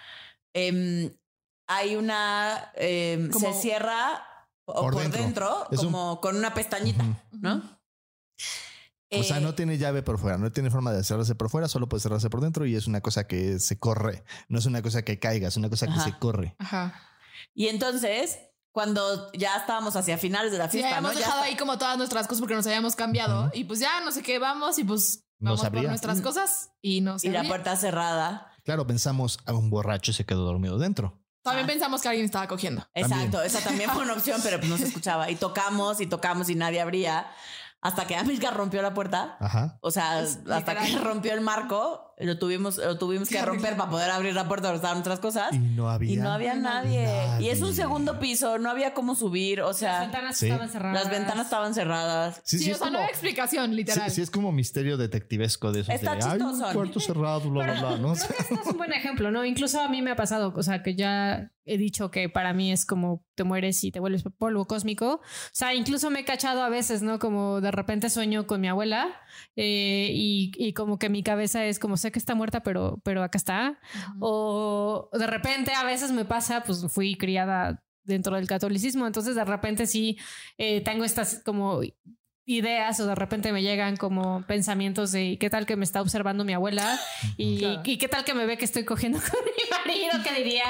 hay 1.67 1.97
una, 1.97 2.71
se 2.77 3.53
cierra 3.61 4.23
Por 4.65 4.93
por, 4.93 5.03
dentro. 5.03 5.21
dentro, 5.23 5.69
Es 5.73 5.81
un- 5.81 5.87
como 5.87 6.21
con 6.21 6.37
una 6.37 6.55
pestañita, 6.55 7.03
Ujú. 7.03 7.39
¿no? 7.41 7.81
O 9.21 9.23
sea, 9.25 9.38
Eh, 9.38 9.40
no 9.40 9.54
tiene 9.54 9.78
llave 9.78 10.02
por 10.02 10.18
fuera, 10.18 10.38
no 10.38 10.50
tiene 10.52 10.71
forma 10.71 10.92
de 10.92 11.04
cerrarse 11.04 11.35
por 11.35 11.50
fuera, 11.50 11.68
solo 11.68 11.88
puede 11.88 12.00
cerrarse 12.02 12.30
por 12.30 12.40
dentro 12.40 12.66
y 12.66 12.75
es 12.76 12.87
una 12.87 13.00
cosa 13.00 13.26
que 13.26 13.59
se 13.61 13.78
corre. 13.78 14.25
No 14.49 14.59
es 14.59 14.66
una 14.66 14.83
cosa 14.83 15.02
que 15.02 15.18
caiga, 15.18 15.49
es 15.49 15.56
una 15.56 15.68
cosa 15.71 15.87
que 15.87 15.92
Ajá. 15.92 16.04
se 16.04 16.18
corre. 16.18 16.54
Ajá. 16.59 16.94
Y 17.54 17.68
entonces, 17.68 18.38
cuando 18.73 19.30
ya 19.33 19.56
estábamos 19.56 19.94
hacia 19.97 20.18
finales 20.18 20.50
de 20.52 20.59
la 20.59 20.68
fiesta, 20.68 20.88
¿no? 20.90 20.97
habíamos 21.09 21.12
Ya 21.14 21.18
dejado 21.21 21.37
está- 21.40 21.49
ahí 21.49 21.56
como 21.56 21.78
todas 21.78 21.97
nuestras 21.99 22.26
cosas 22.26 22.40
porque 22.40 22.54
nos 22.54 22.66
habíamos 22.66 22.97
cambiado 22.97 23.50
y 23.54 23.64
pues 23.64 23.78
ya 23.80 24.00
no 24.00 24.11
sé 24.12 24.23
qué 24.23 24.38
vamos 24.38 24.78
y 24.78 24.85
pues 24.85 25.25
No 25.38 25.50
vamos 25.50 25.61
por 25.61 25.66
sabría. 25.71 25.88
nuestras 25.88 26.21
cosas 26.21 26.71
y 26.83 27.00
no 27.00 27.16
y 27.23 27.28
la 27.28 27.44
puerta 27.44 27.76
cerrada. 27.76 28.50
Claro, 28.64 28.87
pensamos 28.87 29.38
a 29.47 29.52
un 29.52 29.71
borracho 29.71 30.12
se 30.12 30.25
quedó 30.25 30.44
dormido 30.44 30.78
dentro. 30.78 31.21
También 31.42 31.66
pensamos 31.66 32.00
que 32.00 32.09
alguien 32.09 32.25
estaba 32.25 32.49
cogiendo. 32.49 32.87
Exacto, 32.94 33.42
esa 33.42 33.61
también 33.61 33.90
fue 33.90 34.02
una 34.02 34.14
opción, 34.14 34.40
pero 34.42 34.56
pues 34.59 34.71
no 34.71 34.78
se 34.78 34.85
escuchaba. 34.87 35.30
Y 35.30 35.37
tocamos 35.37 36.00
y 36.00 36.06
tocamos 36.06 36.49
y 36.49 36.54
nadie 36.54 36.80
abría. 36.80 37.26
Hasta 37.85 38.07
que 38.07 38.17
Amilcar 38.17 38.57
rompió 38.57 38.81
la 38.83 38.95
puerta. 38.95 39.37
Ajá. 39.38 39.76
O 39.83 39.91
sea, 39.91 40.21
Es 40.23 40.38
hasta 40.38 40.59
literal. 40.73 40.87
que 40.87 40.99
rompió 40.99 41.35
el 41.35 41.43
marco, 41.43 42.13
lo 42.18 42.38
tuvimos, 42.38 42.76
lo 42.78 42.97
tuvimos 42.99 43.28
que 43.28 43.42
romper 43.42 43.76
para 43.76 43.90
poder 43.90 44.11
abrir 44.11 44.35
la 44.35 44.47
puerta 44.47 44.68
donde 44.68 44.76
estaban 44.76 44.99
nuestras 44.99 45.18
cosas. 45.21 45.52
Y 45.52 45.59
no 45.59 45.90
había. 45.90 46.12
Y 46.12 46.16
no 46.16 46.30
había 46.30 46.54
nadie. 46.54 47.09
Y 47.40 47.49
es 47.49 47.61
un 47.62 47.75
segundo 47.75 48.18
piso, 48.21 48.59
no 48.59 48.71
había 48.71 48.94
cómo 48.94 49.14
subir. 49.14 49.61
O 49.62 49.68
Las 49.68 49.78
sea, 49.78 50.00
ventanas 50.02 50.37
sí. 50.37 50.47
estaban 50.47 50.68
cerradas. 50.68 51.02
las 51.02 51.11
ventanas 51.11 51.44
estaban 51.47 51.75
cerradas. 51.75 52.40
Sí, 52.44 52.59
Sí, 52.59 52.64
sí, 52.64 52.71
o 52.71 52.73
es 52.75 52.78
sea, 52.78 52.87
como, 52.87 52.99
no 52.99 53.04
hay 53.04 53.11
explicación, 53.11 53.75
literal. 53.75 54.09
sí, 54.11 54.16
sí, 54.16 54.23
es 54.23 54.30
como 54.30 54.52
misterio 54.52 54.97
detectivesco 54.97 55.73
de 55.73 55.80
eso. 55.80 55.92
Está 55.92 56.14
de, 56.14 56.23
Hay 56.25 56.40
un 56.40 56.61
cuarto 56.73 57.00
cerrado, 57.00 57.50
bla, 57.50 57.64
bla, 57.64 57.80
bla. 57.80 57.99
¿no? 57.99 58.14
Creo 58.14 58.28
que 58.28 58.42
este 58.42 58.54
es 58.54 58.66
un 58.66 58.76
buen 58.76 58.92
ejemplo, 58.92 59.30
¿no? 59.30 59.44
Incluso 59.44 59.80
a 59.80 59.88
mí 59.88 60.00
me 60.02 60.11
ha 60.12 60.16
pasado, 60.16 60.52
o 60.54 60.62
sea, 60.62 60.83
que 60.83 60.94
ya 60.94 61.50
he 61.66 61.78
dicho 61.78 62.11
que 62.11 62.28
para 62.28 62.52
mí 62.52 62.71
es 62.73 62.85
como 62.85 63.25
te 63.35 63.42
mueres 63.42 63.83
y 63.85 63.90
te 63.90 63.99
vuelves 63.99 64.23
polvo 64.38 64.66
cósmico. 64.66 65.14
O 65.14 65.21
sea, 65.52 65.75
incluso 65.75 66.11
me 66.11 66.21
he 66.21 66.25
cachado 66.25 66.62
a 66.62 66.68
veces, 66.68 67.02
¿no? 67.02 67.18
Como 67.18 67.61
de 67.61 67.71
repente 67.71 68.11
sueño 68.11 68.47
con 68.47 68.61
mi 68.61 68.68
abuela 68.68 69.09
eh, 69.57 70.09
y, 70.12 70.53
y 70.57 70.73
como 70.73 70.99
que 70.99 71.09
mi 71.09 71.23
cabeza 71.23 71.64
es 71.64 71.79
como 71.79 71.97
sé 71.97 72.12
que 72.12 72.19
está 72.19 72.35
muerta, 72.35 72.62
pero, 72.62 73.00
pero 73.05 73.23
acá 73.23 73.38
está. 73.38 73.79
O 74.21 75.09
de 75.12 75.26
repente 75.26 75.73
a 75.75 75.85
veces 75.85 76.11
me 76.12 76.25
pasa, 76.25 76.62
pues 76.64 76.85
fui 76.91 77.14
criada 77.17 77.83
dentro 78.05 78.37
del 78.37 78.47
catolicismo, 78.47 79.07
entonces 79.07 79.35
de 79.35 79.45
repente 79.45 79.87
sí 79.87 80.19
eh, 80.59 80.81
tengo 80.83 81.05
estas 81.05 81.41
como 81.45 81.81
ideas 82.47 83.00
o 83.00 83.07
de 83.07 83.14
repente 83.14 83.53
me 83.53 83.62
llegan 83.62 83.97
como 83.97 84.43
pensamientos 84.47 85.12
de 85.12 85.38
qué 85.41 85.49
tal 85.49 85.64
que 85.64 85.76
me 85.76 85.85
está 85.85 86.03
observando 86.03 86.45
mi 86.45 86.53
abuela 86.53 86.99
y, 87.38 87.61
Claro. 87.61 87.81
y 87.87 87.97
qué 87.97 88.07
tal 88.07 88.23
que 88.25 88.35
me 88.35 88.45
ve 88.45 88.59
que 88.59 88.67
estoy 88.67 88.85
cogiendo 88.85 89.19
con 89.31 89.41
mi 89.45 89.71
marido, 89.71 90.19
qué 90.23 90.43
diría. 90.43 90.64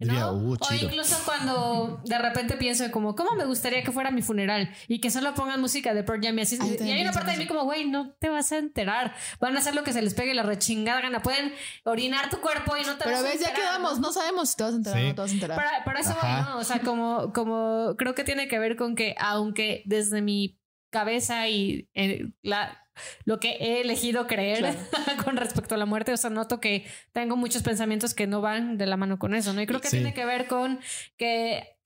Diría, 0.00 0.20
¿no? 0.20 0.32
"Uh, 0.34 0.52
o 0.52 0.56
chido". 0.56 0.86
incluso 0.86 1.16
cuando 1.24 2.00
de 2.04 2.18
repente 2.18 2.56
pienso 2.56 2.84
en 2.84 2.90
como 2.92 3.14
cómo 3.16 3.32
me 3.32 3.44
gustaría 3.46 3.82
que 3.82 3.90
fuera 3.90 4.10
mi 4.12 4.22
funeral 4.22 4.70
y 4.86 5.00
que 5.00 5.10
solo 5.10 5.34
pongan 5.34 5.60
música 5.60 5.92
de 5.94 6.04
Pearl 6.04 6.20
Jam 6.22 6.38
y 6.38 6.42
así. 6.42 6.56
Ay, 6.60 6.76
y 6.80 6.90
hay 6.92 7.02
una 7.02 7.12
parte 7.12 7.32
de 7.32 7.36
mí 7.38 7.46
como, 7.46 7.64
güey, 7.64 7.86
no 7.88 8.12
te 8.20 8.28
vas 8.28 8.52
a 8.52 8.58
enterar. 8.58 9.14
Van 9.40 9.56
a 9.56 9.58
hacer 9.58 9.74
lo 9.74 9.82
que 9.82 9.92
se 9.92 10.00
les 10.02 10.14
pegue 10.14 10.34
la 10.34 10.44
rechingada 10.44 11.00
gana. 11.00 11.20
Pueden 11.20 11.52
orinar 11.84 12.30
tu 12.30 12.40
cuerpo 12.40 12.76
y 12.76 12.82
no 12.84 12.96
te 12.96 13.04
Pero 13.04 13.16
vas 13.16 13.24
a 13.24 13.28
ves, 13.28 13.40
ya 13.40 13.48
enterar, 13.48 13.70
quedamos, 13.70 13.94
¿no? 13.98 14.06
no 14.08 14.12
sabemos 14.12 14.50
si 14.50 14.56
te 14.56 14.62
vas 14.62 14.72
a 14.72 14.76
enterar 14.76 14.98
o 14.98 15.00
Sí. 15.02 15.08
no 15.08 15.14
te 15.16 15.20
vas 15.20 15.30
a 15.30 15.34
enterar. 15.34 15.56
Para, 15.56 15.84
para 15.84 16.00
eso 16.00 16.16
voy. 16.22 16.30
¿no? 16.42 16.58
O 16.58 16.64
sea, 16.64 16.80
como, 16.80 17.32
como 17.32 17.94
creo 17.98 18.14
que 18.14 18.24
tiene 18.24 18.46
que 18.48 18.58
ver 18.58 18.76
con 18.76 18.94
que 18.94 19.16
aunque 19.18 19.82
desde 19.86 20.22
mi 20.22 20.56
cabeza 20.90 21.48
y 21.48 21.88
eh, 21.94 22.28
la, 22.42 22.84
lo 23.24 23.38
que 23.40 23.50
he 23.60 23.80
elegido 23.80 24.26
creer 24.26 24.76
con 25.24 25.36
respecto 25.36 25.74
a 25.74 25.78
la 25.78 25.86
muerte, 25.86 26.12
o 26.12 26.16
sea, 26.16 26.30
noto 26.30 26.60
que 26.60 26.86
tengo 27.12 27.36
muchos 27.36 27.62
pensamientos 27.62 28.14
que 28.14 28.26
no 28.26 28.40
van 28.40 28.78
de 28.78 28.86
la 28.86 28.96
mano 28.96 29.18
con 29.18 29.34
eso, 29.34 29.52
¿no? 29.52 29.60
Y 29.62 29.66
creo 29.66 29.80
que 29.80 29.88
Sí. 29.88 29.96
tiene 29.98 30.14
que 30.14 30.24
ver 30.24 30.46
con 30.48 30.80
que 31.16 31.76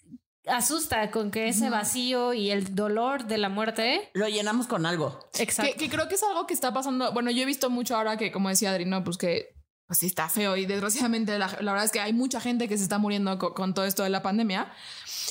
asusta 0.46 1.10
con 1.12 1.30
que 1.30 1.48
ese 1.48 1.70
vacío 1.70 2.32
y 2.34 2.50
el 2.50 2.74
dolor 2.74 3.26
de 3.26 3.38
la 3.38 3.48
muerte. 3.48 4.10
Lo 4.14 4.28
llenamos 4.28 4.66
con 4.66 4.86
algo. 4.86 5.20
Exacto. 5.38 5.72
Que, 5.72 5.78
que 5.78 5.88
creo 5.88 6.08
que 6.08 6.16
es 6.16 6.22
algo 6.24 6.46
que 6.46 6.54
está 6.54 6.72
pasando. 6.72 7.12
Bueno, 7.12 7.30
yo 7.30 7.42
he 7.42 7.46
visto 7.46 7.70
mucho 7.70 7.94
ahora 7.96 8.16
que, 8.16 8.32
como 8.32 8.48
decía 8.48 8.70
Adri, 8.72 8.84
no, 8.84 9.04
pues 9.04 9.16
que 9.18 9.54
pues 9.86 9.98
sí 10.00 10.06
está 10.06 10.28
feo 10.28 10.56
y 10.56 10.64
desgraciadamente 10.66 11.38
la, 11.38 11.48
la 11.60 11.72
verdad 11.72 11.84
es 11.84 11.92
que 11.92 12.00
hay 12.00 12.12
mucha 12.12 12.40
gente 12.40 12.66
que 12.66 12.76
se 12.78 12.82
está 12.82 12.98
muriendo 12.98 13.38
co- 13.38 13.52
con, 13.54 13.74
todo 13.74 13.84
esto 13.84 14.02
de 14.02 14.10
la 14.10 14.22
pandemia. 14.22 14.72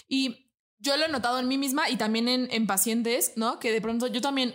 Y 0.08 0.51
yo 0.82 0.98
lo 0.98 1.06
he 1.06 1.10
notado 1.10 1.40
en 1.40 1.48
mí 1.48 1.58
misma 1.58 1.90
y 1.90 1.96
también 1.98 2.28
en, 2.28 2.48
en 2.52 2.68
pacientes, 2.68 3.34
¿no? 3.36 3.60
Que 3.60 3.72
de 3.72 3.82
pronto 3.82 4.08
yo 4.08 4.20
también, 4.22 4.54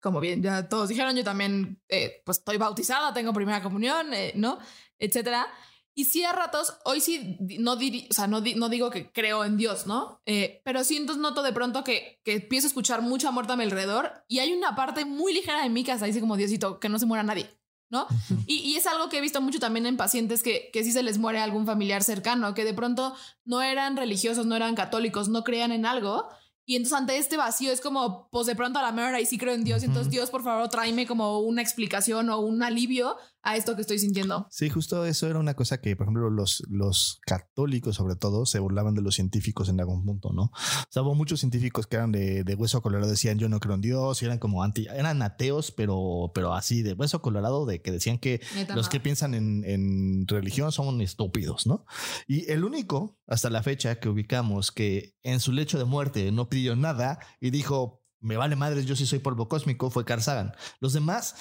como 0.00 0.20
bien 0.20 0.42
ya 0.42 0.68
todos 0.68 0.88
dijeron, 0.88 1.16
yo 1.16 1.24
también 1.24 1.82
eh, 1.88 2.22
pues 2.24 2.38
estoy 2.38 2.56
bautizada, 2.56 3.12
tengo 3.12 3.32
primera 3.32 3.62
comunión, 3.62 4.12
eh, 4.14 4.32
¿no? 4.36 4.58
Etcétera. 4.98 5.46
Y 5.92 6.04
sí 6.04 6.22
a 6.24 6.32
ratos, 6.32 6.78
hoy 6.84 7.00
sí, 7.00 7.36
no, 7.58 7.76
diri- 7.76 8.06
o 8.10 8.14
sea, 8.14 8.26
no, 8.28 8.40
di- 8.40 8.54
no 8.54 8.68
digo 8.68 8.90
que 8.90 9.10
creo 9.10 9.44
en 9.44 9.56
Dios, 9.56 9.86
¿no? 9.86 10.22
Eh, 10.24 10.62
pero 10.64 10.84
sí 10.84 10.96
entonces 10.96 11.20
noto 11.20 11.42
de 11.42 11.52
pronto 11.52 11.82
que, 11.84 12.20
que 12.24 12.34
empiezo 12.34 12.66
a 12.66 12.68
escuchar 12.68 13.02
mucha 13.02 13.30
muerte 13.32 13.52
a 13.52 13.56
mi 13.56 13.64
alrededor 13.64 14.24
y 14.28 14.38
hay 14.38 14.52
una 14.52 14.76
parte 14.76 15.04
muy 15.04 15.34
ligera 15.34 15.62
de 15.62 15.68
mí 15.68 15.82
que 15.84 15.92
hasta 15.92 16.06
dice 16.06 16.20
como 16.20 16.36
Diosito, 16.36 16.78
que 16.78 16.88
no 16.88 16.98
se 16.98 17.06
muera 17.06 17.24
nadie, 17.24 17.50
¿no? 17.90 18.06
Y, 18.46 18.58
y 18.58 18.76
es 18.76 18.86
algo 18.86 19.08
que 19.08 19.18
he 19.18 19.20
visto 19.20 19.40
mucho 19.40 19.58
también 19.58 19.84
en 19.86 19.96
pacientes 19.96 20.42
que, 20.42 20.70
que 20.72 20.84
sí 20.84 20.92
se 20.92 21.02
les 21.02 21.18
muere 21.18 21.40
algún 21.40 21.66
familiar 21.66 22.02
cercano, 22.02 22.54
que 22.54 22.64
de 22.64 22.72
pronto 22.72 23.14
no 23.44 23.60
eran 23.62 23.96
religiosos, 23.96 24.46
no 24.46 24.56
eran 24.56 24.74
católicos, 24.74 25.28
no 25.28 25.44
creían 25.44 25.72
en 25.72 25.84
algo. 25.84 26.28
Y 26.66 26.76
entonces 26.76 26.98
ante 26.98 27.18
este 27.18 27.36
vacío 27.36 27.72
es 27.72 27.80
como, 27.80 28.28
pues 28.30 28.46
de 28.46 28.54
pronto 28.54 28.78
a 28.78 28.82
la 28.82 28.92
mera 28.92 29.20
y 29.20 29.26
sí 29.26 29.38
creo 29.38 29.54
en 29.54 29.64
Dios. 29.64 29.82
y 29.82 29.86
Entonces. 29.86 30.12
Dios, 30.12 30.30
por 30.30 30.44
favor, 30.44 30.68
tráeme 30.68 31.04
como 31.04 31.40
una 31.40 31.62
explicación 31.62 32.30
o 32.30 32.38
un 32.38 32.62
alivio 32.62 33.16
a 33.42 33.56
esto 33.56 33.74
que 33.74 33.82
estoy 33.82 33.98
sintiendo. 33.98 34.46
Sí, 34.50 34.68
justo 34.68 35.04
eso 35.06 35.26
era 35.28 35.38
una 35.38 35.54
cosa 35.54 35.80
que, 35.80 35.96
por 35.96 36.04
ejemplo, 36.04 36.30
los, 36.30 36.62
los 36.68 37.20
católicos, 37.26 37.96
sobre 37.96 38.16
todo, 38.16 38.46
se 38.46 38.58
burlaban 38.58 38.94
de 38.94 39.02
los 39.02 39.14
científicos 39.14 39.68
en 39.68 39.80
algún 39.80 40.04
punto, 40.04 40.32
¿no? 40.32 40.44
O 40.44 40.88
sea, 40.90 41.02
hubo 41.02 41.14
muchos 41.14 41.40
científicos 41.40 41.86
que 41.86 41.96
eran 41.96 42.12
de, 42.12 42.44
de 42.44 42.54
hueso 42.54 42.82
colorado, 42.82 43.10
decían 43.10 43.38
yo 43.38 43.48
no 43.48 43.60
creo 43.60 43.74
en 43.74 43.80
Dios, 43.80 44.22
y 44.22 44.26
eran 44.26 44.38
como 44.38 44.62
anti, 44.62 44.86
eran 44.86 45.22
ateos, 45.22 45.70
pero, 45.72 46.30
pero 46.34 46.54
así 46.54 46.82
de 46.82 46.92
hueso 46.92 47.22
colorado, 47.22 47.66
de 47.66 47.80
que 47.80 47.92
decían 47.92 48.18
que 48.18 48.40
Neta, 48.54 48.74
los 48.74 48.86
no. 48.86 48.90
que 48.90 49.00
piensan 49.00 49.34
en, 49.34 49.64
en 49.64 50.26
religión 50.26 50.72
son 50.72 51.00
estúpidos, 51.00 51.66
¿no? 51.66 51.86
Y 52.26 52.50
el 52.50 52.64
único, 52.64 53.18
hasta 53.26 53.50
la 53.50 53.62
fecha, 53.62 54.00
que 54.00 54.08
ubicamos 54.08 54.72
que 54.72 55.14
en 55.22 55.40
su 55.40 55.52
lecho 55.52 55.78
de 55.78 55.84
muerte 55.84 56.30
no 56.32 56.48
pidió 56.48 56.76
nada 56.76 57.18
y 57.40 57.50
dijo, 57.50 58.00
me 58.20 58.36
vale 58.36 58.54
madres, 58.56 58.86
yo 58.86 58.96
sí 58.96 59.06
soy 59.06 59.18
polvo 59.18 59.48
cósmico, 59.48 59.90
fue 59.90 60.04
Carl 60.04 60.22
Sagan. 60.22 60.52
Los 60.80 60.92
demás, 60.92 61.36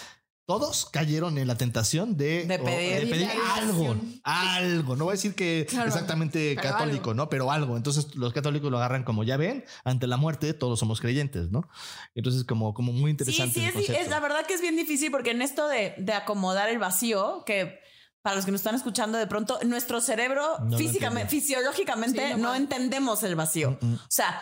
todos 0.49 0.87
cayeron 0.87 1.37
en 1.37 1.47
la 1.47 1.55
tentación 1.57 2.17
de, 2.17 2.45
De 2.47 2.55
o- 2.55 2.65
pedir- 2.65 3.01
de 3.01 3.05
pedir 3.05 3.27
de 3.27 3.33
algo, 3.53 3.95
algo. 4.23 4.95
No 4.95 5.05
voy 5.05 5.11
a 5.11 5.15
decir 5.15 5.35
que 5.35 5.67
Claro, 5.69 5.87
exactamente 5.87 6.55
católico, 6.55 7.11
algo. 7.11 7.13
¿no? 7.13 7.29
Pero 7.29 7.51
algo. 7.51 7.77
Entonces 7.77 8.15
los 8.15 8.33
católicos 8.33 8.71
lo 8.71 8.77
agarran 8.77 9.03
como 9.03 9.23
ya 9.23 9.37
ven, 9.37 9.63
ante 9.83 10.07
la 10.07 10.17
muerte 10.17 10.55
todos 10.55 10.79
somos 10.79 11.01
creyentes, 11.01 11.51
¿no? 11.51 11.69
Entonces 12.15 12.45
como, 12.45 12.73
como 12.73 12.91
muy 12.91 13.05
Sí, 13.05 13.11
interesante. 13.11 13.53
sí, 13.53 13.59
el 13.59 13.67
es, 13.67 13.73
concepto. 13.75 14.01
es 14.01 14.09
la 14.09 14.19
verdad 14.19 14.43
que 14.47 14.55
es 14.55 14.61
bien 14.61 14.75
difícil 14.75 15.11
porque 15.11 15.29
en 15.29 15.43
esto 15.43 15.67
de, 15.67 15.93
de 15.99 16.13
acomodar 16.13 16.67
el 16.69 16.79
vacío, 16.79 17.43
que 17.45 17.79
para 18.23 18.35
los 18.35 18.43
que 18.45 18.51
nos 18.51 18.61
están 18.61 18.73
escuchando 18.73 19.19
de 19.19 19.27
pronto, 19.27 19.59
nuestro 19.65 20.01
cerebro 20.01 20.57
No 20.65 20.77
físicamente, 20.79 21.29
fisiológicamente 21.29 22.33
Sí, 22.33 22.41
no 22.41 22.55
entendemos 22.55 23.21
el 23.21 23.35
vacío. 23.35 23.77
Mm, 23.81 23.85
mm. 23.85 23.93
O 23.93 23.99
sea, 24.09 24.41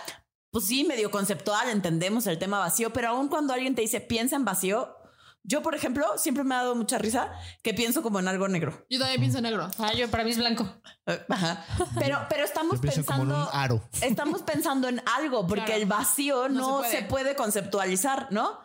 pues 0.52 0.66
sí, 0.66 0.86
medio 0.86 1.12
conceptual 1.12 1.70
entendemos 1.70 2.26
el 2.28 2.40
tema 2.40 2.60
vacío, 2.60 2.94
pero 2.94 3.10
aún 3.10 3.28
cuando 3.28 3.54
alguien 3.54 3.76
te 3.76 3.82
dice 3.82 4.00
piensa 4.02 4.38
en 4.38 4.46
vacío, 4.46 4.96
yo, 5.50 5.62
por 5.64 5.74
ejemplo, 5.76 6.06
siempre 6.18 6.44
me 6.44 6.54
ha 6.56 6.58
dado 6.60 6.76
mucha 6.76 6.98
risa 6.98 7.32
que 7.64 7.74
pienso 7.74 8.04
como 8.04 8.20
en 8.20 8.28
algo 8.28 8.48
negro. 8.50 8.86
Yo 8.90 9.00
también 9.00 9.22
pienso 9.22 9.38
en 9.38 9.46
negro. 9.46 9.70
Ah, 9.80 9.94
yo 9.94 10.12
para 10.12 10.26
mí 10.26 10.32
es 10.32 10.38
blanco. 10.38 10.70
Eh, 11.06 11.26
Ajá. 11.30 11.66
Pero, 11.98 12.20
pero 12.30 12.44
estamos 12.44 12.80
como 12.80 12.90
en 12.90 12.96
pensando. 12.96 13.24
un 13.44 13.48
aro. 13.54 13.82
Estamos 14.02 14.44
pensando 14.44 14.90
en 14.90 15.02
algo, 15.16 15.48
porque 15.48 15.64
Claro. 15.64 15.82
el 15.82 15.86
vacío 15.88 16.50
No 16.50 16.82
no, 16.82 16.84
se 16.84 16.98
se, 16.98 17.02
puede. 17.04 17.36
conceptualizar, 17.36 18.28
¿no? 18.30 18.60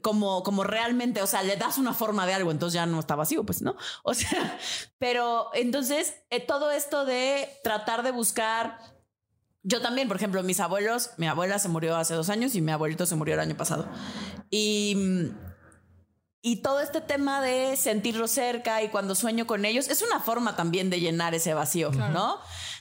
Como, 0.00 0.42
como 0.44 0.64
realmente, 0.64 1.20
o 1.22 1.26
sea, 1.26 1.42
le 1.42 1.56
das 1.56 1.76
una 1.76 1.92
forma 1.92 2.24
de 2.24 2.32
algo, 2.34 2.50
entonces 2.52 2.74
ya 2.74 2.86
no 2.86 2.98
está 3.00 3.16
vacío, 3.16 3.44
pues, 3.44 3.60
¿no? 3.60 3.76
O 4.04 4.14
sea, 4.14 4.58
pero 4.98 5.50
entonces 5.54 6.14
eh, 6.30 6.40
todo 6.40 6.70
esto 6.70 7.04
de 7.04 7.48
tratar 7.64 8.02
de 8.04 8.12
buscar. 8.12 8.78
Yo 9.64 9.80
también, 9.82 10.08
por 10.08 10.16
ejemplo, 10.16 10.42
mis 10.44 10.60
abuelos, 10.60 11.10
mi 11.18 11.26
abuela 11.26 11.58
se 11.58 11.68
murió 11.68 11.96
hace 11.96 12.14
dos 12.14 12.30
años 12.30 12.54
y 12.54 12.60
mi 12.62 12.72
abuelito 12.72 13.06
se 13.06 13.14
murió 13.16 13.34
el 13.34 13.40
año 13.40 13.56
pasado. 13.56 13.86
Y, 14.50 15.32
y 16.42 16.56
todo 16.56 16.80
este 16.80 17.00
tema 17.00 17.40
de 17.40 17.76
sentirlo 17.76 18.26
cerca 18.26 18.82
y 18.82 18.88
cuando 18.88 19.14
sueño 19.14 19.46
con 19.46 19.64
ellos 19.64 19.88
es 19.88 20.02
una 20.02 20.18
forma 20.18 20.56
también 20.56 20.90
de 20.90 21.00
llenar 21.00 21.34
ese 21.34 21.54
vacío, 21.54 21.92
¿no? 21.92 22.38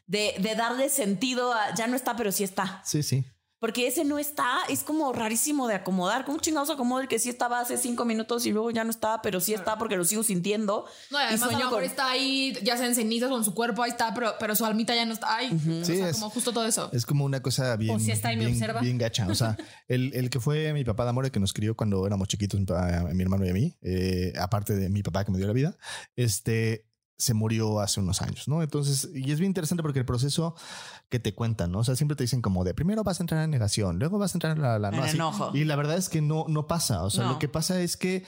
De, 0.07 0.35
de 0.39 0.55
darle 0.55 0.89
sentido 0.89 1.53
a 1.53 1.73
ya 1.75 1.85
no 1.87 1.95
está, 1.95 2.15
pero 2.17 2.31
sí 2.31 2.43
está. 2.43 2.81
Sí, 2.83 3.03
sí. 3.03 3.23
Porque 3.61 3.85
ese 3.87 4.03
no 4.03 4.17
está, 4.17 4.57
es 4.69 4.83
como 4.83 5.13
rarísimo 5.13 5.67
de 5.67 5.75
acomodar. 5.75 6.25
¿Cómo 6.25 6.39
chingados 6.39 6.71
acomodo 6.71 6.99
el 6.99 7.07
que 7.07 7.19
sí 7.19 7.29
estaba 7.29 7.59
hace 7.59 7.77
cinco 7.77 8.05
minutos 8.05 8.45
y 8.47 8.51
luego 8.51 8.71
ya 8.71 8.83
no 8.83 8.89
está, 8.89 9.21
pero 9.21 9.39
sí 9.39 9.53
está 9.53 9.77
porque 9.77 9.95
lo 9.95 10.03
sigo 10.03 10.23
sintiendo? 10.23 10.85
No, 11.11 11.19
y 11.19 11.21
además 11.21 11.41
a 11.43 11.45
lo 11.45 11.51
sueño 11.51 11.65
mejor 11.67 11.81
con- 11.81 11.83
está 11.89 12.09
ahí, 12.09 12.57
ya 12.63 12.75
sea 12.75 12.87
en 12.87 12.95
cenizas 12.95 13.29
con 13.29 13.45
su 13.45 13.53
cuerpo, 13.53 13.83
ahí 13.83 13.91
está, 13.91 14.13
pero, 14.15 14.33
pero 14.39 14.55
su 14.55 14.65
almita 14.65 14.95
ya 14.95 15.05
no 15.05 15.13
está 15.13 15.35
ahí. 15.37 15.51
O 15.81 15.85
Sí, 15.85 15.95
sea, 15.97 16.09
es- 16.09 16.15
como 16.17 16.31
justo 16.31 16.51
todo 16.51 16.65
eso. 16.65 16.89
Es 16.91 17.05
como 17.05 17.23
una 17.23 17.41
cosa 17.43 17.75
bien, 17.77 17.95
O 17.95 17.99
si 17.99 18.09
está 18.11 18.33
y 18.33 18.35
me 18.35 18.45
bien, 18.45 18.55
observa. 18.55 18.81
bien 18.81 18.97
gacha. 18.97 19.27
O 19.27 19.35
sea, 19.35 19.55
el, 19.87 20.11
el 20.15 20.31
que 20.31 20.39
fue 20.39 20.73
mi 20.73 20.83
papá 20.83 21.03
de 21.03 21.11
amor, 21.11 21.25
el 21.25 21.31
que 21.31 21.39
nos 21.39 21.53
crió 21.53 21.77
cuando 21.77 22.05
éramos 22.07 22.27
chiquitos, 22.27 22.59
mi, 22.59 22.65
papá, 22.65 23.09
mi 23.13 23.21
hermano 23.21 23.45
y 23.45 23.49
a 23.49 23.53
mí, 23.53 23.77
eh, 23.83 24.33
aparte 24.39 24.75
de 24.75 24.89
mi 24.89 25.03
papá 25.03 25.23
que 25.23 25.31
me 25.31 25.37
dio 25.37 25.45
la 25.45 25.53
vida, 25.53 25.77
este 26.15 26.87
se 27.21 27.33
murió 27.33 27.79
hace 27.79 27.99
unos 27.99 28.21
años, 28.21 28.47
¿no? 28.47 28.61
Entonces, 28.63 29.09
y 29.13 29.31
es 29.31 29.39
bien 29.39 29.49
interesante 29.51 29.83
porque 29.83 29.99
el 29.99 30.05
proceso 30.05 30.55
que 31.09 31.19
te 31.19 31.33
cuentan, 31.35 31.71
¿no? 31.71 31.79
O 31.79 31.83
sea, 31.83 31.95
siempre 31.95 32.15
te 32.15 32.23
dicen 32.23 32.41
como 32.41 32.63
de 32.63 32.73
primero 32.73 33.03
vas 33.03 33.19
a 33.19 33.23
entrar 33.23 33.43
en 33.43 33.49
negación, 33.51 33.99
luego 33.99 34.17
vas 34.17 34.33
a 34.33 34.37
entrar 34.37 34.55
en 34.57 34.61
la, 34.63 34.79
la- 34.79 34.89
En 34.89 34.95
no, 34.97 35.03
así. 35.03 35.15
enojo. 35.15 35.51
Y 35.53 35.63
la 35.65 35.75
verdad 35.75 35.97
es 35.97 36.09
que 36.09 36.21
no, 36.21 36.45
no 36.47 36.67
pasa. 36.67 37.03
O 37.03 37.09
sea, 37.09 37.25
No. 37.25 37.33
lo 37.33 37.39
que 37.39 37.47
pasa 37.47 37.79
es 37.81 37.95
que 37.97 38.23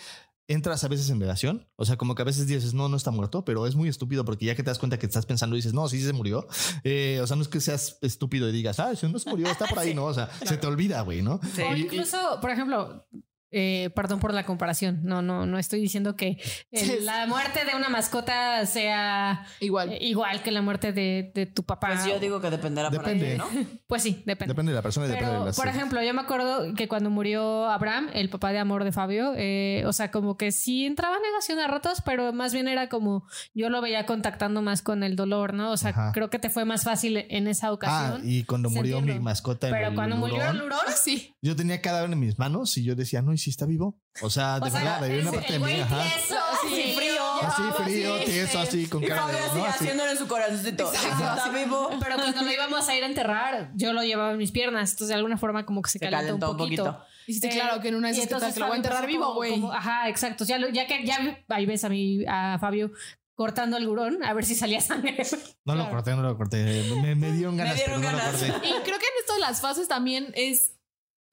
entras 0.47 0.83
a 0.83 0.89
veces 0.89 1.09
en 1.09 1.19
negación. 1.19 1.67
O 1.77 1.85
sea, 1.85 1.95
como 1.97 2.15
que 2.15 2.21
a 2.21 2.25
veces 2.25 2.45
dices, 2.47 2.73
no, 2.73 2.89
no 2.89 2.97
está 2.97 3.11
muerto, 3.11 3.45
pero 3.45 3.65
es 3.65 3.75
muy 3.75 3.87
estúpido 3.89 4.25
porque 4.25 4.45
ya 4.45 4.55
que 4.55 4.61
te 4.63 4.69
das 4.69 4.77
cuenta 4.77 4.99
que 4.99 5.05
estás 5.05 5.25
pensando, 5.25 5.55
dices, 5.55 5.73
no, 5.73 5.87
sí 5.87 6.01
se 6.01 6.11
murió. 6.13 6.45
Eh, 6.83 7.19
o 7.23 7.27
sea, 7.27 7.35
no 7.37 7.41
es 7.41 7.47
que 7.47 7.61
seas 7.61 7.97
estúpido 8.01 8.49
y 8.49 8.51
digas, 8.51 8.79
ah, 8.79 8.93
si 8.95 9.07
no 9.07 9.17
se 9.19 9.29
murió, 9.29 9.47
está 9.47 9.65
por 9.67 9.79
ahí, 9.79 9.93
¿no? 9.95 10.05
O 10.05 10.13
sea, 10.13 10.29
se 10.45 10.57
te 10.57 10.67
olvida, 10.67 11.01
güey, 11.01 11.21
¿no? 11.21 11.39
Sí. 11.55 11.61
O 11.61 11.75
incluso, 11.75 12.17
por 12.41 12.51
ejemplo, 12.51 13.07
eh, 13.53 13.89
perdón 13.95 14.19
por 14.19 14.33
la 14.33 14.45
comparación. 14.45 14.99
No, 15.03 15.21
no, 15.21 15.45
no 15.45 15.57
estoy 15.57 15.79
diciendo 15.79 16.15
que 16.15 16.37
el- 16.71 17.05
la 17.05 17.27
muerte 17.27 17.65
de 17.65 17.75
una 17.75 17.89
mascota 17.89 18.65
sea 18.65 19.45
Igual. 19.59 19.93
eh, 19.93 19.97
igual 20.01 20.41
que 20.43 20.51
la 20.51 20.61
muerte 20.61 20.91
de, 20.93 21.31
de 21.33 21.45
tu 21.45 21.63
papá. 21.63 21.87
Pues 21.93 22.05
yo 22.05 22.19
digo 22.19 22.41
que 22.41 22.49
dependerá 22.49 22.89
por 22.91 23.05
ahí, 23.07 23.19
Depende. 23.19 23.37
¿no? 23.37 23.45
Pues 23.87 24.01
sí, 24.01 24.23
depende. 24.25 24.53
Depende 24.53 24.71
de 24.71 24.75
la 24.75 24.81
persona 24.81 25.05
y 25.05 25.09
depende 25.09 25.33
de 25.37 25.45
las. 25.45 25.55
por 25.55 25.67
ejemplo, 25.67 26.01
yo 26.01 26.13
me 26.15 26.21
acuerdo 26.21 26.73
que 26.73 26.87
cuando 26.87 27.09
murió 27.11 27.69
Abraham, 27.69 28.09
el 28.13 28.29
papá 28.29 28.51
de 28.51 28.57
amor 28.59 28.83
de 28.83 28.91
Fabio, 28.91 29.33
eh, 29.37 29.83
o 29.85 29.93
sea, 29.93 30.09
como 30.09 30.35
que 30.35 30.51
sí 30.51 30.85
entraba 30.85 31.15
en 31.17 31.21
negación 31.21 31.59
a 31.59 31.67
ratos, 31.67 32.01
pero 32.03 32.33
más 32.33 32.53
bien 32.53 32.67
era 32.67 32.89
como 32.89 33.27
yo 33.53 33.69
lo 33.69 33.81
veía 33.81 34.05
contactando 34.07 34.61
más 34.63 34.81
con 34.81 35.03
el 35.03 35.15
dolor, 35.15 35.53
¿no? 35.53 35.71
O 35.71 35.77
sea, 35.77 35.91
Ajá. 35.91 36.11
creo 36.11 36.29
que 36.31 36.39
te 36.39 36.49
fue 36.49 36.65
más 36.65 36.83
fácil 36.83 37.17
en 37.29 37.47
esa 37.47 37.67
Ah, 37.67 37.71
ocasión. 37.73 38.21
y 38.23 38.43
cuando 38.45 38.69
murió 38.71 38.97
sentirlo. 38.97 39.19
mi 39.19 39.23
mascota 39.23 39.67
en 39.67 39.73
pero 39.73 39.87
el 39.89 39.95
cuando 39.95 40.15
murió 40.15 40.43
el 40.49 40.61
hurón, 40.61 40.79
Sí. 40.95 41.35
yo 41.41 41.55
tenía 41.55 41.79
cadáver 41.81 42.11
en 42.11 42.19
mis 42.19 42.39
manos 42.39 42.75
y 42.77 42.83
yo 42.83 42.95
decía, 42.95 43.21
no, 43.21 43.31
¿y 43.43 43.45
si 43.45 43.49
está 43.51 43.65
vivo? 43.65 43.99
O 44.21 44.29
sea, 44.29 44.59
de 44.59 44.67
o 44.67 44.71
sea, 44.71 44.79
verdad, 44.79 45.03
había 45.03 45.21
una 45.21 45.31
parte 45.31 45.47
de 45.47 45.55
el 45.55 45.59
mí, 45.61 45.65
güey 45.67 45.81
ajá. 45.81 46.01
tieso, 46.03 46.35
Sí, 46.61 46.67
así, 46.81 46.93
frío. 46.93 47.23
Así 47.41 47.61
frío, 47.83 48.17
sí, 48.19 48.25
tieso, 48.25 48.59
así, 48.59 48.87
con 48.87 49.03
cara 49.03 49.27
de. 49.27 49.37
así 49.39 49.57
¿no? 49.57 49.65
Así. 49.65 49.83
haciéndole 49.83 50.11
en 50.11 50.17
su 50.17 50.27
corazoncito. 50.27 50.93
Está 50.93 51.49
vivo. 51.49 51.89
Pero 51.99 52.15
cuando 52.15 52.41
lo 52.43 52.51
íbamos 52.51 52.87
a 52.87 52.95
ir 52.95 53.03
a 53.03 53.07
enterrar, 53.07 53.71
yo 53.75 53.91
lo 53.91 54.01
llevaba 54.03 54.31
en 54.31 54.37
mis 54.37 54.51
piernas. 54.51 54.91
Entonces, 54.91 55.09
de 55.09 55.15
alguna 55.15 55.37
forma, 55.37 55.65
como 55.65 55.81
que 55.81 55.89
se, 55.89 55.99
Se 55.99 56.05
calentó, 56.09 56.25
calentó 56.25 56.51
un 56.51 56.57
poquito. 56.57 57.03
Dijiste, 57.27 57.47
Eh, 57.47 57.51
claro, 57.51 57.81
que 57.81 57.89
en 57.89 57.95
una 57.95 58.07
de 58.09 58.13
esas 58.13 58.23
entonces 58.25 58.53
que 58.53 58.59
lo 58.61 58.67
voy 58.67 58.73
a 58.75 58.77
enterrar 58.77 59.07
vivo, 59.07 59.33
güey. 59.33 59.61
Ajá, 59.73 60.07
exacto. 60.09 60.45
Ya, 60.45 60.57
ya 60.71 60.87
que 60.87 61.05
ya 61.05 61.43
ahí 61.49 61.65
ves 61.65 61.83
a 61.83 61.89
mi 61.89 62.23
a 62.27 62.57
Fabio 62.59 62.91
cortando 63.35 63.77
el 63.77 63.87
hurón 63.87 64.23
a 64.23 64.33
ver 64.33 64.45
si 64.45 64.55
salía 64.55 64.79
sangre. 64.79 65.17
No 65.65 65.75
lo 65.75 65.89
corté, 65.89 66.11
no 66.15 66.21
lo 66.21 66.37
corté. 66.37 66.83
Me, 67.01 67.15
me 67.15 67.31
dieron 67.31 67.55
ganas, 67.57 67.75
dieron 67.75 68.01
pero 68.01 68.11
no 68.11 68.17
ganas. 68.17 68.41
lo 68.41 68.53
corté. 68.53 68.67
Y 68.67 68.71
creo 68.71 68.99
que 68.99 69.05
en 69.05 69.19
esto 69.21 69.33
de 69.33 69.39
las 69.39 69.59
fases 69.61 69.87
también 69.87 70.31
es. 70.35 70.73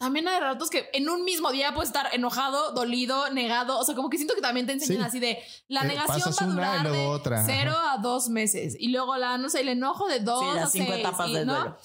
También 0.01 0.27
hay 0.29 0.41
ratos 0.41 0.71
que 0.71 0.89
en 0.95 1.11
un 1.11 1.25
mismo 1.25 1.53
día 1.53 1.75
puedes 1.75 1.91
estar 1.91 2.09
enojado, 2.15 2.73
dolido, 2.73 3.29
negado. 3.35 3.79
O 3.79 3.85
sea, 3.85 3.95
como 3.95 4.09
que 4.09 4.17
siento 4.17 4.35
que 4.35 4.41
también 4.41 4.67
te 4.67 4.73
enseñan 4.73 5.03
Sí. 5.03 5.09
así 5.09 5.21
de 5.21 5.39
la 5.69 5.83
Eh, 5.83 5.89
negación 5.89 6.33
va 6.33 6.43
a 6.43 6.47
durar 6.81 6.91
de 6.91 7.07
otra, 7.07 7.45
cero 7.45 7.75
a 7.77 7.99
dos 7.99 8.31
meses. 8.31 8.77
Y 8.81 8.89
luego 8.89 9.15
la, 9.19 9.37
no 9.37 9.51
sé, 9.51 9.61
el 9.61 9.69
enojo 9.69 10.09
de 10.09 10.21
dos 10.21 10.41
Sí, 10.41 10.59
a 10.59 10.67
cinco 10.69 10.93
seis, 10.93 11.01
etapas 11.01 11.29
y, 11.29 11.35
del 11.35 11.47
¿no? 11.47 11.55
duelo. 11.55 11.77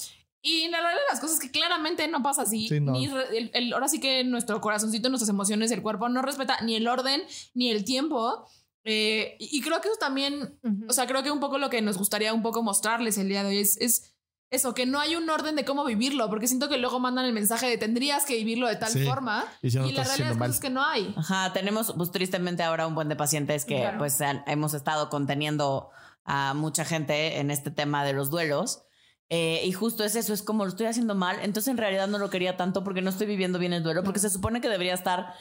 Y 0.41 0.69
la 0.69 0.79
realidad 0.79 1.01
de 1.01 1.11
las 1.11 1.19
cosas 1.19 1.35
es 1.35 1.41
que 1.41 1.51
claramente 1.51 2.07
no 2.07 2.23
pasa 2.23 2.43
así. 2.43 2.69
Sí, 2.69 2.79
no. 2.79 2.93
Ni 2.93 3.07
el- 3.07 3.51
el- 3.53 3.73
ahora 3.73 3.89
sí 3.89 3.99
que 3.99 4.23
nuestro 4.23 4.61
corazoncito, 4.61 5.09
nuestras 5.09 5.27
emociones, 5.29 5.69
el 5.71 5.81
cuerpo 5.81 6.07
no 6.07 6.21
respeta 6.21 6.57
ni 6.61 6.77
el 6.77 6.87
orden 6.87 7.21
ni 7.53 7.69
el 7.69 7.83
tiempo. 7.83 8.47
Eh, 8.85 9.35
y, 9.39 9.57
y 9.57 9.61
creo 9.61 9.81
que 9.81 9.89
eso 9.89 9.97
también, 9.97 10.57
o 10.87 10.93
sea, 10.93 11.05
creo 11.05 11.21
que 11.21 11.31
un 11.31 11.41
poco 11.41 11.57
lo 11.57 11.69
que 11.69 11.81
nos 11.81 11.97
gustaría 11.97 12.33
un 12.33 12.43
poco 12.43 12.63
mostrarles 12.63 13.17
el 13.17 13.27
día 13.27 13.43
de 13.43 13.49
hoy 13.49 13.57
es, 13.57 13.75
es 13.81 14.14
eso, 14.51 14.73
que 14.73 14.85
no 14.85 14.99
hay 14.99 15.15
un 15.15 15.29
orden 15.29 15.55
de 15.55 15.65
cómo 15.65 15.83
vivirlo, 15.85 16.29
porque 16.29 16.47
siento 16.47 16.69
que 16.69 16.77
luego 16.77 16.99
mandan 16.99 17.25
el 17.25 17.33
mensaje 17.33 17.67
de 17.67 17.77
tendrías 17.77 18.25
que 18.25 18.35
vivirlo 18.35 18.67
de 18.67 18.75
tal 18.75 18.91
Sí. 18.91 19.03
forma. 19.05 19.43
Y 19.61 19.71
si 19.71 19.77
no 19.77 19.85
lo 19.87 19.91
la 19.91 20.03
realidad 20.03 20.31
es 20.31 20.37
mal. 20.37 20.49
cosas 20.49 20.61
que 20.61 20.69
no 20.69 20.83
hay. 20.85 21.13
Ajá, 21.17 21.51
tenemos 21.53 21.93
pues 21.97 22.11
tristemente 22.11 22.63
ahora 22.63 22.87
un 22.87 22.95
buen 22.95 23.09
de 23.09 23.15
pacientes 23.15 23.65
que 23.65 23.77
Claro. 23.81 23.97
pues 23.97 24.21
han- 24.21 24.43
hemos 24.47 24.73
estado 24.73 25.09
conteniendo 25.09 25.89
a 26.23 26.53
mucha 26.53 26.85
gente 26.85 27.39
en 27.39 27.51
este 27.51 27.71
tema 27.71 28.03
de 28.05 28.13
los 28.13 28.29
duelos. 28.29 28.83
Eh, 29.29 29.61
y 29.65 29.71
justo 29.71 30.03
es 30.03 30.15
eso, 30.15 30.33
es 30.33 30.43
como 30.43 30.63
lo 30.65 30.69
estoy 30.69 30.85
haciendo 30.85 31.15
mal, 31.15 31.37
entonces 31.41 31.69
en 31.71 31.77
realidad 31.77 32.07
no 32.07 32.19
lo 32.19 32.29
quería 32.29 32.57
tanto 32.57 32.83
porque 32.83 33.01
no 33.01 33.09
estoy 33.09 33.25
viviendo 33.25 33.57
bien 33.57 33.73
el 33.73 33.81
duelo, 33.81 34.03
porque 34.03 34.19
se 34.19 34.29
supone 34.29 34.61
que 34.61 34.69
debería 34.69 34.93
estar, 34.93 35.33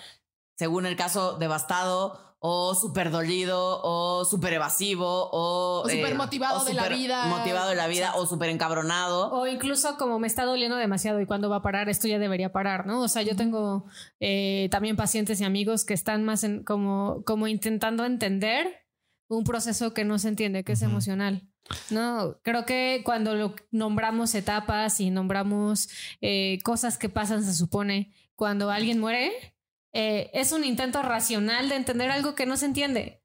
según 0.56 0.86
el 0.86 0.96
caso, 0.96 1.36
devastado 1.38 2.33
o 2.46 2.74
súper 2.74 3.10
dolido 3.10 3.80
o 3.82 4.26
súper 4.26 4.52
evasivo 4.52 5.30
o... 5.32 5.80
O 5.82 5.88
súper 5.88 6.14
motivado 6.14 6.62
de 6.66 6.74
la 6.74 6.90
vida. 6.90 7.24
Motivado 7.28 7.70
de 7.70 7.74
la 7.74 7.86
vida 7.86 8.12
o 8.16 8.26
súper 8.26 8.50
encabronado. 8.50 9.32
O 9.32 9.46
incluso 9.46 9.96
como 9.96 10.18
me 10.18 10.26
está 10.26 10.44
doliendo 10.44 10.76
demasiado 10.76 11.22
y 11.22 11.26
cuando 11.26 11.48
va 11.48 11.56
a 11.56 11.62
parar, 11.62 11.88
esto 11.88 12.06
ya 12.06 12.18
debería 12.18 12.52
parar, 12.52 12.86
¿no? 12.86 13.00
O 13.00 13.08
sea, 13.08 13.22
yo 13.22 13.34
tengo 13.34 13.86
eh, 14.20 14.68
también 14.70 14.94
pacientes 14.94 15.40
y 15.40 15.44
amigos 15.44 15.86
que 15.86 15.94
están 15.94 16.22
más 16.22 16.44
en, 16.44 16.64
como, 16.64 17.22
como 17.24 17.48
intentando 17.48 18.04
entender 18.04 18.84
un 19.26 19.44
proceso 19.44 19.94
que 19.94 20.04
no 20.04 20.18
se 20.18 20.28
entiende, 20.28 20.64
que 20.64 20.72
es 20.72 20.82
emocional. 20.82 21.48
No, 21.88 22.36
creo 22.42 22.66
que 22.66 23.00
cuando 23.06 23.34
lo 23.36 23.54
nombramos 23.70 24.34
etapas 24.34 25.00
y 25.00 25.08
nombramos 25.08 25.88
eh, 26.20 26.58
cosas 26.62 26.98
que 26.98 27.08
pasan, 27.08 27.42
se 27.42 27.54
supone, 27.54 28.12
cuando 28.36 28.70
alguien 28.70 29.00
muere, 29.00 29.53
eh, 29.94 30.30
es 30.34 30.52
un 30.52 30.64
intento 30.64 31.00
racional 31.02 31.68
de 31.68 31.76
entender 31.76 32.10
algo 32.10 32.34
que 32.34 32.46
no 32.46 32.56
se 32.56 32.66
entiende. 32.66 33.22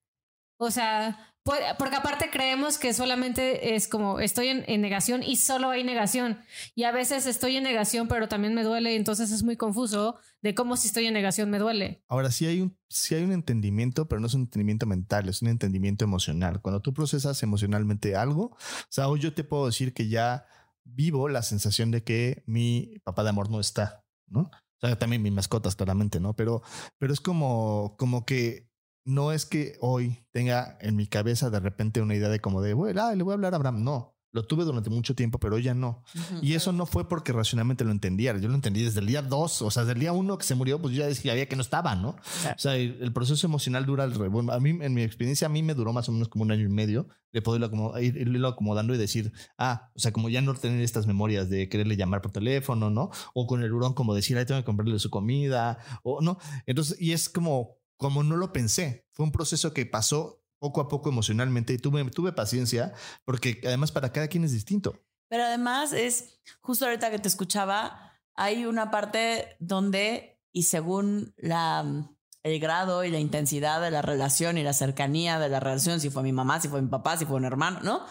O 0.58 0.72
sea, 0.72 1.34
porque 1.44 1.96
aparte 1.96 2.30
creemos 2.30 2.78
que 2.78 2.94
solamente 2.94 3.76
es 3.76 3.88
como 3.88 4.20
estoy 4.20 4.50
en, 4.50 4.64
en 4.68 4.82
negación 4.82 5.24
y 5.24 5.38
solo 5.38 5.72
hay 5.72 5.84
negación. 5.84 6.40
Y 6.76 6.84
a 6.84 6.92
veces 6.92 7.26
estoy 7.26 7.58
en 7.58 7.64
negación, 7.64 8.08
pero 8.08 8.28
también 8.28 8.54
me 8.54 8.64
duele. 8.64 8.96
Entonces 8.96 9.32
es 9.32 9.42
muy 9.42 9.58
confuso 9.58 10.18
de 10.42 10.54
cómo 10.54 10.78
si 10.78 10.88
estoy 10.88 11.08
en 11.08 11.14
negación 11.14 11.50
me 11.50 11.58
duele. 11.58 12.04
Ahora 12.08 12.30
sí 12.30 12.46
hay 12.46 12.62
un 12.62 12.78
sí 12.88 13.16
hay 13.16 13.24
un 13.24 13.32
entendimiento, 13.32 14.08
pero 14.08 14.22
no 14.22 14.28
es 14.28 14.34
un 14.36 14.42
entendimiento 14.42 14.86
mental, 14.86 15.28
es 15.28 15.42
un 15.42 15.48
entendimiento 15.48 16.06
emocional. 16.06 16.62
Cuando 16.62 16.82
tú 16.82 16.94
procesas 16.94 17.42
emocionalmente 17.42 18.16
algo, 18.16 18.44
o 18.52 18.58
sea, 18.90 19.08
hoy 19.08 19.20
yo 19.20 19.34
te 19.34 19.44
puedo 19.44 19.66
decir 19.66 19.94
que 19.94 20.08
ya 20.08 20.46
vivo 20.84 21.30
la 21.30 21.42
sensación 21.42 21.90
de 21.90 22.04
que 22.04 22.44
mi 22.46 23.00
papá 23.04 23.24
de 23.24 23.30
amor 23.30 23.50
no 23.50 23.60
está, 23.60 24.04
¿no? 24.28 24.52
O 24.82 24.88
sea, 24.88 24.98
también 24.98 25.22
mis 25.22 25.34
mascotas, 25.34 25.76
claramente, 25.76 26.20
¿no? 26.20 26.36
Pero, 26.36 26.62
pero 26.98 27.12
es 27.14 27.20
como, 27.20 27.96
como 27.98 28.26
que 28.26 28.70
no 29.06 29.32
es 29.32 29.46
que 29.46 29.76
hoy 29.82 30.26
tenga 30.32 30.78
en 30.82 30.96
mi 30.96 31.08
cabeza 31.08 31.50
de 31.50 31.60
repente 31.60 32.02
una 32.02 32.16
idea 32.16 32.30
de 32.30 32.40
como 32.40 32.62
de, 32.62 32.74
bueno, 32.74 33.02
ah, 33.04 33.16
le 33.16 33.24
voy 33.24 33.32
a 33.32 33.36
hablar 33.36 33.54
a 33.54 33.58
Abraham. 33.58 33.84
No, 33.84 34.16
lo 34.32 34.44
tuve 34.46 34.64
durante 34.64 34.90
mucho 34.90 35.16
tiempo, 35.16 35.40
pero 35.40 35.58
ya 35.58 35.74
no. 35.74 36.04
Ujú. 36.16 36.40
Y 36.42 36.54
eso 36.54 36.72
no 36.72 36.86
fue 36.86 37.08
porque 37.10 37.34
racionalmente 37.34 37.84
lo 37.84 37.92
entendiera. 37.92 38.38
Yo 38.40 38.48
lo 38.48 38.56
entendí 38.56 38.84
desde 38.84 39.00
el 39.00 39.08
día 39.08 39.22
dos, 39.22 39.62
o 39.62 39.72
sea, 39.72 39.84
desde 39.84 39.94
el 39.94 40.00
día 40.00 40.14
uno 40.14 40.38
que 40.38 40.46
se 40.46 40.56
murió, 40.56 40.80
pues 40.82 40.94
yo 40.94 41.02
ya 41.02 41.08
decía 41.08 41.32
había 41.32 41.48
que 41.48 41.56
no 41.56 41.62
estaba, 41.62 41.96
¿no? 41.96 42.16
Claro. 42.42 42.56
O 42.56 42.60
sea, 42.60 42.76
el, 42.76 42.98
el 43.02 43.14
proceso 43.14 43.48
emocional 43.48 43.86
dura 43.86 44.04
al 44.04 44.14
revés. 44.14 44.32
Bueno, 44.32 44.52
a 44.52 44.60
mí, 44.60 44.78
en 44.82 44.94
mi 44.94 45.02
experiencia, 45.02 45.48
a 45.48 45.50
mí 45.50 45.64
me 45.64 45.74
duró 45.74 45.94
más 45.94 46.08
o 46.10 46.12
menos 46.12 46.30
como 46.30 46.44
un 46.44 46.52
año 46.52 46.66
y 46.66 46.70
medio 46.70 47.08
de 47.32 47.42
poderlo 47.42 48.00
irlo 48.00 48.48
acomodando 48.48 48.94
y 48.94 48.98
decir, 48.98 49.32
ah, 49.58 49.92
o 49.96 50.00
sea, 50.00 50.12
como 50.12 50.30
ya 50.30 50.42
no 50.42 50.54
tener 50.56 50.82
estas 50.82 51.06
memorias 51.08 51.50
de 51.50 51.70
quererle 51.70 51.96
llamar 51.96 52.22
por 52.22 52.32
teléfono, 52.32 52.90
¿no? 52.90 53.12
O 53.34 53.48
con 53.48 53.64
el 53.64 53.72
hurón, 53.72 53.94
como 53.94 54.16
decir, 54.16 54.38
ahí 54.38 54.46
tengo 54.46 54.62
que 54.62 54.66
comprarle 54.66 54.98
su 55.00 55.10
comida, 55.10 55.78
o 56.04 56.22
no. 56.22 56.38
Entonces, 56.66 57.00
y 57.00 57.14
es 57.14 57.30
como, 57.30 57.78
como 57.98 58.24
no 58.24 58.36
lo 58.36 58.52
pensé. 58.52 59.06
Fue 59.12 59.26
un 59.26 59.32
proceso 59.32 59.74
que 59.74 59.86
pasó 59.86 60.39
poco 60.60 60.82
a 60.82 60.88
poco 60.88 61.10
emocionalmente 61.10 61.74
y 61.74 61.78
tuve, 61.78 62.04
tuve 62.12 62.32
paciencia, 62.32 62.94
porque 63.26 63.62
además 63.66 63.92
para 63.92 64.12
cada 64.12 64.28
quien 64.28 64.44
es 64.44 64.52
distinto. 64.52 65.02
Pero 65.30 65.44
además 65.44 65.94
es, 65.94 66.40
justo 66.62 66.86
ahorita 66.86 67.12
que 67.12 67.20
te 67.20 67.28
escuchaba, 67.28 68.14
hay 68.36 68.66
una 68.66 68.92
parte 68.92 69.56
donde, 69.60 70.40
y 70.52 70.64
según 70.64 71.34
la, 71.38 71.86
el 72.44 72.60
grado 72.60 73.04
y 73.04 73.12
la 73.12 73.20
intensidad 73.20 73.82
de 73.82 73.92
la 73.92 74.02
relación 74.02 74.58
y 74.58 74.64
la 74.64 74.74
cercanía 74.74 75.40
de 75.40 75.50
la 75.50 75.60
relación, 75.60 76.00
si 76.00 76.10
fue 76.10 76.24
mi 76.24 76.34
mamá, 76.34 76.60
si 76.60 76.68
fue 76.68 76.82
mi 76.82 76.90
papá, 76.90 77.18
si 77.18 77.26
fue 77.26 77.38
un 77.38 77.46
hermano, 77.46 77.80
¿no? 77.82 78.06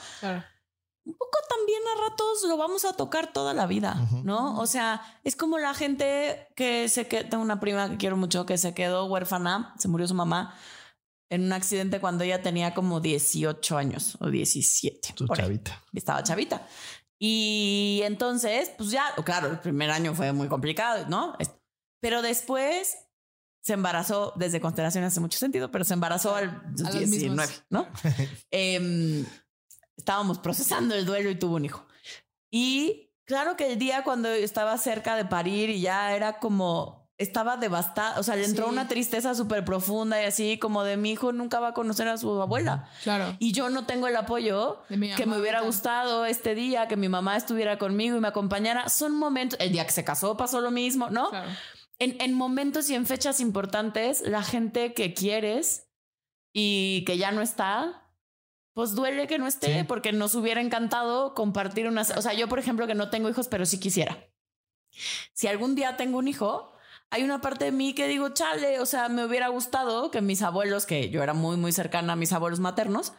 un 1.04 1.14
poco 1.14 1.38
también 1.48 1.80
a 1.96 2.10
ratos 2.10 2.44
lo 2.46 2.58
vamos 2.58 2.84
a 2.84 2.92
tocar 2.92 3.32
toda 3.32 3.54
la 3.54 3.66
vida. 3.66 3.96
¿no? 4.24 4.58
O 4.58 4.66
sea, 4.66 5.00
es 5.24 5.36
como 5.36 5.58
la 5.58 5.72
gente 5.72 6.48
que 6.54 6.88
se 6.88 7.08
quedó, 7.08 7.30
tengo 7.30 7.42
una 7.42 7.60
prima 7.60 7.88
que 7.88 7.96
quiero 7.96 8.16
mucho 8.16 8.44
que 8.44 8.58
se 8.58 8.74
quedó 8.74 9.06
huérfana, 9.06 9.74
se 9.78 9.88
murió 9.88 10.06
su 10.06 10.14
mamá 10.14 10.54
en 11.30 11.44
un 11.44 11.52
accidente 11.52 12.00
cuando 12.00 12.24
ella 12.24 12.42
tenía 12.42 12.74
como 12.74 13.00
18 13.00 13.76
años 13.76 14.16
o 14.20 14.28
17. 14.30 15.12
Tu 15.14 15.26
por 15.26 15.38
ahí. 15.38 15.46
chavita. 15.46 15.84
Estaba 15.92 16.22
chavita. 16.22 16.66
Y 17.18 18.00
entonces, 18.04 18.70
pues 18.76 18.90
ya, 18.90 19.14
claro, 19.24 19.48
el 19.48 19.58
primer 19.58 19.90
año 19.90 20.14
fue 20.14 20.32
muy 20.32 20.48
complicado, 20.48 21.06
¿no? 21.08 21.36
Pero 22.00 22.22
después 22.22 22.96
se 23.60 23.74
embarazó, 23.74 24.32
desde 24.36 24.60
constelación 24.60 25.04
hace 25.04 25.20
mucho 25.20 25.38
sentido, 25.38 25.70
pero 25.70 25.84
se 25.84 25.94
embarazó 25.94 26.34
al 26.34 26.62
los 26.78 26.92
19, 26.92 27.06
mismos. 27.06 27.64
¿no? 27.68 27.86
Em, 28.50 29.26
estábamos 29.96 30.38
procesando 30.38 30.94
el 30.94 31.04
duelo 31.04 31.28
y 31.28 31.34
tuvo 31.34 31.56
un 31.56 31.64
hijo. 31.64 31.86
Y 32.50 33.12
claro 33.26 33.56
que 33.56 33.72
el 33.72 33.78
día 33.78 34.04
cuando 34.04 34.30
estaba 34.30 34.78
cerca 34.78 35.16
de 35.16 35.24
parir 35.24 35.68
y 35.68 35.80
ya 35.80 36.14
era 36.14 36.38
como, 36.38 36.97
estaba 37.18 37.56
devastada, 37.56 38.18
o 38.20 38.22
sea, 38.22 38.36
le 38.36 38.44
entró 38.44 38.66
Sí. 38.66 38.72
una 38.72 38.86
tristeza 38.86 39.34
súper 39.34 39.64
profunda 39.64 40.22
y 40.22 40.24
así 40.24 40.56
como 40.58 40.84
de 40.84 40.96
mi 40.96 41.10
hijo 41.10 41.32
nunca 41.32 41.58
va 41.58 41.68
a 41.68 41.74
conocer 41.74 42.06
a 42.08 42.16
su 42.16 42.40
abuela. 42.40 42.88
Claro. 43.02 43.34
Y 43.40 43.50
yo 43.52 43.70
no 43.70 43.86
tengo 43.86 44.06
el 44.06 44.16
apoyo 44.16 44.82
que 44.88 45.26
me 45.26 45.36
hubiera 45.38 45.60
gustado 45.62 46.24
este 46.26 46.54
día, 46.54 46.86
que 46.86 46.96
mi 46.96 47.08
mamá 47.08 47.36
estuviera 47.36 47.76
conmigo 47.76 48.16
y 48.16 48.20
me 48.20 48.28
acompañara. 48.28 48.88
Son 48.88 49.16
momentos, 49.16 49.58
el 49.60 49.72
día 49.72 49.84
que 49.84 49.90
se 49.92 50.04
casó 50.04 50.36
pasó 50.36 50.60
lo 50.60 50.70
mismo, 50.70 51.10
¿no? 51.10 51.30
Claro. 51.30 51.50
En, 51.98 52.16
en 52.20 52.34
momentos 52.34 52.88
y 52.90 52.94
en 52.94 53.04
fechas 53.06 53.40
importantes, 53.40 54.20
la 54.20 54.44
gente 54.44 54.94
que 54.94 55.12
quieres 55.12 55.88
y 56.52 57.04
que 57.04 57.18
ya 57.18 57.32
no 57.32 57.42
está, 57.42 58.04
pues 58.74 58.94
duele 58.94 59.26
que 59.26 59.38
no 59.40 59.48
esté 59.48 59.80
Sí. 59.80 59.84
porque 59.84 60.12
nos 60.12 60.36
hubiera 60.36 60.60
encantado 60.60 61.34
compartir 61.34 61.88
unas... 61.88 62.16
O 62.16 62.22
sea, 62.22 62.32
yo, 62.34 62.48
por 62.48 62.60
ejemplo, 62.60 62.86
que 62.86 62.94
no 62.94 63.10
tengo 63.10 63.28
hijos, 63.28 63.48
pero 63.48 63.66
sí 63.66 63.80
quisiera. 63.80 64.16
Si 65.32 65.48
algún 65.48 65.74
día 65.74 65.96
tengo 65.96 66.18
un 66.18 66.28
hijo, 66.28 66.72
hay 67.10 67.22
una 67.22 67.40
parte 67.40 67.66
de 67.66 67.72
mí 67.72 67.94
que 67.94 68.06
digo, 68.06 68.30
chale, 68.30 68.80
o 68.80 68.86
sea, 68.86 69.08
me 69.08 69.24
hubiera 69.24 69.48
gustado 69.48 70.10
que 70.10 70.20
mis 70.20 70.42
abuelos, 70.42 70.84
que 70.86 71.10
yo 71.10 71.22
era 71.22 71.34
muy, 71.34 71.56
muy 71.56 71.72
cercana 71.72 72.12
a 72.12 72.16
mis 72.16 72.32
abuelos 72.32 72.60
maternos, 72.60 73.12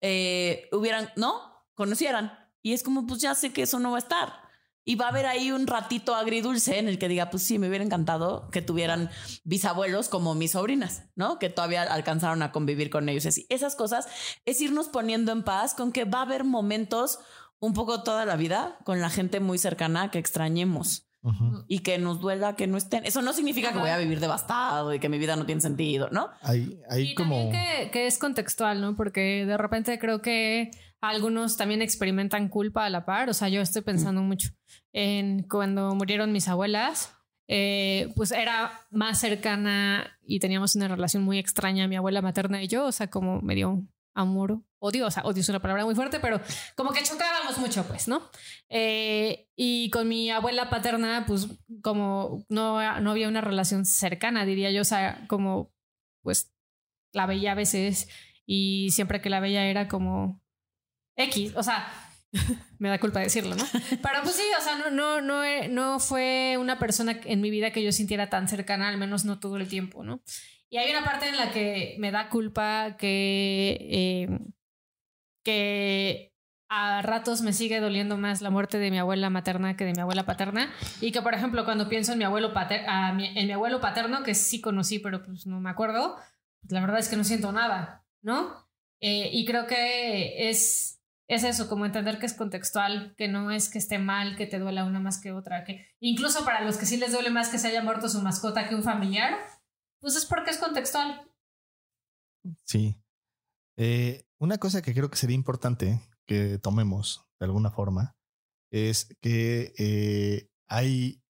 eh, 0.00 0.68
hubieran, 0.72 1.10
¿no? 1.16 1.64
Conocieran. 1.74 2.38
Y 2.62 2.74
es 2.74 2.82
como, 2.82 3.06
pues 3.06 3.20
ya 3.20 3.34
sé 3.34 3.52
que 3.52 3.62
eso 3.62 3.78
no 3.78 3.92
va 3.92 3.96
a 3.96 4.00
estar. 4.00 4.44
Y 4.86 4.96
va 4.96 5.06
a 5.06 5.08
haber 5.08 5.24
ahí 5.24 5.50
un 5.50 5.66
ratito 5.66 6.14
agridulce 6.14 6.78
en 6.78 6.88
el 6.88 6.98
que 6.98 7.08
diga, 7.08 7.30
pues 7.30 7.42
sí, 7.42 7.58
me 7.58 7.68
hubiera 7.68 7.84
encantado 7.84 8.50
que 8.50 8.60
tuvieran 8.60 9.10
bisabuelos 9.42 10.10
como 10.10 10.34
mis 10.34 10.52
sobrinas, 10.52 11.04
¿no? 11.14 11.38
Que 11.38 11.48
todavía 11.48 11.84
alcanzaron 11.84 12.42
a 12.42 12.52
convivir 12.52 12.90
con 12.90 13.08
ellos. 13.08 13.26
Esas 13.48 13.76
cosas 13.76 14.06
es 14.44 14.60
irnos 14.60 14.88
poniendo 14.88 15.32
en 15.32 15.42
paz 15.42 15.74
con 15.74 15.90
que 15.90 16.04
va 16.04 16.18
a 16.18 16.22
haber 16.22 16.44
momentos 16.44 17.18
un 17.58 17.72
poco 17.72 18.02
toda 18.02 18.26
la 18.26 18.36
vida 18.36 18.78
con 18.84 19.00
la 19.00 19.08
gente 19.08 19.40
muy 19.40 19.56
cercana 19.56 20.10
que 20.10 20.18
extrañemos 20.18 21.06
Y 21.68 21.78
que 21.78 21.96
nos 21.98 22.20
duela 22.20 22.54
que 22.54 22.66
no 22.66 22.76
estén. 22.76 23.04
Eso 23.06 23.22
no 23.22 23.32
significa 23.32 23.72
que 23.72 23.78
voy 23.78 23.88
a 23.90 23.96
vivir 23.98 24.20
devastado 24.20 24.92
y 24.92 24.98
que 24.98 25.08
mi 25.08 25.18
vida 25.18 25.36
no 25.36 25.46
tiene 25.46 25.60
sentido, 25.60 26.08
¿no? 26.10 26.28
Hay, 26.42 26.78
hay 26.90 27.10
Y 27.10 27.14
como... 27.14 27.36
también 27.36 27.52
que, 27.52 27.90
que 27.90 28.06
es 28.06 28.18
contextual, 28.18 28.80
¿no? 28.80 28.94
Porque 28.94 29.46
de 29.46 29.56
repente 29.56 29.98
creo 29.98 30.20
que 30.20 30.70
algunos 31.00 31.56
también 31.56 31.80
experimentan 31.82 32.48
culpa 32.48 32.84
a 32.84 32.90
la 32.90 33.04
par. 33.06 33.30
O 33.30 33.34
sea, 33.34 33.48
yo 33.48 33.60
estoy 33.62 33.82
pensando 33.82 34.20
mucho 34.22 34.50
en 34.92 35.42
cuando 35.44 35.94
murieron 35.94 36.30
mis 36.32 36.48
abuelas. 36.48 37.14
eh, 37.46 38.10
pues 38.16 38.30
era 38.32 38.72
más 38.90 39.20
cercana 39.20 40.18
y 40.26 40.40
teníamos 40.40 40.76
una 40.76 40.88
relación 40.88 41.22
muy 41.22 41.38
extraña 41.38 41.86
mi 41.88 41.96
abuela 41.96 42.22
materna 42.22 42.62
y 42.62 42.68
yo, 42.68 42.86
o 42.86 42.92
sea, 42.92 43.08
como 43.08 43.40
me 43.42 43.54
dio 43.54 43.82
amor, 44.14 44.62
odio, 44.78 45.06
o 45.06 45.28
odio 45.28 45.40
es 45.40 45.48
una 45.48 45.60
palabra 45.60 45.84
muy 45.84 45.94
fuerte, 45.94 46.20
pero 46.20 46.40
como 46.76 46.92
que 46.92 47.02
chocábamos 47.02 47.58
mucho, 47.58 47.84
pues, 47.84 48.08
¿no? 48.08 48.30
Eh, 48.68 49.48
y 49.56 49.90
con 49.90 50.08
mi 50.08 50.30
abuela 50.30 50.70
paterna, 50.70 51.24
pues 51.26 51.48
como 51.82 52.44
no, 52.48 53.00
no 53.00 53.10
había 53.10 53.28
una 53.28 53.40
relación 53.40 53.84
cercana, 53.84 54.44
diría 54.44 54.70
yo, 54.70 54.82
o 54.82 54.84
sea, 54.84 55.24
como 55.28 55.72
pues 56.22 56.52
la 57.12 57.26
veía 57.26 57.52
a 57.52 57.56
veces 57.56 58.08
y 58.46 58.88
siempre 58.90 59.20
que 59.20 59.30
la 59.30 59.40
veía 59.40 59.66
era 59.66 59.88
como 59.88 60.42
X, 61.16 61.52
o 61.56 61.62
sea, 61.62 61.86
me 62.78 62.88
da 62.88 62.98
culpa 62.98 63.20
decirlo, 63.20 63.54
¿no? 63.54 63.64
Pero 63.72 64.22
pues 64.22 64.36
sí, 64.36 64.42
o 64.58 64.62
sea, 64.62 64.76
no, 64.76 64.90
no, 64.90 65.20
no, 65.20 65.44
eh, 65.44 65.68
no 65.68 66.00
fue 66.00 66.56
una 66.58 66.78
persona 66.78 67.20
en 67.24 67.40
mi 67.40 67.50
vida 67.50 67.70
que 67.70 67.82
yo 67.82 67.92
sintiera 67.92 68.28
tan 68.28 68.48
cercana, 68.48 68.88
al 68.88 68.98
menos 68.98 69.24
no 69.24 69.38
todo 69.38 69.56
el 69.56 69.68
tiempo, 69.68 70.02
¿no? 70.02 70.22
Y 70.74 70.76
hay 70.76 70.90
una 70.90 71.04
parte 71.04 71.28
en 71.28 71.36
la 71.36 71.52
que 71.52 71.94
me 72.00 72.10
da 72.10 72.28
culpa 72.28 72.96
que, 72.98 73.78
eh, 73.80 74.38
que 75.44 76.34
a 76.68 77.00
ratos 77.00 77.42
me 77.42 77.52
sigue 77.52 77.78
doliendo 77.78 78.16
más 78.16 78.42
la 78.42 78.50
muerte 78.50 78.80
de 78.80 78.90
mi 78.90 78.98
abuela 78.98 79.30
materna 79.30 79.76
que 79.76 79.84
de 79.84 79.92
mi 79.92 80.00
abuela 80.00 80.26
paterna. 80.26 80.74
Y 81.00 81.12
que, 81.12 81.22
por 81.22 81.32
ejemplo, 81.32 81.64
cuando 81.64 81.88
pienso 81.88 82.10
en 82.10 82.18
mi 82.18 82.24
abuelo, 82.24 82.52
pater 82.52 82.84
en 82.88 83.46
mi 83.46 83.52
abuelo 83.52 83.80
paterno, 83.80 84.24
que 84.24 84.34
sí 84.34 84.60
conocí, 84.60 84.98
pero 84.98 85.22
pues 85.22 85.46
no 85.46 85.60
me 85.60 85.70
acuerdo, 85.70 86.16
pues, 86.60 86.72
la 86.72 86.80
verdad 86.80 86.98
es 86.98 87.08
que 87.08 87.14
no 87.14 87.22
siento 87.22 87.52
nada, 87.52 88.04
¿no? 88.20 88.52
Eh, 88.98 89.30
y 89.32 89.44
creo 89.44 89.68
que 89.68 90.50
es, 90.50 91.00
es 91.28 91.44
eso, 91.44 91.68
como 91.68 91.86
entender 91.86 92.18
que 92.18 92.26
es 92.26 92.34
contextual, 92.34 93.14
que 93.16 93.28
no 93.28 93.52
es 93.52 93.68
que 93.70 93.78
esté 93.78 94.00
mal, 94.00 94.34
que 94.34 94.46
te 94.46 94.58
duela 94.58 94.86
una 94.86 94.98
más 94.98 95.20
que 95.20 95.30
otra, 95.30 95.62
que 95.62 95.86
incluso 96.00 96.44
para 96.44 96.62
los 96.62 96.78
que 96.78 96.86
sí 96.86 96.96
les 96.96 97.12
duele 97.12 97.30
más 97.30 97.48
que 97.48 97.58
se 97.58 97.68
haya 97.68 97.84
muerto 97.84 98.08
su 98.08 98.20
mascota 98.22 98.68
que 98.68 98.74
un 98.74 98.82
familiar, 98.82 99.38
pues 100.04 100.16
es 100.16 100.26
porque 100.26 100.50
es 100.50 100.58
contextual. 100.58 101.26
Sí. 102.66 102.94
Eh, 103.78 104.26
una 104.38 104.58
cosa 104.58 104.82
que 104.82 104.92
creo 104.92 105.08
que 105.08 105.16
sería 105.16 105.34
importante 105.34 105.98
que 106.26 106.58
tomemos 106.58 107.24
de 107.40 107.46
alguna 107.46 107.70
forma 107.70 108.14
es 108.70 109.16
que 109.22 109.72
eh, 109.78 110.50
hay 110.68 111.22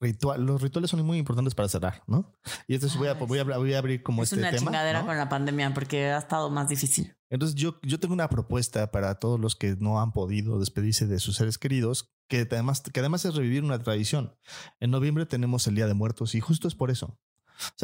ritual, 0.00 0.46
los 0.46 0.62
rituales 0.62 0.90
son 0.92 1.04
muy 1.04 1.18
importantes 1.18 1.56
para 1.56 1.68
cerrar, 1.68 2.04
¿no? 2.06 2.32
Y 2.68 2.74
entonces 2.74 2.96
voy, 2.96 3.08
a, 3.08 3.12
Ah, 3.12 3.14
voy, 3.14 3.40
a, 3.40 3.42
voy 3.44 3.74
a 3.74 3.78
abrir 3.78 4.04
como 4.04 4.22
es 4.22 4.32
este 4.32 4.40
una 4.40 4.50
tema. 4.50 4.70
chingadera 4.70 5.00
¿no? 5.00 5.06
con 5.06 5.16
la 5.16 5.28
pandemia 5.28 5.74
porque 5.74 6.06
ha 6.12 6.18
estado 6.18 6.50
más 6.50 6.68
difícil. 6.68 7.16
Entonces 7.30 7.56
yo, 7.56 7.80
yo 7.82 7.98
tengo 7.98 8.14
una 8.14 8.28
propuesta 8.28 8.92
para 8.92 9.16
todos 9.16 9.40
los 9.40 9.56
que 9.56 9.74
no 9.80 10.00
han 10.00 10.12
podido 10.12 10.60
despedirse 10.60 11.08
de 11.08 11.18
sus 11.18 11.34
seres 11.34 11.58
queridos, 11.58 12.12
que 12.28 12.46
además, 12.48 12.80
que 12.80 13.00
además 13.00 13.24
es 13.24 13.34
revivir 13.34 13.64
una 13.64 13.80
tradición. 13.82 14.36
En 14.78 14.92
noviembre 14.92 15.26
tenemos 15.26 15.66
el 15.66 15.74
Día 15.74 15.88
de 15.88 15.94
Muertos 15.94 16.36
y 16.36 16.40
justo 16.40 16.68
es 16.68 16.76
por 16.76 16.92
eso. 16.92 17.18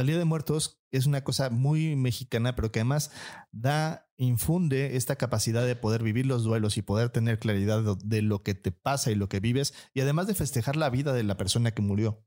Día 0.05 0.19
de 0.19 0.25
Muertos 0.25 0.81
es 0.91 1.07
una 1.07 1.25
cosa 1.25 1.51
muy 1.51 1.97
mexicana, 1.97 2.55
pero 2.55 2.71
que 2.71 2.81
además 2.81 3.11
da, 3.53 4.09
infunde 4.19 4.97
esta 4.97 5.17
capacidad 5.17 5.67
de 5.67 5.77
poder 5.77 6.03
vivir 6.03 6.27
los 6.27 6.45
duelos 6.45 6.77
y 6.77 6.83
poder 6.83 7.11
tener 7.11 7.39
claridad 7.39 7.97
de 8.03 8.23
lo 8.23 8.43
que 8.43 8.55
te 8.55 8.73
pasa 8.73 9.11
y 9.11 9.15
lo 9.15 9.29
que 9.29 9.41
vives, 9.41 9.75
y 9.95 10.01
además 10.01 10.27
de 10.27 10.35
festejar 10.35 10.77
la 10.77 10.91
vida 10.91 11.13
de 11.13 11.23
la 11.23 11.37
persona 11.37 11.73
que 11.73 11.83
murió. 11.83 12.25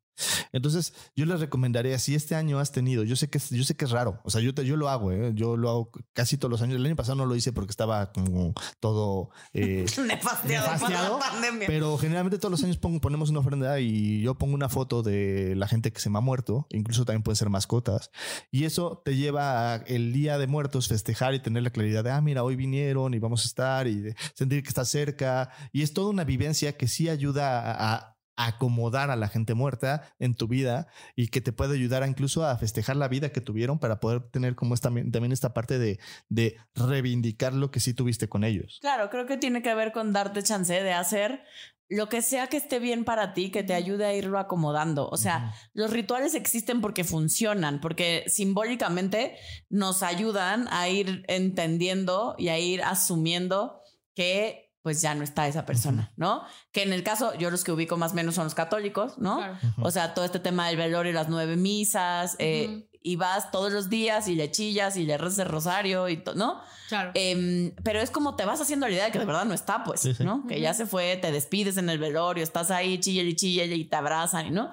Entonces, 0.52 0.94
yo 1.16 1.26
les 1.26 1.40
recomendaría, 1.40 1.98
si 2.00 2.16
este 2.16 2.36
año 2.36 2.60
has 2.60 2.72
tenido, 2.72 3.04
yo 3.04 3.16
sé 3.16 3.30
que 3.30 3.40
yo 3.40 3.64
sé 3.64 3.76
que 3.76 3.86
es 3.86 3.92
raro, 3.92 4.20
o 4.24 4.30
sea, 4.30 4.42
yo, 4.42 4.54
te- 4.54 4.66
yo 4.66 4.76
lo 4.76 4.90
hago, 4.90 5.12
¿eh? 5.12 5.32
yo 5.36 5.58
lo 5.58 5.70
hago 5.70 5.92
casi 6.14 6.38
todos 6.38 6.52
los 6.52 6.62
años. 6.62 6.76
El 6.78 6.86
año 6.86 6.96
pasado 6.96 7.16
no 7.16 7.26
lo 7.26 7.36
hice 7.36 7.54
porque 7.54 7.72
estaba 7.72 8.12
como 8.12 8.54
todo 8.80 9.30
eh, 9.54 9.86
Nefasteado, 10.08 10.72
Nefasteado, 10.74 11.20
la 11.20 11.26
pandemia. 11.32 11.68
pero 11.68 11.98
generalmente 11.98 12.38
todos 12.38 12.52
los 12.52 12.64
años 12.64 12.78
pongo- 12.78 13.00
ponemos 13.02 13.30
una 13.30 13.40
ofrenda 13.40 13.80
y 13.80 14.22
yo 14.22 14.36
pongo 14.38 14.54
una 14.56 14.70
foto 14.70 15.02
de 15.04 15.56
la 15.56 15.68
gente 15.68 15.92
que 15.92 16.00
se 16.00 16.10
me 16.10 16.18
ha 16.18 16.22
muerto, 16.22 16.68
incluso 16.72 17.06
también 17.06 17.24
pueden 17.24 17.36
ser 17.38 17.50
mascotas, 17.50 18.12
y 18.52 18.66
eso 18.66 19.02
te 19.04 19.16
lleva 19.16 19.74
a 19.74 19.76
el 19.88 20.14
día 20.14 20.38
de 20.38 20.48
muertos 20.48 20.88
festejar 20.88 21.34
y 21.34 21.40
tener 21.40 21.64
la 21.64 21.70
claridad 21.70 22.04
de, 22.04 22.12
ah, 22.12 22.22
mira, 22.22 22.44
hoy 22.44 22.56
vinieron 22.56 23.14
y 23.14 23.20
vamos 23.20 23.44
a 23.44 23.48
estar 23.48 23.88
y 23.88 23.96
de 24.00 24.16
sentir 24.34 24.62
que 24.64 24.70
está 24.70 24.86
cerca, 24.86 25.52
y 25.72 25.82
es 25.82 25.94
toda 25.94 26.10
una 26.10 26.24
vivencia 26.24 26.76
que 26.78 26.88
sí 26.88 27.10
ayuda 27.10 27.60
a, 27.60 27.96
a 27.96 28.19
acomodar 28.40 29.12
a 29.12 29.18
la 29.18 29.28
gente 29.28 29.54
muerta 29.54 30.14
en 30.18 30.34
tu 30.34 30.48
vida 30.48 30.88
y 31.16 31.28
que 31.28 31.42
te 31.42 31.52
puede 31.52 31.76
ayudar 31.76 32.04
a 32.04 32.08
incluso 32.08 32.46
a 32.46 32.58
festejar 32.58 32.96
la 32.96 33.10
vida 33.10 33.34
que 33.34 33.42
tuvieron 33.42 33.80
para 33.80 34.00
poder 34.00 34.22
tener 34.32 34.56
como 34.56 34.74
esta, 34.74 34.88
también 34.88 35.34
esta 35.34 35.54
parte 35.54 35.78
de, 35.78 36.00
de 36.30 36.56
reivindicar 36.74 37.54
lo 37.54 37.70
que 37.70 37.82
sí 37.82 37.94
tuviste 37.94 38.30
con 38.30 38.46
ellos. 38.46 38.80
Claro, 38.80 39.10
creo 39.10 39.26
que 39.26 39.36
tiene 39.36 39.62
que 39.62 39.76
ver 39.76 39.92
con 39.92 40.14
darte 40.14 40.42
chance 40.42 40.74
de 40.74 40.94
hacer 40.94 41.44
lo 41.90 42.08
que 42.08 42.22
sea 42.22 42.48
que 42.48 42.56
esté 42.56 42.80
bien 42.80 43.04
para 43.04 43.34
ti, 43.34 43.50
que 43.52 43.64
te 43.64 43.74
ayude 43.74 44.06
a 44.06 44.14
irlo 44.14 44.40
acomodando. 44.40 45.10
O 45.10 45.18
sea, 45.18 45.54
los 45.74 45.92
rituales 45.92 46.36
existen 46.36 46.80
porque 46.80 47.04
funcionan, 47.04 47.82
porque 47.82 48.24
simbólicamente 48.28 49.36
nos 49.70 50.02
ayudan 50.02 50.68
a 50.72 50.88
ir 50.88 51.26
entendiendo 51.28 52.36
y 52.38 52.50
a 52.50 52.60
ir 52.60 52.84
asumiendo 52.84 53.82
que 54.16 54.69
pues 54.90 55.04
ya 55.04 55.14
no 55.14 55.24
está 55.24 55.48
esa 55.48 55.68
persona, 55.68 56.12
¿no? 56.16 56.42
Que 56.72 56.82
en 56.82 56.94
el 56.94 57.04
caso, 57.04 57.36
yo 57.36 57.52
los 57.52 57.64
que 57.64 57.72
ubico 57.72 57.96
más 57.96 58.14
o 58.14 58.16
menos 58.16 58.34
son 58.34 58.46
los 58.46 58.56
católicos, 58.56 59.20
¿no? 59.20 59.38
Claro. 59.38 59.58
O 59.84 59.92
sea, 59.92 60.16
todo 60.16 60.26
este 60.26 60.40
tema 60.40 60.68
del 60.68 60.78
velorio 60.78 61.12
y 61.12 61.14
las 61.14 61.30
nueve 61.30 61.58
misas, 61.58 62.36
eh, 62.40 62.90
y 63.04 63.16
vas 63.16 63.52
todos 63.52 63.72
los 63.72 63.88
días 63.88 64.28
y 64.28 64.34
le 64.34 64.50
chillas 64.50 64.98
y 64.98 65.06
le 65.06 65.16
rezas 65.20 65.38
el 65.38 65.50
rosario 65.50 66.10
y 66.10 66.18
todo, 66.18 66.34
¿no? 66.34 66.60
Claro. 66.88 67.12
Em, 67.14 67.76
pero 67.84 68.02
es 68.02 68.10
como 68.10 68.36
te 68.36 68.46
vas 68.46 68.62
haciendo 68.62 68.88
la 68.88 68.94
idea 68.94 69.06
de 69.06 69.12
que 69.12 69.20
de 69.20 69.26
verdad 69.26 69.46
no 69.46 69.54
está, 69.54 69.84
pues, 69.84 70.00
Sí, 70.02 70.16
sí. 70.16 70.24
¿no? 70.24 70.48
Que 70.48 70.60
ya 70.60 70.74
se 70.74 70.88
fue, 70.88 71.18
te 71.18 71.32
despides 71.32 71.78
en 71.78 71.88
el 71.92 72.00
velorio, 72.00 72.44
estás 72.44 72.72
ahí, 72.72 73.00
chille 73.00 73.22
y 73.22 73.36
chille 73.36 73.66
y 73.66 73.86
te 73.86 73.96
abrazan, 73.96 74.48
y 74.48 74.50
¿no? 74.50 74.72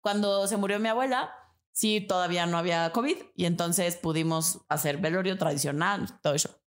Cuando 0.00 0.48
se 0.48 0.56
murió 0.56 0.80
mi 0.80 0.88
abuela, 0.88 1.30
sí, 1.70 2.00
todavía 2.00 2.46
no 2.46 2.58
había 2.58 2.90
COVID 2.90 3.16
y 3.36 3.44
entonces 3.44 3.94
pudimos 3.94 4.62
hacer 4.68 4.98
velorio 4.98 5.38
tradicional, 5.38 6.18
todo 6.20 6.34
eso. 6.34 6.61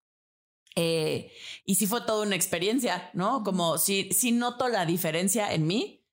Eh, 0.76 1.32
y 1.64 1.76
sí 1.76 1.88
fue 1.88 2.02
toda 2.02 2.26
una 2.26 2.36
experiencia, 2.36 3.10
¿no? 3.14 3.44
Como 3.44 3.78
si, 3.78 4.10
si 4.12 4.32
noto 4.32 4.68
la 4.68 4.86
diferencia 4.86 5.54
en 5.54 5.66
mí, 5.68 6.06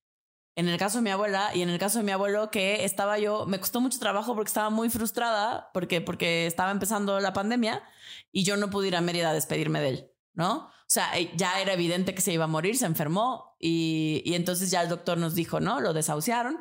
en 0.55 0.69
el 0.69 0.79
caso 0.79 0.99
de 0.99 1.03
mi 1.03 1.11
abuela 1.11 1.51
y 1.55 1.63
en 1.63 1.71
el 1.71 1.79
caso 1.79 1.99
de 1.99 2.05
mi 2.05 2.13
abuelo, 2.13 2.51
que 2.51 2.85
estaba 2.85 3.19
yo, 3.19 3.47
me 3.47 3.59
costó 3.59 3.81
mucho 3.81 3.99
trabajo 3.99 4.35
porque 4.35 4.49
estaba 4.49 4.71
muy 4.71 4.91
frustrada, 4.91 5.71
porque, 5.73 6.01
porque 6.01 6.47
estaba 6.47 6.71
empezando 6.71 7.19
la 7.21 7.33
pandemia 7.33 7.83
y 8.31 8.45
yo 8.45 8.57
no 8.57 8.71
pude 8.71 8.89
ir 8.89 8.97
a 8.97 9.01
Mérida 9.01 9.31
a 9.31 9.35
despedirme 9.35 9.81
de 9.81 9.89
él, 9.89 10.11
¿no? 10.35 10.69
O 10.69 10.95
sea, 10.95 11.19
eh, 11.19 11.33
ya 11.37 11.61
era 11.61 11.73
evidente 11.73 12.15
que 12.15 12.21
se 12.21 12.33
iba 12.33 12.45
a 12.45 12.49
morir, 12.49 12.77
se 12.77 12.85
enfermó 12.87 13.57
y, 13.59 14.23
y 14.27 14.35
entonces 14.35 14.71
ya 14.71 14.83
el 14.83 14.91
doctor 14.91 15.17
nos 15.19 15.35
dijo, 15.35 15.59
¿no? 15.59 15.81
Lo 15.81 15.95
desahuciaron. 15.95 16.61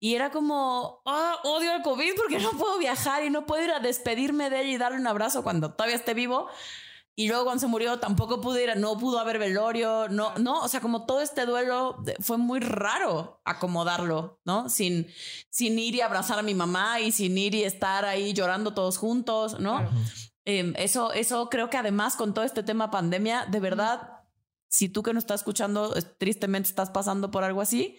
Y 0.00 0.16
era 0.16 0.32
como, 0.32 1.00
"Ah, 1.06 1.36
odio 1.44 1.72
el 1.76 1.82
COVID 1.82 2.14
porque 2.16 2.40
no 2.40 2.50
puedo 2.58 2.76
viajar 2.78 3.24
y 3.24 3.30
no 3.30 3.46
puedo 3.46 3.62
ir 3.62 3.70
a 3.70 3.78
despedirme 3.78 4.50
de 4.50 4.62
él 4.62 4.66
y 4.70 4.76
darle 4.78 4.98
un 4.98 5.06
abrazo 5.06 5.44
cuando 5.44 5.74
todavía 5.74 5.94
esté 5.94 6.12
vivo. 6.12 6.48
Y 7.14 7.28
luego 7.28 7.44
cuando 7.44 7.60
se 7.60 7.66
murió 7.66 7.98
tampoco 7.98 8.40
pude 8.40 8.64
ir, 8.64 8.76
no 8.78 8.96
pudo 8.96 9.18
haber 9.18 9.38
velorio, 9.38 10.08
no, 10.08 10.34
no, 10.38 10.60
o 10.62 10.68
sea, 10.68 10.80
como 10.80 11.04
todo 11.04 11.20
este 11.20 11.44
duelo 11.44 12.02
fue 12.20 12.38
muy 12.38 12.60
raro 12.60 13.42
acomodarlo, 13.44 14.40
¿no? 14.44 14.70
Sin, 14.70 15.06
sin 15.50 15.78
ir 15.78 15.94
y 15.94 16.00
abrazar 16.00 16.38
a 16.38 16.42
mi 16.42 16.54
mamá 16.54 17.00
y 17.00 17.12
sin 17.12 17.36
ir 17.36 17.54
y 17.54 17.64
estar 17.64 18.06
ahí 18.06 18.32
llorando 18.32 18.72
todos 18.72 18.96
juntos, 18.96 19.60
¿no? 19.60 19.76
Claro. 19.76 19.90
Eh, 20.44 20.72
eso, 20.76 21.12
eso 21.12 21.48
creo 21.50 21.70
que 21.70 21.76
además 21.76 22.16
con 22.16 22.32
todo 22.32 22.44
este 22.44 22.62
tema 22.62 22.90
pandemia, 22.90 23.46
de 23.46 23.60
verdad, 23.60 24.20
si 24.68 24.88
tú 24.88 25.02
que 25.02 25.12
nos 25.12 25.24
estás 25.24 25.42
escuchando, 25.42 25.94
tristemente 26.16 26.68
estás 26.68 26.90
pasando 26.90 27.30
por 27.30 27.44
algo 27.44 27.60
así, 27.60 27.98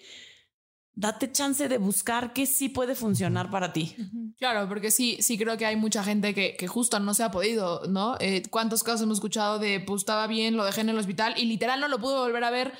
date 0.96 1.32
chance 1.32 1.68
de 1.68 1.78
buscar 1.78 2.34
qué 2.34 2.46
sí 2.46 2.70
puede 2.70 2.96
funcionar 2.96 3.50
para 3.50 3.74
ti. 3.74 3.96
Claro, 4.38 4.68
porque 4.68 4.92
sí, 4.92 5.18
sí 5.22 5.38
creo 5.38 5.58
que 5.58 5.66
hay 5.66 5.76
mucha 5.76 6.04
gente 6.04 6.34
que, 6.34 6.56
que 6.56 6.68
justo 6.68 7.00
no 7.00 7.14
se 7.14 7.24
ha 7.24 7.32
podido, 7.32 7.88
¿no? 7.88 8.16
Eh, 8.20 8.44
¿Cuántos 8.50 8.84
casos 8.84 9.02
hemos 9.02 9.18
escuchado 9.18 9.60
de, 9.60 9.80
pues 9.80 10.02
estaba 10.02 10.28
bien, 10.28 10.56
lo 10.56 10.66
dejé 10.66 10.82
en 10.82 10.90
el 10.90 10.98
hospital 10.98 11.34
y 11.38 11.46
literal 11.46 11.80
no 11.80 11.88
lo 11.88 12.00
pude 12.00 12.16
volver 12.16 12.44
a 12.44 12.52
ver, 12.52 12.74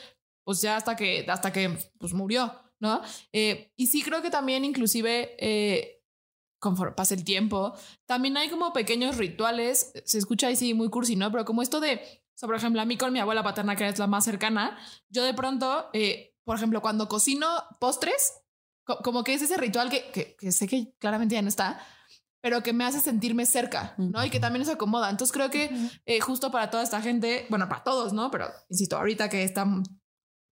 pues 0.44 0.62
ya 0.62 0.76
hasta 0.76 0.96
que, 0.96 1.26
hasta 1.28 1.52
que, 1.52 1.78
pues 1.98 2.14
murió, 2.14 2.54
¿no? 2.80 3.02
Eh, 3.32 3.72
y 3.76 3.88
sí 3.88 4.02
creo 4.02 4.22
que 4.22 4.30
también 4.30 4.66
inclusive, 4.66 5.36
eh, 5.40 6.04
conforme 6.60 6.94
pasa 6.94 7.16
el 7.16 7.24
tiempo, 7.24 7.74
también 8.06 8.38
hay 8.38 8.50
como 8.50 8.74
pequeños 8.74 9.18
rituales, 9.18 9.94
se 10.06 10.18
escucha 10.18 10.48
ahí 10.48 10.56
sí 10.56 10.74
muy 10.74 10.90
cursi, 10.90 11.16
¿no? 11.16 11.32
Pero 11.32 11.46
como 11.46 11.62
esto 11.62 11.80
de, 11.80 12.02
o 12.42 12.46
por 12.46 12.56
ejemplo, 12.56 12.82
a 12.82 12.86
mí 12.86 12.98
con 12.98 13.14
mi 13.14 13.20
abuela 13.20 13.44
paterna, 13.44 13.76
que 13.76 13.88
es 13.88 14.00
la 14.00 14.08
más 14.08 14.26
cercana, 14.26 14.78
yo 15.10 15.24
de 15.24 15.34
pronto, 15.34 15.90
eh, 15.94 16.33
por 16.44 16.58
ejemplo, 16.58 16.82
cuando 16.82 17.08
cocino 17.08 17.48
postres, 17.80 18.34
co- 18.86 19.00
como 19.04 19.24
que 19.24 19.34
es 19.34 19.42
ese 19.42 19.58
ritual 19.58 19.90
que, 19.90 20.12
que, 20.12 20.36
que 20.38 20.52
sé 20.52 20.68
que 20.68 20.94
claramente 21.00 21.36
ya 21.36 21.42
no 21.42 21.50
está, 21.50 21.80
pero 22.42 22.62
que 22.62 22.74
me 22.74 22.84
hace 22.84 23.00
sentirme 23.00 23.46
cerca, 23.46 23.94
¿no? 23.98 24.24
Y 24.26 24.30
que 24.30 24.40
también 24.40 24.66
nos 24.66 24.74
acomoda. 24.74 25.10
Entonces 25.10 25.32
creo 25.34 25.50
que 25.50 25.70
eh, 26.06 26.20
justo 26.20 26.52
para 26.52 26.70
toda 26.70 26.84
esta 26.84 27.02
gente, 27.02 27.46
bueno, 27.50 27.70
para 27.70 27.84
todos, 27.84 28.12
¿no? 28.12 28.30
Pero 28.32 28.48
insisto, 28.70 28.98
ahorita 28.98 29.30
que 29.30 29.44
está, 29.44 29.66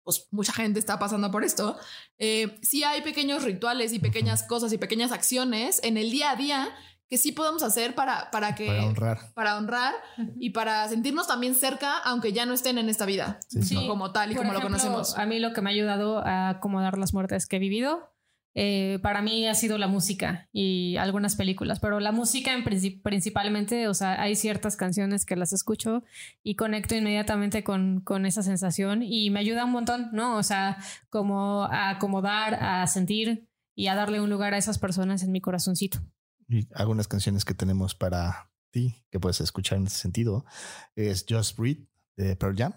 pues 0.04 0.28
mucha 0.30 0.52
gente 0.52 0.78
está 0.78 0.98
pasando 0.98 1.30
por 1.32 1.42
esto, 1.44 1.76
eh, 2.18 2.58
sí 2.62 2.84
hay 2.84 3.02
pequeños 3.02 3.42
rituales 3.42 3.92
y 3.92 3.98
pequeñas 3.98 4.44
cosas 4.44 4.72
y 4.72 4.78
pequeñas 4.78 5.10
acciones 5.12 5.80
en 5.82 5.96
el 5.96 6.10
día 6.12 6.30
a 6.30 6.36
día 6.36 6.68
que 7.10 7.18
sí 7.18 7.32
podemos 7.32 7.62
hacer 7.64 7.94
para, 7.96 8.30
para 8.30 8.54
que... 8.54 8.66
Para 8.68 8.86
honrar. 8.86 9.18
para 9.34 9.58
honrar 9.58 9.94
y 10.38 10.50
para 10.50 10.88
sentirnos 10.88 11.26
también 11.26 11.54
cerca, 11.56 11.98
aunque 11.98 12.32
ya 12.32 12.46
no 12.46 12.52
estén 12.54 12.78
en 12.78 12.88
esta 12.88 13.04
vida, 13.04 13.40
Sí, 13.48 13.62
sí. 13.62 13.74
¿no? 13.74 13.88
como 13.88 14.12
tal 14.12 14.30
y 14.30 14.34
Por 14.36 14.44
como 14.44 14.52
ejemplo, 14.52 14.70
lo 14.70 14.80
conocemos. 14.80 15.18
A 15.18 15.26
mí 15.26 15.40
lo 15.40 15.52
que 15.52 15.60
me 15.60 15.70
ha 15.70 15.72
ayudado 15.72 16.18
a 16.24 16.50
acomodar 16.50 16.96
las 16.96 17.12
muertes 17.12 17.46
que 17.46 17.56
he 17.56 17.58
vivido, 17.58 18.14
eh, 18.54 18.98
para 19.02 19.22
mí 19.22 19.46
ha 19.46 19.54
sido 19.54 19.78
la 19.78 19.86
música 19.86 20.48
y 20.52 20.96
algunas 20.96 21.36
películas, 21.36 21.78
pero 21.78 22.00
la 22.00 22.10
música 22.10 22.52
en 22.52 22.64
princip- 22.64 23.00
principalmente, 23.02 23.86
o 23.86 23.94
sea, 23.94 24.20
hay 24.20 24.34
ciertas 24.34 24.76
canciones 24.76 25.24
que 25.24 25.36
las 25.36 25.52
escucho 25.52 26.02
y 26.42 26.56
conecto 26.56 26.96
inmediatamente 26.96 27.62
con, 27.62 28.00
con 28.00 28.26
esa 28.26 28.42
sensación 28.42 29.02
y 29.04 29.30
me 29.30 29.38
ayuda 29.40 29.64
un 29.64 29.70
montón, 29.72 30.10
¿no? 30.12 30.36
O 30.36 30.42
sea, 30.42 30.78
como 31.10 31.64
a 31.64 31.90
acomodar, 31.90 32.54
a 32.60 32.86
sentir 32.88 33.48
y 33.76 33.86
a 33.86 33.94
darle 33.94 34.20
un 34.20 34.30
lugar 34.30 34.52
a 34.54 34.58
esas 34.58 34.78
personas 34.78 35.22
en 35.22 35.30
mi 35.32 35.40
corazoncito. 35.40 36.00
Y 36.50 36.66
algunas 36.74 37.06
canciones 37.06 37.44
que 37.44 37.54
tenemos 37.54 37.94
para 37.94 38.50
ti 38.72 39.04
que 39.10 39.20
puedes 39.20 39.40
escuchar 39.40 39.78
en 39.78 39.86
ese 39.86 39.98
sentido 39.98 40.44
es 40.96 41.24
Just 41.28 41.56
Breathe 41.56 41.86
de 42.16 42.34
Pearl 42.34 42.56
Jam. 42.56 42.72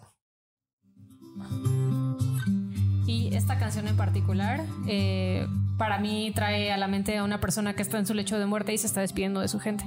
Y 3.08 3.36
esta 3.36 3.58
canción 3.58 3.88
en 3.88 3.98
particular, 3.98 4.64
eh, 4.88 5.48
para 5.80 5.98
mí 5.98 6.32
trae 6.36 6.72
a 6.72 6.78
la 6.78 6.88
mente 6.88 7.18
a 7.18 7.24
una 7.24 7.42
persona 7.42 7.76
que 7.76 7.82
está 7.82 7.98
en 7.98 8.06
su 8.06 8.14
lecho 8.14 8.38
de 8.38 8.46
muerte 8.46 8.74
y 8.74 8.78
se 8.78 8.86
está 8.86 9.02
despidiendo 9.02 9.40
de 9.40 9.48
su 9.48 9.60
gente. 9.60 9.86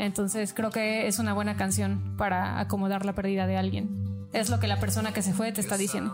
Entonces 0.00 0.52
creo 0.52 0.70
que 0.70 1.06
es 1.06 1.20
una 1.20 1.32
buena 1.32 1.56
canción 1.56 2.16
para 2.18 2.58
acomodar 2.58 3.06
la 3.06 3.14
pérdida 3.14 3.46
de 3.46 3.56
alguien. 3.56 4.02
Es 4.32 4.50
lo 4.50 4.58
que 4.58 4.66
la 4.66 4.80
persona 4.80 5.12
que 5.12 5.22
se 5.22 5.32
fue 5.32 5.52
te 5.52 5.60
está 5.60 5.76
diciendo. 5.76 6.12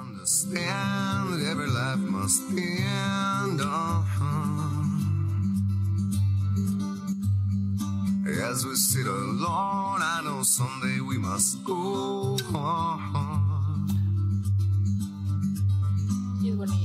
As 8.28 8.64
we 8.64 8.76
sit 8.76 9.06
alone, 9.06 10.02
I 10.02 10.20
know 10.22 10.42
someday 10.42 11.00
we 11.00 11.18
must 11.18 11.64
go. 11.64 12.36
es. 12.52 12.98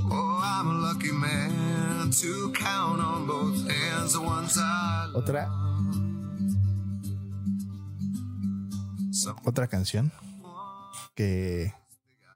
Oh, 0.09 0.39
I'm 0.41 0.67
a 0.69 0.73
lucky 0.87 1.11
man 1.11 2.11
to 2.11 2.51
count 2.53 3.01
on 3.01 3.27
both 3.27 3.69
hands 3.69 4.13
the 4.13 4.21
ones 4.21 4.57
I 4.57 5.07
love. 5.11 5.23
Otra, 5.23 5.49
otra 9.45 9.67
canción 9.67 10.11
que 11.15 11.73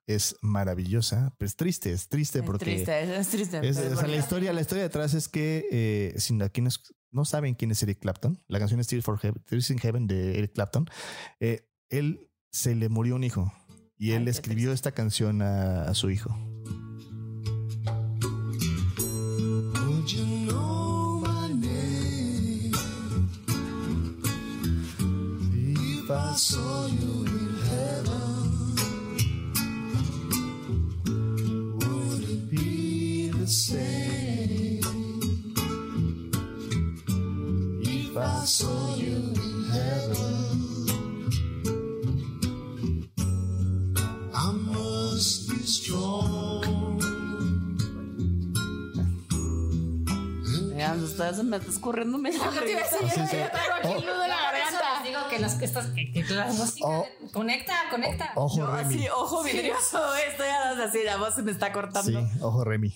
es 0.05 0.35
maravillosa, 0.41 1.33
pues 1.37 1.55
triste, 1.55 1.91
es 1.91 2.07
triste 2.07 2.39
Es 2.39 2.45
porque 2.45 2.65
triste, 2.65 3.17
es 3.19 3.27
triste. 3.29 3.67
Es- 3.67 3.77
pero 3.77 3.93
o 3.93 3.97
sea, 3.99 4.07
la 4.07 4.15
historia, 4.17 4.53
la 4.53 4.61
historia 4.61 4.83
detrás 4.83 5.13
es 5.13 5.27
que 5.27 5.65
eh, 5.71 6.13
si 6.19 6.39
aquí 6.41 6.61
no, 6.61 6.69
no 7.11 7.25
saben 7.25 7.55
quién 7.55 7.71
es 7.71 7.81
Eric 7.83 7.99
Clapton, 7.99 8.43
la 8.47 8.59
canción 8.59 8.79
es 8.79 8.87
Tears, 8.87 9.05
for 9.05 9.19
Heaven, 9.19 9.41
Tears 9.45 9.69
in 9.69 9.79
Heaven 9.79 10.07
de 10.07 10.37
Eric 10.37 10.53
Clapton, 10.53 10.87
eh, 11.39 11.67
él 11.89 12.29
se 12.51 12.75
le 12.75 12.89
murió 12.89 13.15
un 13.15 13.23
hijo 13.23 13.51
y 13.97 14.11
él 14.11 14.23
Ay, 14.23 14.29
escribió 14.29 14.71
esta 14.71 14.91
canción 14.91 15.41
a, 15.41 15.83
a 15.83 15.93
su 15.93 16.09
hijo. 16.09 16.35
Would 31.79 32.23
it 32.23 32.49
be 32.49 33.29
the 33.29 33.47
same 33.47 34.16
if 38.19 38.63
I 38.63 39.26
Ya, 50.77 50.93
ustedes 50.93 51.43
me 51.43 51.57
está 51.57 51.69
escurriendo 51.71 52.17
mi 52.17 52.31
Yo 52.31 52.39
te 52.49 52.71
iba 52.71 52.81
a 52.81 52.83
decir, 52.83 53.09
Sí, 53.09 53.21
sí. 53.29 53.37
yo 53.37 53.43
aquí 53.45 53.93
el 53.93 54.05
nudo 54.05 54.23
en 54.23 54.29
la 54.29 54.37
garganta. 54.41 55.03
digo 55.03 55.19
que 55.29 55.39
las, 55.39 55.61
estas, 55.61 55.87
que, 55.87 56.11
que 56.11 56.23
la 56.33 56.45
música 56.47 56.87
Oh. 56.87 57.05
conecta, 57.33 57.73
conecta. 57.89 58.31
Ojo, 58.35 58.57
Yo 58.57 58.67
Remy. 58.67 58.95
así, 58.95 59.07
ojo 59.09 59.43
vidrioso, 59.43 60.15
esto 60.15 60.43
ya 60.43 60.65
no 60.75 60.81
es 60.81 60.89
así, 60.89 60.99
la 61.03 61.17
voz 61.17 61.33
se 61.35 61.41
me 61.43 61.51
está 61.51 61.67
Sí, 61.67 61.73
cortando. 61.73 62.21
Sí. 62.21 62.27
ojo, 62.41 62.63
Remy. 62.63 62.89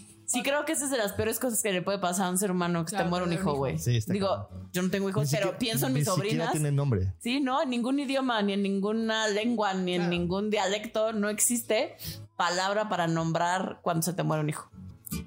creo 0.44 0.64
que 0.66 0.72
esa 0.74 0.86
es 0.86 0.92
de 0.92 0.98
las 0.98 1.12
peores 1.14 1.40
cosas 1.40 1.62
que 1.62 1.74
le 1.74 1.82
puede 1.82 1.98
pasar 2.00 2.28
a 2.28 2.30
un 2.30 2.38
ser 2.38 2.52
humano, 2.52 2.86
que 2.86 2.92
Claro, 2.92 3.06
te 3.06 3.10
muera 3.10 3.26
un 3.26 3.34
hijo, 3.34 3.54
güey. 3.56 3.78
Sí, 3.78 3.98
está 3.98 4.14
Digo, 4.14 4.48
yo 4.72 4.82
no 4.82 4.90
tengo 4.90 5.10
hijos, 5.10 5.24
Ni 5.26 5.32
pero 5.32 5.44
siquiera- 5.52 5.58
pienso 5.60 5.88
en 5.88 5.94
mis 5.94 6.08
Ni 6.08 6.14
siquiera 6.14 6.30
sobrinas. 6.30 6.52
tiene 6.52 6.72
nombre. 6.72 7.14
Sí, 7.20 7.40
no, 7.42 7.62
en 7.62 7.70
ningún 7.70 8.00
idioma, 8.00 8.42
ni 8.42 8.54
en 8.54 8.64
ninguna 8.64 9.28
lengua, 9.28 9.74
ni 9.74 9.96
en 9.96 10.10
ningún 10.10 10.50
dialecto 10.50 11.12
no 11.14 11.28
existe 11.30 11.98
palabra 12.38 12.88
para 12.90 13.08
nombrar 13.08 13.80
cuando 13.82 14.04
se 14.04 14.14
te 14.14 14.24
muere 14.24 14.42
un 14.44 14.50
hijo. 14.50 14.71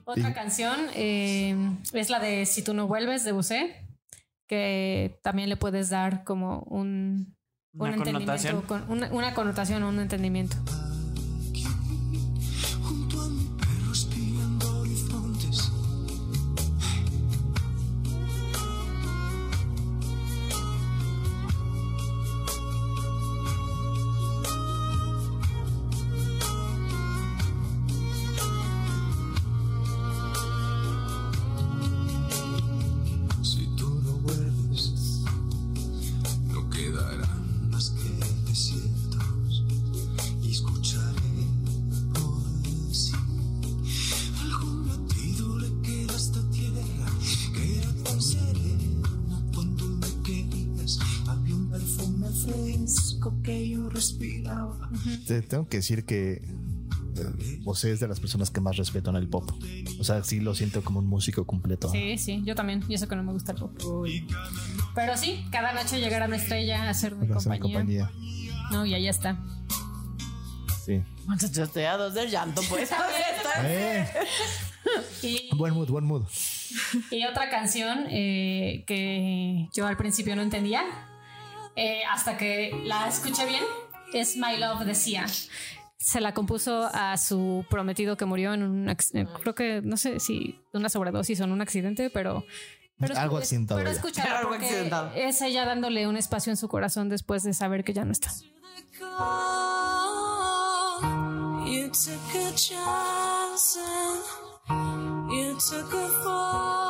Otra 0.05 0.29
Sí. 0.29 0.35
canción 0.35 0.77
eh, 0.95 1.57
es 1.93 2.11
la 2.11 2.21
de 2.21 2.47
Si 2.47 2.63
tú 2.63 2.75
no 2.75 2.87
vuelves 2.87 3.25
de 3.25 3.33
Busé, 3.33 3.87
que 4.47 5.19
también 5.23 5.49
le 5.49 5.57
puedes 5.57 5.89
dar 5.91 6.25
como 6.25 6.61
un, 6.69 7.35
Una 7.73 7.91
un 7.95 8.03
connotación. 8.03 8.57
entendimiento, 8.57 8.67
con, 8.67 8.91
una, 8.91 9.11
una 9.13 9.35
connotación 9.35 9.83
o 9.83 9.89
un 9.89 10.01
entendimiento. 10.01 10.57
Tengo 55.55 55.69
que 55.69 55.77
decir 55.77 56.05
que 56.05 56.33
eh, 56.33 57.61
José 57.65 57.93
es 57.93 58.01
de 58.01 58.09
las 58.09 58.19
personas 58.19 58.51
que 58.51 58.61
más 58.61 58.77
respeto 58.77 59.11
en 59.11 59.17
el 59.17 59.29
pop. 59.29 59.49
O 60.01 60.03
sea, 60.03 60.25
sí 60.25 60.41
lo 60.41 60.53
siento 60.53 60.83
como 60.83 60.99
un 60.99 61.07
músico 61.07 61.47
completo. 61.47 61.89
Sí, 61.93 62.19
sí, 62.19 62.43
yo 62.45 62.57
también. 62.57 62.83
Y 62.89 62.95
eso 62.95 63.07
que 63.07 63.15
no 63.15 63.23
me 63.23 63.31
gusta 63.31 63.53
el 63.53 63.59
pop. 63.59 63.73
Pero 64.97 65.17
sí, 65.17 65.45
cada 65.53 65.73
noche 65.73 66.01
llegar 66.01 66.25
a 66.25 66.27
una 66.27 66.37
estrella 66.37 66.87
a 66.87 66.91
hacer 66.91 67.15
compañía. 67.15 67.61
compañía. 67.61 68.11
No, 68.73 68.85
y 68.85 68.95
ahí 68.95 69.07
está. 69.07 69.39
Sí. 70.85 71.03
Choteados 71.53 72.15
del 72.15 72.31
llanto, 72.31 72.61
pues. 72.69 72.91
Eh, 73.63 74.09
Y, 75.23 75.49
buen 75.55 75.73
mood, 75.73 75.89
buen 75.89 76.05
mood. 76.05 76.25
y 77.13 77.25
otra 77.25 77.49
canción 77.49 78.07
eh, 78.11 78.83
que 78.89 79.69
yo 79.73 79.87
al 79.87 79.97
principio 79.97 80.35
no 80.35 80.43
entendía, 80.43 80.83
eh, 81.77 82.03
hasta 82.13 82.37
que 82.37 82.73
la 82.85 83.09
escuché 83.09 83.47
bien, 83.47 83.63
es 84.13 84.37
My 84.37 84.57
Love 84.59 84.85
de 84.85 84.95
Sia. 84.95 85.27
Se 85.97 86.21
la 86.21 86.35
compuso 86.35 86.91
a 86.93 87.17
su 87.17 87.65
prometido 87.71 88.17
que 88.17 88.27
murió 88.27 88.53
en 88.53 88.63
un 88.63 88.89
eh, 88.91 89.27
creo 89.41 89.55
que 89.55 89.81
no 89.83 89.97
sé 89.97 90.21
si 90.21 90.61
una 90.73 90.89
sobredosis 90.91 91.41
o 91.41 91.45
en 91.45 91.53
un 91.53 91.63
accidente, 91.63 92.11
pero 92.11 92.45
pero 92.99 93.17
Algo 93.19 93.39
accidentado 93.39 93.79
Pero 93.81 93.91
ya. 93.91 93.97
escúchala 93.97 94.39
Algo 94.41 94.53
accidentado. 94.55 95.11
es 95.15 95.41
ella 95.41 95.65
dándole 95.65 96.07
un 96.07 96.17
espacio 96.17 96.51
en 96.51 96.57
su 96.57 96.69
corazón 96.69 97.09
después 97.09 97.43
de 97.43 97.55
saber 97.55 97.85
que 97.85 97.93
ya 97.95 98.05
no 98.05 98.13
está. 98.13 98.31
You 101.67 101.89
took 101.91 102.35
a 102.37 102.53
chance 102.55 103.79
and 104.69 105.31
you 105.33 105.57
took 105.59 105.93
a 105.93 106.09
fall 106.23 106.84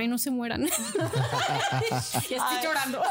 Ay, 0.00 0.08
no 0.08 0.18
se 0.18 0.30
mueran. 0.30 0.62
ya 1.90 1.96
estoy 1.98 2.38
Ay. 2.40 2.64
llorando. 2.64 3.02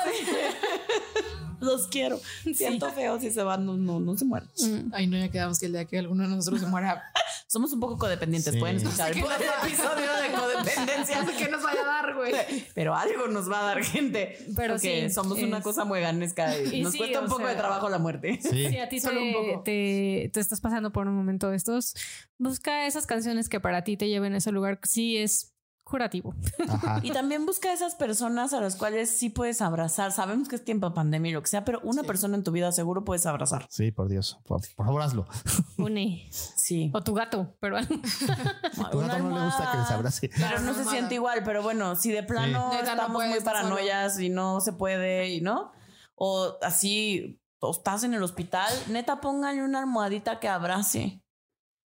Los 1.62 1.88
quiero. 1.88 2.20
Siento 2.54 2.90
feo 2.94 3.20
si 3.20 3.32
se 3.32 3.44
van, 3.44 3.66
no, 3.66 3.76
no, 3.76 4.00
no 4.00 4.18
se 4.18 4.24
mueren. 4.24 4.48
Ay, 4.94 5.08
no, 5.08 5.18
ya 5.18 5.30
quedamos 5.30 5.60
que 5.60 5.66
el 5.66 5.74
día 5.74 5.84
que 5.84 6.00
alguno 6.00 6.24
de 6.24 6.30
nosotros 6.30 6.62
se 6.62 6.68
muera, 6.68 7.04
Somos 7.48 7.74
un 7.74 7.80
poco 7.80 7.98
codependientes. 7.98 8.54
Sí. 8.54 8.60
Pueden 8.60 8.78
escuchar 8.78 9.12
el 9.12 9.20
no- 9.20 9.28
episodio 9.32 10.14
de 10.22 10.32
codependencia. 10.40 11.26
¿qué 11.38 11.50
nos 11.50 11.64
vaya 11.64 11.82
a 11.82 11.86
dar, 11.86 12.16
güey? 12.16 12.32
Pero 12.76 12.96
algo 12.96 13.28
nos 13.28 13.52
va 13.52 13.60
a 13.62 13.64
dar 13.64 13.84
gente. 13.84 14.38
Pero 14.56 14.76
porque 14.76 15.08
sí, 15.10 15.14
somos 15.14 15.40
una 15.40 15.58
es- 15.58 15.64
cosa 15.64 15.84
muy 15.84 16.00
ganesca 16.00 16.58
y, 16.58 16.76
Y 16.78 16.82
nos 16.84 16.94
sí, 16.94 17.00
cuesta 17.00 17.20
un 17.22 17.28
poco 17.28 17.42
de 17.42 17.48
sea- 17.54 17.58
trabajo 17.58 17.90
la 17.90 17.98
muerte. 17.98 18.40
Sí. 18.42 18.78
A 18.78 18.88
ti 18.88 19.00
Solo 19.02 19.20
un 19.22 19.28
te, 19.28 19.34
poco. 19.34 19.62
te, 19.64 20.30
te 20.34 20.40
estás 20.40 20.62
pasando 20.62 20.92
por 20.94 21.08
un 21.08 21.16
momento 21.16 21.50
de 21.50 21.58
estos, 21.58 21.96
busca 22.38 22.86
esas 22.88 23.06
canciones 23.08 23.50
que 23.50 23.60
para 23.60 23.84
ti 23.84 23.98
te 23.98 24.08
lleven 24.08 24.34
a 24.34 24.38
ese 24.38 24.52
lugar. 24.52 24.80
Sí, 24.84 25.18
es 25.18 25.52
curativo. 25.90 26.34
Ajá. 26.68 27.00
Y 27.04 27.12
también 27.12 27.46
busca 27.46 27.74
esas 27.74 27.96
personas 27.96 28.54
a 28.54 28.62
las 28.62 28.76
cuales 28.76 29.10
sí 29.10 29.30
puedes 29.30 29.62
abrazar. 29.62 30.12
Sabemos 30.12 30.48
que 30.48 30.56
es 30.56 30.64
tiempo 30.64 30.90
de 30.90 30.96
pandemia 30.96 31.32
y 31.32 31.34
lo 31.34 31.42
que 31.42 31.48
sea, 31.48 31.66
pero 31.66 31.80
una 31.84 32.04
persona 32.04 32.36
en 32.38 32.44
tu 32.44 32.52
vida 32.52 32.72
seguro 32.72 33.04
puedes 33.04 33.26
abrazar. 33.26 33.66
Sí, 33.70 33.92
por 33.92 34.08
Dios. 34.08 34.40
Por, 34.46 34.62
por 34.76 34.86
favor, 34.86 35.02
hazlo. 35.02 35.28
Une. 35.78 36.28
Sí. 36.32 36.92
O 36.94 37.02
tu 37.02 37.14
gato, 37.14 37.56
pero 37.60 37.78
A 37.78 37.86
tu 37.86 39.00
gato 39.00 39.20
no 39.20 39.38
le 39.38 39.46
gusta 39.46 39.72
que 39.72 39.78
les 39.80 39.92
abrace. 39.92 40.30
Pero 40.36 40.60
no 40.62 40.74
se 40.74 40.86
siente 40.86 41.16
igual, 41.16 41.42
pero 41.44 41.64
bueno, 41.64 41.96
si 41.96 42.12
de 42.12 42.24
plano 42.24 42.70
no 42.70 42.74
estamos 42.74 43.12
puedes, 43.12 43.32
muy 43.32 43.40
solo. 43.40 43.52
paranoias 43.52 44.20
y 44.20 44.30
no 44.30 44.62
se 44.62 44.74
puede 44.74 45.30
y 45.30 45.42
no, 45.42 45.72
o 46.16 46.58
así 46.62 47.42
o 47.60 47.72
estás 47.72 48.04
en 48.04 48.14
el 48.14 48.24
hospital, 48.24 48.72
neta 48.88 49.20
pónganle 49.20 49.64
una 49.64 49.80
almohadita 49.80 50.40
que 50.40 50.48
abrace. 50.48 51.22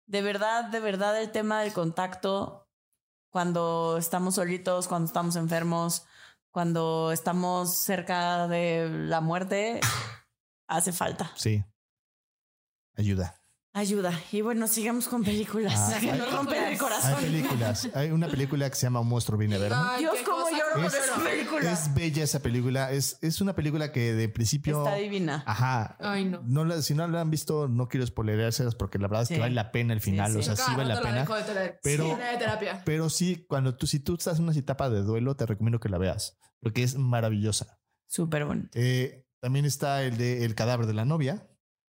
De 0.07 0.23
verdad, 0.23 0.65
de 0.65 0.81
verdad 0.81 1.21
el 1.21 1.31
tema 1.31 1.61
del 1.63 1.73
contacto 1.73 2.67
cuando 3.31 3.97
estamos 3.99 4.35
solitos, 4.35 4.89
cuando 4.89 5.07
estamos 5.07 5.37
enfermos, 5.37 6.07
cuando 6.51 7.12
estamos 7.12 7.78
cerca 7.78 8.49
de 8.49 8.89
la 8.91 9.20
muerte, 9.20 9.81
hace 10.68 10.93
falta. 10.93 11.33
Sí. 11.37 11.64
Ayuda. 12.97 13.39
Ayuda. 13.73 14.12
Y 14.33 14.41
bueno, 14.41 14.66
sigamos 14.66 15.07
con 15.07 15.23
películas. 15.23 15.75
Ah, 15.77 15.97
que 16.01 16.11
hay- 16.11 16.18
nos 16.18 16.33
rompen 16.33 16.59
el 16.61 16.64
Hay 16.71 16.77
corazón. 16.77 17.14
películas. 17.21 17.89
Hay 17.95 18.11
una 18.11 18.27
película 18.27 18.68
que 18.68 18.75
se 18.75 18.83
llama 18.83 18.99
Un 18.99 19.09
monstruo 19.09 19.39
viene 19.39 19.55
a 19.55 19.59
verme. 19.59 19.77
Ay, 19.79 20.01
Dios, 20.01 20.14
cómo 20.25 20.45
lloro 20.51 20.73
con 20.75 20.85
Es- 20.87 20.95
esa 20.95 21.23
película. 21.23 21.73
Es 21.73 21.95
bella 21.95 22.25
esa 22.25 22.41
película. 22.41 22.91
Es, 22.91 23.18
es 23.21 23.41
una 23.41 23.55
película 23.55 23.93
que 23.93 24.12
de 24.12 24.29
principio. 24.29 24.85
Está 24.85 24.97
divina. 24.97 25.45
Ajá. 25.47 25.97
Ay, 26.01 26.25
no. 26.25 26.43
No 26.45 26.64
la- 26.64 26.83
si 26.83 26.95
no 26.95 27.07
la 27.07 27.21
han 27.21 27.31
visto, 27.31 27.68
no 27.68 27.89
quiero 27.89 28.05
spoilerárselas 28.07 28.75
porque 28.75 28.99
la 28.99 29.07
verdad 29.07 29.23
es 29.23 29.29
Sí. 29.29 29.35
que 29.35 29.41
vale 29.41 29.55
la 29.55 29.71
pena 29.71 29.93
el 29.95 30.01
final. 30.01 30.33
sí. 30.33 30.39
O 30.39 30.43
sea, 30.43 30.57
sí 30.57 30.73
vale 30.77 30.93
la 30.95 31.01
pena. 31.01 31.25
Pero- 31.83 32.05
sí, 32.05 32.11
de 32.11 32.39
terapia. 32.39 32.83
Pero 32.85 33.09
sí, 33.09 33.47
cuando 33.49 33.77
tú, 33.77 33.87
si 33.87 34.01
tú 34.01 34.14
estás 34.14 34.39
en 34.39 34.45
una 34.49 34.53
etapa 34.59 34.91
de 34.91 35.03
duelo, 35.03 35.37
te 35.37 35.47
recomiendo 35.47 35.79
que 35.79 35.89
la 35.89 35.99
veas 35.99 36.37
porque 36.61 36.83
es 36.83 36.97
maravillosa. 36.97 37.79
Súper 38.09 38.45
bueno. 38.47 38.64
Eh, 38.75 39.25
también 39.41 39.64
está 39.64 40.03
el 40.03 40.16
de 40.16 40.45
El 40.45 40.55
cadáver 40.57 40.87
de 40.87 40.95
la 40.95 41.05
novia, 41.05 41.47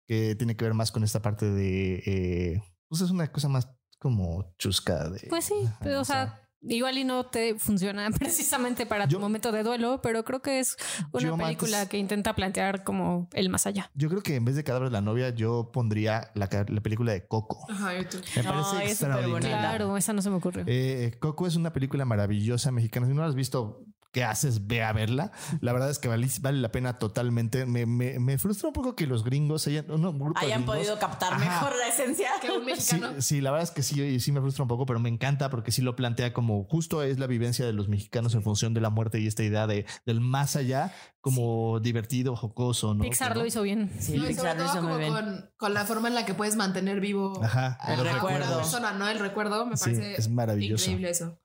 que 0.07 0.35
tiene 0.37 0.57
que 0.57 0.65
ver 0.65 0.75
más 0.75 0.93
con 0.93 1.05
esta 1.05 1.21
parte 1.23 1.51
de. 1.51 2.03
eh, 2.07 2.63
pues 2.89 3.03
es 3.03 3.11
una 3.11 3.27
cosa 3.33 3.49
más 3.49 3.69
como 3.99 4.55
chusca. 4.59 5.09
De, 5.09 5.27
Pues 5.29 5.45
sí, 5.47 5.55
pero, 5.81 6.01
o 6.01 6.05
sea, 6.05 6.43
igual 6.63 6.99
y 6.99 7.05
no 7.05 7.27
te 7.27 7.59
funciona 7.59 8.09
precisamente 8.19 8.87
para 8.87 9.07
Yo- 9.07 9.19
tu 9.19 9.21
momento 9.23 9.51
de 9.53 9.63
duelo, 9.63 10.01
pero 10.03 10.25
creo 10.25 10.41
que 10.43 10.61
es 10.61 10.77
una 11.13 11.37
película 11.37 11.89
que 11.89 11.99
intenta 11.99 12.35
plantear 12.35 12.85
como 12.85 13.29
el 13.33 13.49
más 13.51 13.67
allá. 13.67 13.91
Yo 13.95 14.09
creo 14.09 14.23
que 14.23 14.37
en 14.37 14.45
vez 14.45 14.55
de 14.57 14.65
cadáver 14.65 14.89
de 14.89 14.93
la 14.93 15.01
novia, 15.01 15.31
yo 15.31 15.71
pondría 15.73 16.31
la, 16.35 16.49
ca- 16.49 16.67
la 16.69 16.81
película 16.81 17.13
de 17.13 17.27
Coco. 17.27 17.65
Ajá. 17.71 17.93
Me 17.93 18.05
parece 18.05 18.15
es 18.37 18.47
súper 18.69 18.83
extraordinaria. 18.89 19.59
Claro, 19.59 19.97
esa 19.97 20.13
no 20.13 20.23
se 20.23 20.31
me 20.31 20.37
ocurrió. 20.37 20.65
Eh, 20.67 21.17
Coco 21.21 21.47
es 21.47 21.57
una 21.57 21.73
película 21.73 22.05
maravillosa 22.05 22.71
mexicana. 22.71 23.07
Si 23.07 23.15
no 23.15 23.23
la 23.23 23.29
has 23.29 23.35
visto, 23.35 23.85
¿qué 24.17 24.25
haces? 24.25 24.67
Ve 24.67 24.83
a 24.83 24.95
verla. 24.95 25.31
La 25.61 25.75
verdad 25.75 25.91
es 25.91 25.99
que 25.99 26.09
vale, 26.09 26.27
vale 26.41 26.59
la 26.59 26.73
pena 26.73 26.99
totalmente. 26.99 27.67
Me, 27.67 27.85
me- 27.85 28.19
me 28.19 28.39
frustra 28.39 28.69
un 28.69 28.73
poco 28.73 28.97
que 28.97 29.07
los 29.07 29.23
gringos 29.25 29.67
hayan, 29.67 29.85
no, 29.89 30.11
grupo 30.15 30.41
Hayan 30.41 30.63
gringos- 30.63 30.77
podido 30.77 30.99
captar 30.99 31.35
Ajá. 31.35 31.45
mejor 31.45 31.77
la 31.77 31.89
esencia. 31.89 32.31
Que 32.41 32.51
un 32.51 32.61
Sí, 32.61 32.65
mexicano. 32.65 33.21
sí, 33.21 33.41
la 33.43 33.51
verdad 33.51 33.65
es 33.65 33.73
que 33.73 33.83
sí, 33.83 34.19
sí 34.21 34.33
me 34.33 34.41
frustra 34.41 34.63
un 34.63 34.69
poco, 34.69 34.87
pero 34.87 34.99
me 35.01 35.11
encanta 35.11 35.51
porque 35.51 35.71
sí 35.71 35.83
lo 35.83 35.97
plantea 35.97 36.33
como 36.33 36.65
justo 36.65 37.03
es 37.03 37.19
la 37.19 37.27
vivencia 37.27 37.67
de 37.67 37.75
los 37.75 37.89
mexicanos 37.89 38.35
en 38.35 38.43
función 38.43 38.73
de 38.73 38.81
la 38.81 38.89
muerte 38.89 39.21
y 39.21 39.27
esta 39.27 39.43
idea 39.43 39.67
de 39.67 39.85
del 40.07 40.23
más 40.23 40.57
allá 40.57 40.95
como 41.21 41.79
divertido, 41.81 42.37
jocoso, 42.37 42.95
¿no? 42.95 43.03
Pixar 43.05 43.35
¿no? 43.35 43.43
lo 43.43 43.47
hizo 43.47 43.61
bien. 43.61 43.91
Sí, 44.01 44.17
No, 44.17 44.27
Pixar 44.27 44.57
lo 44.57 44.65
hizo 44.65 44.81
muy 44.83 44.97
bien. 44.99 45.13
con, 45.13 45.51
con 45.59 45.75
la 45.75 45.85
forma 45.85 46.09
en 46.09 46.15
la 46.15 46.25
que 46.25 46.33
puedes 46.33 46.57
mantener 46.57 47.01
vivo 47.01 47.39
Ajá, 47.45 47.79
el 47.89 48.01
a 48.07 48.13
recuerdo. 48.15 48.49
la 48.51 48.57
persona, 48.57 48.93
¿no? 48.93 49.07
El 49.09 49.19
recuerdo 49.19 49.67
me 49.67 49.77
Sí, 49.77 49.91
parece 49.91 50.15
es 50.15 50.31
maravilloso. 50.31 50.85
increíble 50.85 51.11
eso. 51.11 51.39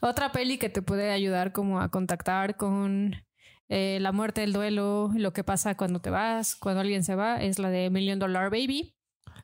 Otra 0.00 0.32
peli 0.32 0.58
que 0.58 0.68
te 0.68 0.82
puede 0.82 1.10
ayudar 1.10 1.52
como 1.52 1.80
a 1.80 1.90
contactar 1.90 2.56
con 2.56 3.14
eh, 3.68 3.98
la 4.00 4.12
muerte, 4.12 4.44
el 4.44 4.52
duelo, 4.52 5.10
lo 5.16 5.32
que 5.32 5.42
pasa 5.44 5.76
cuando 5.76 6.00
te 6.00 6.10
vas, 6.10 6.54
cuando 6.54 6.80
alguien 6.82 7.02
se 7.04 7.14
va, 7.14 7.42
es 7.42 7.58
la 7.58 7.70
de 7.70 7.90
Million 7.90 8.18
Dollar 8.18 8.50
Baby, 8.50 8.94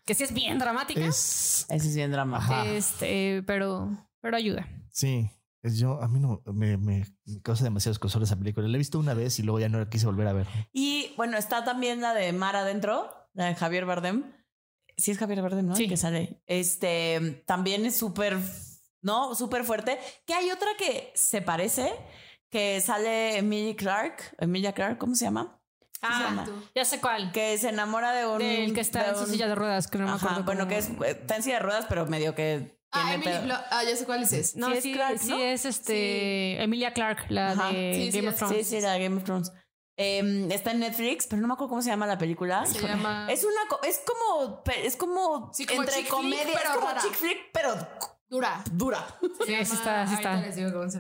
que 0.05 0.15
sí 0.15 0.25
es 0.25 0.33
bien 0.35 0.59
dramática, 0.59 1.01
Es 1.01 1.67
Ese 1.69 1.89
es 1.89 1.95
bien. 1.97 2.15
Ajá. 2.15 2.67
este, 2.67 3.43
pero, 3.47 3.91
pero 4.21 4.37
ayuda. 4.37 4.69
sí, 4.91 5.31
es 5.63 5.79
yo 5.79 6.03
a 6.03 6.09
mí 6.09 6.19
no 6.21 6.43
me, 6.53 6.77
me, 6.77 7.05
me 7.25 7.41
causa 7.43 7.63
demasiados 7.65 7.99
cosores 7.99 8.29
esa 8.29 8.39
película. 8.39 8.67
La 8.69 8.75
he 8.77 8.79
visto 8.79 8.99
una 8.99 9.15
vez 9.15 9.39
y 9.39 9.43
luego 9.45 9.61
ya 9.61 9.69
no 9.69 9.79
la 9.79 9.89
quise 9.89 10.07
volver 10.07 10.27
a 10.27 10.33
ver. 10.33 10.47
Y 10.73 11.13
bueno, 11.17 11.37
está 11.39 11.65
también 11.65 12.01
la 12.01 12.15
de 12.15 12.33
Mar 12.33 12.57
adentro, 12.57 13.09
la 13.33 13.47
de 13.47 13.55
Javier 13.55 13.87
Bardem. 13.87 14.25
Sí 14.97 15.13
es 15.13 15.19
Javier 15.19 15.41
Bardem, 15.41 15.67
¿no? 15.67 15.73
El 15.73 15.79
Sí. 15.79 15.89
que 15.89 15.97
sale. 15.97 16.43
Este 16.47 17.43
también 17.47 17.87
es 17.87 17.97
súper, 17.97 18.37
¿no? 19.03 19.35
Súper 19.35 19.65
fuerte. 19.65 19.99
Que 20.27 20.35
hay 20.35 20.51
otra 20.51 20.69
que 20.79 21.13
se 21.15 21.43
parece, 21.43 21.93
que 22.51 22.81
sale 22.81 23.37
Emilia 23.39 23.77
Clark. 23.77 24.35
Emilia 24.39 24.73
Clark, 24.73 24.99
¿cómo 24.99 25.15
se 25.15 25.25
llama? 25.27 25.59
¿Cómo 26.01 26.17
se 26.17 26.23
llama? 26.25 26.47
ya 26.75 26.85
sé 26.85 27.01
cuál. 27.01 27.31
Que 27.33 27.57
se 27.59 27.69
enamora 27.69 28.13
de 28.13 28.27
un... 28.27 28.39
Del 28.39 28.75
que 28.75 28.81
está 28.81 29.05
de 29.05 29.11
en 29.11 29.15
su 29.17 29.23
un- 29.25 29.31
silla 29.31 29.47
de 29.47 29.55
ruedas, 29.55 29.87
que 29.87 29.99
no 29.99 30.05
me 30.07 30.11
Ajá, 30.13 30.27
acuerdo. 30.27 30.45
bueno, 30.45 30.67
que 30.69 30.79
es, 30.79 30.91
está 31.07 31.37
en 31.37 31.43
silla 31.45 31.57
de 31.57 31.63
ruedas, 31.63 31.87
pero 31.89 32.07
medio 32.07 32.35
que 32.35 32.81
Ah, 32.95 33.15
Emily 33.15 33.31
ah, 33.71 33.83
ya 33.85 33.97
sé 33.97 34.05
cuál 34.05 34.21
dices. 34.21 34.55
No, 34.55 34.67
Sí 34.67 34.73
sí, 34.73 34.77
es 34.79 34.83
sí, 34.83 34.93
Clark, 34.93 35.23
¿no? 35.25 35.39
es 35.39 35.65
este 35.65 36.63
Emilia 36.63 36.93
Clark, 36.93 37.25
la 37.31 37.53
Ajá. 37.53 37.69
de 37.73 37.93
Sí, 37.95 38.13
sí, 38.13 38.19
Game 38.19 38.29
of 38.29 38.35
es- 38.35 38.39
Thrones. 38.41 38.57
Sí, 38.69 38.77
sí, 38.77 38.81
la 38.83 38.93
de 38.93 39.03
Game 39.05 39.17
of 39.17 39.25
Thrones. 39.25 39.53
Eh, 39.97 40.49
está 40.51 40.73
en 40.73 40.81
Netflix, 40.81 41.27
pero 41.27 41.41
no 41.41 41.49
me 41.49 41.55
acuerdo 41.55 41.71
cómo 41.71 41.81
se 41.83 41.89
llama 41.89 42.07
la 42.07 42.19
película. 42.19 42.67
Se 42.67 42.81
llama... 42.81 43.29
Es 43.31 43.45
una 43.45 43.63
es 43.89 44.01
como 44.07 44.63
es 44.77 44.97
como, 44.97 45.51
Sí, 45.55 45.65
como 45.65 45.83
entre 45.85 46.07
comedia, 46.07 46.45
pero 46.45 46.59
es 46.59 46.71
como 46.77 46.89
rara. 46.89 47.01
chick 47.01 47.15
flick, 47.15 47.39
pero 47.53 47.75
Dura. 48.33 48.65
dura. 48.73 49.07
Sí, 49.45 49.55
sí 49.63 49.75
está, 49.75 50.07
sí 50.07 50.15
está. 50.15 50.43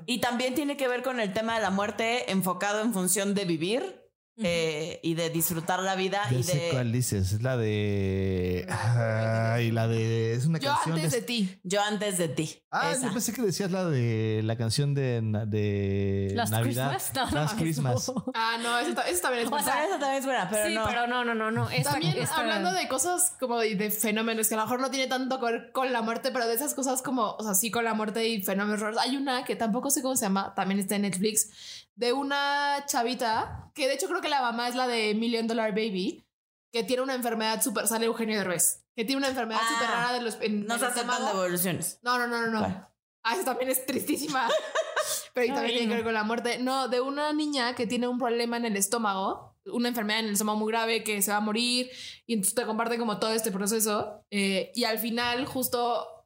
Y 0.04 0.20
también 0.20 0.54
tiene 0.54 0.76
que 0.76 0.86
ver 0.86 1.02
con 1.02 1.18
el 1.18 1.32
tema 1.32 1.54
de 1.54 1.62
la 1.62 1.70
muerte 1.70 2.30
enfocado 2.30 2.82
en 2.82 2.92
función 2.92 3.32
de 3.32 3.46
vivir 3.46 4.01
eh, 4.38 4.98
y 5.02 5.14
de 5.14 5.30
disfrutar 5.30 5.80
la 5.80 5.94
vida 5.94 6.22
Ya 6.30 6.38
y 6.38 6.42
sé 6.42 6.56
de 6.58 6.68
cuál 6.70 6.90
dices. 6.92 7.32
Es 7.32 7.42
la 7.42 7.56
de. 7.56 8.66
Ay, 8.68 9.70
la 9.70 9.86
de. 9.88 10.34
Es 10.34 10.46
una 10.46 10.58
Yo 10.58 10.70
canción 10.72 10.96
antes 10.96 11.12
de. 11.12 11.20
de 11.20 11.26
ti. 11.26 11.60
yo 11.62 11.82
antes 11.82 12.18
de 12.18 12.28
ti. 12.28 12.58
Ah, 12.70 12.90
Esa. 12.92 13.06
yo 13.08 13.12
pensé 13.12 13.32
que 13.32 13.42
decías 13.42 13.70
la 13.70 13.84
de 13.84 14.40
la 14.44 14.56
canción 14.56 14.94
de, 14.94 15.20
de 15.46 16.32
Last 16.34 16.52
Navidad. 16.52 16.90
Christmas. 16.92 17.12
No, 17.32 17.36
mames, 17.40 17.52
Christmas. 17.54 18.08
no. 18.08 18.24
Ah, 18.34 18.56
no, 18.62 18.78
eso, 18.78 18.94
ta- 18.94 19.02
eso 19.08 19.20
también 19.20 19.46
es 19.46 19.52
O 19.52 19.58
sea, 19.58 19.84
esa 19.84 19.98
también 19.98 20.14
es 20.18 20.24
buena, 20.24 20.48
pero 20.50 20.66
sí, 20.68 20.74
no. 20.74 20.84
pero 20.86 21.06
no, 21.06 21.24
no, 21.24 21.34
no, 21.34 21.50
no. 21.50 21.68
Esta, 21.70 21.92
También 21.92 22.16
esta- 22.16 22.36
hablando 22.36 22.72
de 22.72 22.88
cosas 22.88 23.34
como 23.38 23.58
de, 23.60 23.74
de 23.76 23.90
fenómenos 23.90 24.48
que 24.48 24.54
a 24.54 24.58
lo 24.58 24.64
mejor 24.64 24.80
no 24.80 24.90
tiene 24.90 25.06
tanto 25.08 25.38
que 25.38 25.46
ver 25.46 25.72
con 25.72 25.92
la 25.92 26.02
muerte, 26.02 26.30
pero 26.32 26.46
de 26.46 26.54
esas 26.54 26.74
cosas 26.74 27.02
como, 27.02 27.32
o 27.32 27.42
sea, 27.44 27.54
sí 27.54 27.70
con 27.70 27.84
la 27.84 27.94
muerte 27.94 28.26
y 28.26 28.42
fenómenos 28.42 28.80
raros. 28.80 28.98
Hay 28.98 29.16
una 29.16 29.44
que 29.44 29.56
tampoco 29.56 29.90
sé 29.90 30.02
cómo 30.02 30.16
se 30.16 30.24
llama, 30.24 30.54
también 30.54 30.80
está 30.80 30.96
en 30.96 31.02
Netflix, 31.02 31.50
de 31.94 32.12
una 32.12 32.84
chavita, 32.86 33.70
que 33.74 33.88
de 33.88 33.94
hecho 33.94 34.08
creo 34.08 34.20
que 34.20 34.28
la 34.28 34.40
mamá 34.40 34.68
es 34.68 34.74
la 34.74 34.86
de 34.86 35.14
Million 35.14 35.46
Dollar 35.46 35.70
Baby, 35.70 36.24
que 36.72 36.82
tiene 36.84 37.02
una 37.02 37.14
enfermedad 37.14 37.62
súper, 37.62 37.86
sale 37.86 38.06
Eugenio 38.06 38.38
Derbez, 38.38 38.84
que 38.96 39.04
tiene 39.04 39.18
una 39.18 39.28
enfermedad 39.28 39.60
Ah, 39.62 39.68
súper 39.74 39.88
rara 39.88 40.12
de 40.14 40.22
los... 40.22 40.38
En, 40.40 40.66
No 40.66 40.78
se 40.78 40.86
aceptan 40.86 41.26
devoluciones. 41.26 41.98
No, 42.02 42.18
no, 42.18 42.26
no, 42.26 42.46
no, 42.46 42.60
no. 42.60 42.88
Ah, 43.24 43.34
eso 43.34 43.44
también 43.44 43.70
es 43.70 43.86
tristísima. 43.86 44.48
Pero 45.34 45.54
también 45.54 45.78
tiene 45.78 45.80
que 45.82 45.88
no. 45.88 45.94
ver 45.94 46.04
con 46.04 46.14
la 46.14 46.24
muerte. 46.24 46.58
No, 46.58 46.88
de 46.88 47.00
una 47.00 47.32
niña 47.32 47.74
que 47.74 47.86
tiene 47.86 48.08
un 48.08 48.18
problema 48.18 48.56
en 48.56 48.64
el 48.64 48.76
estómago, 48.76 49.56
una 49.66 49.88
enfermedad 49.88 50.20
en 50.20 50.26
el 50.26 50.32
estómago 50.32 50.58
muy 50.58 50.72
grave 50.72 51.04
que 51.04 51.22
se 51.22 51.30
va 51.30 51.38
a 51.38 51.40
morir 51.40 51.90
y 52.26 52.34
entonces 52.34 52.54
te 52.54 52.66
comparte 52.66 52.98
como 52.98 53.18
todo 53.18 53.32
este 53.32 53.52
proceso 53.52 54.24
eh, 54.30 54.72
y 54.74 54.84
al 54.84 54.98
final 54.98 55.46
justo 55.46 56.21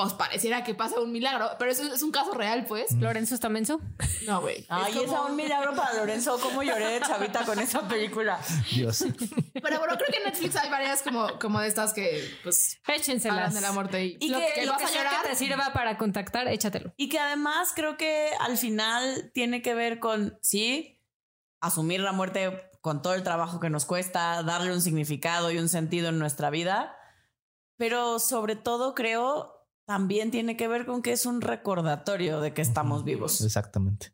pues 0.00 0.12
pareciera 0.12 0.62
que 0.62 0.76
pasa 0.76 1.00
un 1.00 1.10
milagro, 1.10 1.50
pero 1.58 1.72
eso 1.72 1.82
es 1.92 2.02
un 2.02 2.12
caso 2.12 2.32
real, 2.32 2.66
pues. 2.66 2.92
Lorenzo 2.92 3.34
está 3.34 3.48
menso. 3.48 3.80
No, 4.28 4.40
güey. 4.40 4.64
Ay, 4.68 4.92
Es 4.92 4.96
es 5.02 5.06
como- 5.10 5.26
un 5.26 5.34
milagro 5.34 5.74
para 5.74 5.92
Lorenzo. 5.94 6.38
¿Cómo 6.40 6.62
lloré 6.62 6.86
de 6.86 7.00
chavita 7.00 7.44
con 7.44 7.58
esa 7.58 7.88
película? 7.88 8.38
Dios. 8.72 9.04
Pero 9.54 9.78
bueno, 9.80 9.96
creo 9.96 10.06
que 10.08 10.18
en 10.18 10.24
Netflix 10.24 10.54
hay 10.54 10.70
varias 10.70 11.02
como, 11.02 11.36
como 11.40 11.58
de 11.60 11.66
estas 11.66 11.92
que 11.92 12.22
pues 12.44 12.78
Échenselas. 12.86 13.38
hablan 13.38 13.54
de 13.54 13.60
la 13.60 13.72
muerte 13.72 14.04
y, 14.04 14.16
Y 14.20 14.28
lo 14.28 14.38
que- 14.38 14.52
que, 14.54 14.66
lo 14.66 14.72
vas 14.72 14.82
que 14.82 14.86
a 14.86 14.90
llorar. 15.02 15.22
que 15.22 15.28
te 15.30 15.34
sirva 15.34 15.72
para 15.72 15.98
contactar, 15.98 16.46
échatelo. 16.46 16.94
Y 16.96 17.08
que 17.08 17.18
además 17.18 17.72
creo 17.74 17.96
que 17.96 18.30
al 18.38 18.56
final 18.56 19.32
tiene 19.34 19.62
que 19.62 19.74
ver 19.74 19.98
con, 19.98 20.38
sí, 20.42 21.02
asumir 21.60 21.98
la 22.02 22.12
muerte 22.12 22.70
con 22.82 23.02
todo 23.02 23.14
el 23.14 23.24
trabajo 23.24 23.58
que 23.58 23.68
nos 23.68 23.84
cuesta, 23.84 24.44
darle 24.44 24.72
un 24.72 24.80
significado 24.80 25.50
y 25.50 25.58
un 25.58 25.68
sentido 25.68 26.10
en 26.10 26.20
nuestra 26.20 26.50
vida, 26.50 26.94
pero 27.76 28.20
sobre 28.20 28.54
todo 28.54 28.94
creo 28.94 29.56
también 29.88 30.30
tiene 30.30 30.54
que 30.54 30.68
ver 30.68 30.84
con 30.84 31.00
que 31.00 31.12
es 31.12 31.24
un 31.24 31.40
recordatorio 31.40 32.42
de 32.42 32.52
que 32.52 32.60
estamos 32.60 33.04
vivos, 33.04 33.40
Exactamente. 33.40 34.12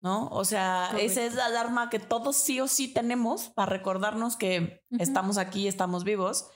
¿no? 0.00 0.28
O 0.28 0.46
sea, 0.46 0.86
Correcto. 0.92 1.12
esa 1.12 1.26
es 1.26 1.34
la 1.34 1.44
alarma 1.44 1.90
que 1.90 1.98
todos 1.98 2.38
sí 2.38 2.58
o 2.58 2.66
sí 2.66 2.88
tenemos 2.88 3.50
para 3.50 3.70
recordarnos 3.70 4.36
que 4.36 4.82
estamos 4.98 5.36
aquí, 5.36 5.68
estamos 5.68 6.04
vivos 6.04 6.48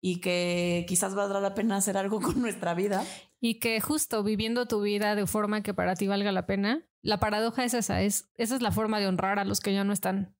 y 0.00 0.22
que 0.22 0.86
quizás 0.88 1.14
valdrá 1.14 1.42
la 1.42 1.54
pena 1.54 1.76
hacer 1.76 1.98
algo 1.98 2.20
con 2.22 2.40
nuestra 2.40 2.72
vida. 2.72 3.04
Y 3.38 3.60
que 3.60 3.78
justo 3.82 4.22
viviendo 4.22 4.66
tu 4.66 4.80
vida 4.80 5.14
de 5.14 5.26
forma 5.26 5.62
que 5.62 5.74
para 5.74 5.94
ti 5.94 6.06
valga 6.06 6.32
la 6.32 6.46
pena, 6.46 6.88
la 7.02 7.20
paradoja 7.20 7.64
es 7.64 7.74
esa, 7.74 8.00
es, 8.00 8.30
esa 8.36 8.54
es 8.54 8.62
la 8.62 8.72
forma 8.72 8.98
de 8.98 9.08
honrar 9.08 9.38
a 9.38 9.44
los 9.44 9.60
que 9.60 9.74
ya 9.74 9.84
no 9.84 9.92
están. 9.92 10.34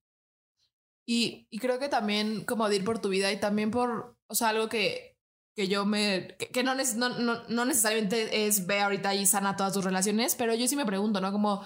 Y, 1.05 1.47
y 1.51 1.59
creo 1.59 1.77
que 1.77 1.89
también 1.89 2.43
como 2.43 2.69
de 2.69 2.77
ir 2.77 2.83
por 2.83 2.97
tu 2.97 3.09
vida 3.09 3.31
y 3.31 3.39
también 3.39 3.69
por, 3.69 4.17
o 4.25 4.33
sea, 4.33 4.49
algo 4.49 4.67
que, 4.67 5.18
que 5.55 5.67
yo 5.67 5.85
me, 5.85 6.35
que, 6.37 6.47
que 6.47 6.63
no, 6.63 6.73
no, 6.75 7.09
no, 7.09 7.41
no 7.47 7.65
necesariamente 7.65 8.47
es 8.47 8.65
ve 8.65 8.81
ahorita 8.81 9.13
y 9.15 9.25
sana 9.25 9.55
todas 9.55 9.73
tus 9.73 9.83
relaciones, 9.83 10.35
pero 10.35 10.53
yo 10.55 10.67
sí 10.67 10.75
me 10.75 10.85
pregunto, 10.85 11.21
¿no? 11.21 11.31
Como 11.31 11.63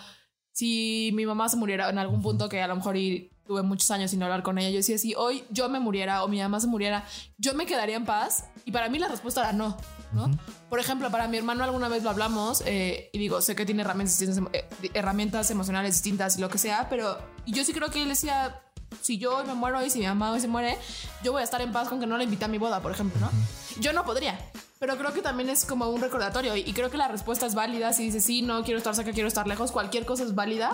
si 0.51 1.11
mi 1.13 1.25
mamá 1.25 1.49
se 1.49 1.57
muriera 1.57 1.89
en 1.89 1.97
algún 1.97 2.21
punto 2.21 2.47
que 2.47 2.61
a 2.61 2.67
lo 2.67 2.75
mejor 2.75 2.95
y 2.95 3.31
tuve 3.45 3.61
muchos 3.61 3.91
años 3.91 4.11
sin 4.11 4.23
hablar 4.23 4.41
con 4.43 4.57
ella, 4.57 4.69
yo 4.69 4.77
decía, 4.77 4.97
si 4.97 5.15
hoy 5.15 5.43
yo 5.49 5.67
me 5.67 5.79
muriera 5.79 6.23
o 6.23 6.27
mi 6.27 6.39
mamá 6.39 6.59
se 6.59 6.67
muriera, 6.67 7.03
yo 7.37 7.53
me 7.53 7.65
quedaría 7.65 7.97
en 7.97 8.05
paz 8.05 8.45
y 8.63 8.71
para 8.71 8.87
mí 8.87 8.99
la 8.99 9.09
respuesta 9.09 9.41
era 9.41 9.51
no, 9.51 9.75
¿no? 10.13 10.31
Por 10.69 10.79
ejemplo, 10.79 11.11
para 11.11 11.27
mi 11.27 11.37
hermano 11.37 11.63
alguna 11.63 11.89
vez 11.89 12.03
lo 12.03 12.09
hablamos 12.09 12.63
eh, 12.65 13.09
y 13.11 13.19
digo, 13.19 13.41
sé 13.41 13.55
que 13.55 13.65
tiene 13.65 13.81
herramientas, 13.81 14.21
eh, 14.21 14.69
herramientas 14.93 15.51
emocionales 15.51 15.95
distintas 15.95 16.37
y 16.37 16.41
lo 16.41 16.49
que 16.49 16.57
sea, 16.57 16.87
pero 16.89 17.17
yo 17.45 17.65
sí 17.65 17.73
creo 17.73 17.89
que 17.89 18.01
él 18.01 18.09
decía, 18.09 18.63
si 19.01 19.17
yo 19.17 19.43
me 19.45 19.53
muero 19.53 19.83
y 19.85 19.89
si 19.89 19.99
mi 19.99 20.05
mamá 20.07 20.31
hoy 20.31 20.39
se 20.39 20.47
muere, 20.47 20.77
yo 21.23 21.31
voy 21.31 21.41
a 21.41 21.43
estar 21.43 21.61
en 21.61 21.71
paz 21.71 21.87
con 21.89 21.99
que 21.99 22.07
no 22.07 22.17
le 22.17 22.23
invité 22.23 22.45
a 22.45 22.47
mi 22.47 22.57
boda, 22.57 22.81
por 22.81 22.91
ejemplo, 22.91 23.19
¿no? 23.19 23.29
Yo 23.79 23.93
no 23.93 24.03
podría. 24.05 24.37
Pero 24.79 24.97
creo 24.97 25.13
que 25.13 25.21
también 25.21 25.49
es 25.49 25.65
como 25.65 25.87
un 25.89 26.01
recordatorio 26.01 26.55
y 26.57 26.61
y 26.61 26.73
creo 26.73 26.89
que 26.89 26.97
la 26.97 27.07
respuesta 27.07 27.45
es 27.45 27.55
válida. 27.55 27.93
Si 27.93 28.05
dices, 28.05 28.25
sí, 28.25 28.41
no, 28.41 28.63
quiero 28.63 28.77
estar 28.77 28.95
cerca, 28.95 29.11
quiero 29.13 29.27
estar 29.27 29.47
lejos, 29.47 29.71
cualquier 29.71 30.05
cosa 30.05 30.23
es 30.23 30.35
válida. 30.35 30.71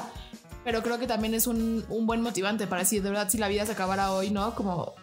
Pero 0.63 0.82
creo 0.84 0.99
que 0.99 1.07
también 1.07 1.34
es 1.34 1.47
un, 1.47 1.86
un 1.89 2.05
buen 2.05 2.22
motivante 2.22 2.67
para 2.67 2.82
decir, 2.82 3.01
de 3.01 3.09
verdad, 3.09 3.30
si 3.30 3.38
la 3.38 3.47
vida 3.47 3.65
se 3.65 3.72
acabara 3.74 4.11
hoy, 4.11 4.30
¿no? 4.30 4.55
Como, 4.55 4.93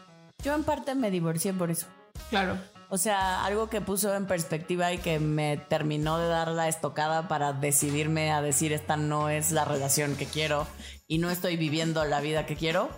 Yo 0.43 0.55
en 0.55 0.65
parte 0.65 0.95
me 0.95 1.11
divorcié 1.11 1.53
por 1.53 1.71
eso. 1.71 1.87
claro. 2.31 2.59
O 2.89 2.99
sea, 2.99 3.45
algo 3.45 3.69
que 3.69 3.81
puso 3.81 4.15
en 4.15 4.27
perspectiva 4.27 4.93
y 4.93 4.99
que 4.99 5.19
me 5.19 5.57
terminó 5.57 6.19
de 6.19 6.29
dar 6.29 6.47
la 6.53 6.69
estocada 6.69 7.27
para 7.27 7.53
decidirme 7.53 8.31
a 8.31 8.41
decir 8.41 8.73
esta 8.73 8.97
no 8.97 9.29
es 9.29 9.51
la 9.51 9.65
relación 9.65 10.15
que 10.15 10.27
quiero 10.27 10.69
y 11.09 11.19
no 11.19 11.29
estoy 11.31 11.57
viviendo 11.57 12.05
la 12.05 12.21
vida 12.21 12.47
que 12.47 12.55
quiero, 12.55 12.89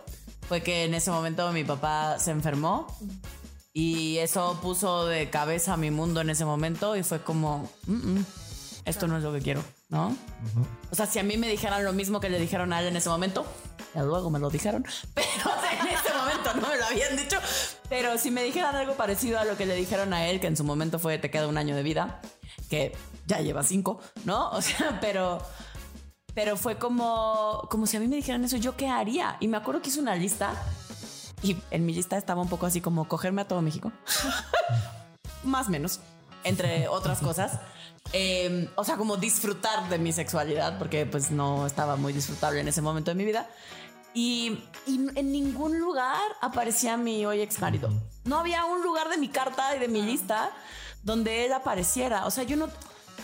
fue 0.48 0.62
que 0.62 0.84
en 0.84 0.94
ese 0.94 1.10
momento 1.10 1.50
mi 1.52 1.64
papá 1.64 2.18
se 2.18 2.30
enfermó 2.30 2.86
y 3.72 4.18
eso 4.18 4.58
puso 4.62 5.06
de 5.06 5.30
cabeza 5.30 5.76
mi 5.76 5.90
mundo 5.90 6.20
en 6.20 6.30
ese 6.30 6.44
momento 6.44 6.96
y 6.96 7.02
fue 7.02 7.22
como, 7.22 7.70
"Mm, 7.86 8.14
mm, 8.18 8.26
esto 8.86 9.06
no 9.06 9.18
es 9.18 9.22
lo 9.22 9.32
que 9.32 9.40
quiero, 9.40 9.62
¿no? 9.90 10.16
O 10.90 10.94
sea, 10.94 11.06
si 11.06 11.18
a 11.18 11.22
mí 11.22 11.36
me 11.36 11.48
dijeran 11.48 11.84
lo 11.84 11.92
mismo 11.92 12.20
que 12.20 12.30
le 12.30 12.38
dijeron 12.40 12.72
a 12.72 12.80
él 12.80 12.88
en 12.88 12.96
ese 12.96 13.10
momento, 13.10 13.44
ya 13.94 14.02
luego 14.02 14.30
me 14.30 14.38
lo 14.38 14.48
dijeron, 14.48 14.84
pero 15.14 15.26
en 15.80 15.86
ese 15.88 16.14
momento 16.14 16.54
no 16.54 16.68
me 16.68 16.78
lo 16.78 16.86
habían 16.86 17.16
dicho, 17.16 17.36
pero 17.88 18.16
si 18.16 18.30
me 18.30 18.42
dijeran 18.42 18.74
algo 18.74 18.94
parecido 18.94 19.38
a 19.38 19.44
lo 19.44 19.56
que 19.56 19.66
le 19.66 19.74
dijeron 19.74 20.12
a 20.14 20.26
él, 20.28 20.40
que 20.40 20.46
en 20.46 20.56
su 20.56 20.64
momento 20.64 20.98
fue 20.98 21.18
te 21.18 21.30
queda 21.30 21.46
un 21.46 21.58
año 21.58 21.76
de 21.76 21.82
vida, 21.82 22.20
que 22.70 22.96
ya 23.26 23.40
lleva 23.40 23.62
cinco, 23.62 24.00
¿no? 24.24 24.50
O 24.52 24.62
sea, 24.62 24.98
pero... 25.00 25.42
Pero 26.38 26.56
fue 26.56 26.78
como, 26.78 27.66
como 27.68 27.88
si 27.88 27.96
a 27.96 28.00
mí 28.00 28.06
me 28.06 28.14
dijeran 28.14 28.44
eso, 28.44 28.56
¿yo 28.58 28.76
qué 28.76 28.86
haría? 28.86 29.36
Y 29.40 29.48
me 29.48 29.56
acuerdo 29.56 29.82
que 29.82 29.88
hice 29.88 29.98
una 29.98 30.14
lista 30.14 30.52
y 31.42 31.56
en 31.72 31.84
mi 31.84 31.92
lista 31.92 32.16
estaba 32.16 32.40
un 32.40 32.48
poco 32.48 32.64
así 32.64 32.80
como 32.80 33.08
cogerme 33.08 33.42
a 33.42 33.48
todo 33.48 33.60
México. 33.60 33.90
Más 35.42 35.66
o 35.66 35.70
menos, 35.70 35.98
entre 36.44 36.86
otras 36.86 37.18
cosas. 37.18 37.58
Eh, 38.12 38.70
o 38.76 38.84
sea, 38.84 38.96
como 38.96 39.16
disfrutar 39.16 39.88
de 39.88 39.98
mi 39.98 40.12
sexualidad, 40.12 40.78
porque 40.78 41.06
pues 41.06 41.32
no 41.32 41.66
estaba 41.66 41.96
muy 41.96 42.12
disfrutable 42.12 42.60
en 42.60 42.68
ese 42.68 42.82
momento 42.82 43.10
de 43.10 43.16
mi 43.16 43.24
vida. 43.24 43.50
Y, 44.14 44.62
y 44.86 45.08
en 45.16 45.32
ningún 45.32 45.80
lugar 45.80 46.22
aparecía 46.40 46.96
mi 46.96 47.26
hoy 47.26 47.40
ex 47.40 47.60
marido. 47.60 47.90
No 48.22 48.38
había 48.38 48.64
un 48.64 48.84
lugar 48.84 49.08
de 49.08 49.16
mi 49.16 49.28
carta 49.28 49.74
y 49.74 49.80
de 49.80 49.88
mi 49.88 50.02
lista 50.02 50.52
donde 51.02 51.46
él 51.46 51.52
apareciera. 51.52 52.26
O 52.26 52.30
sea, 52.30 52.44
yo 52.44 52.56
no... 52.56 52.68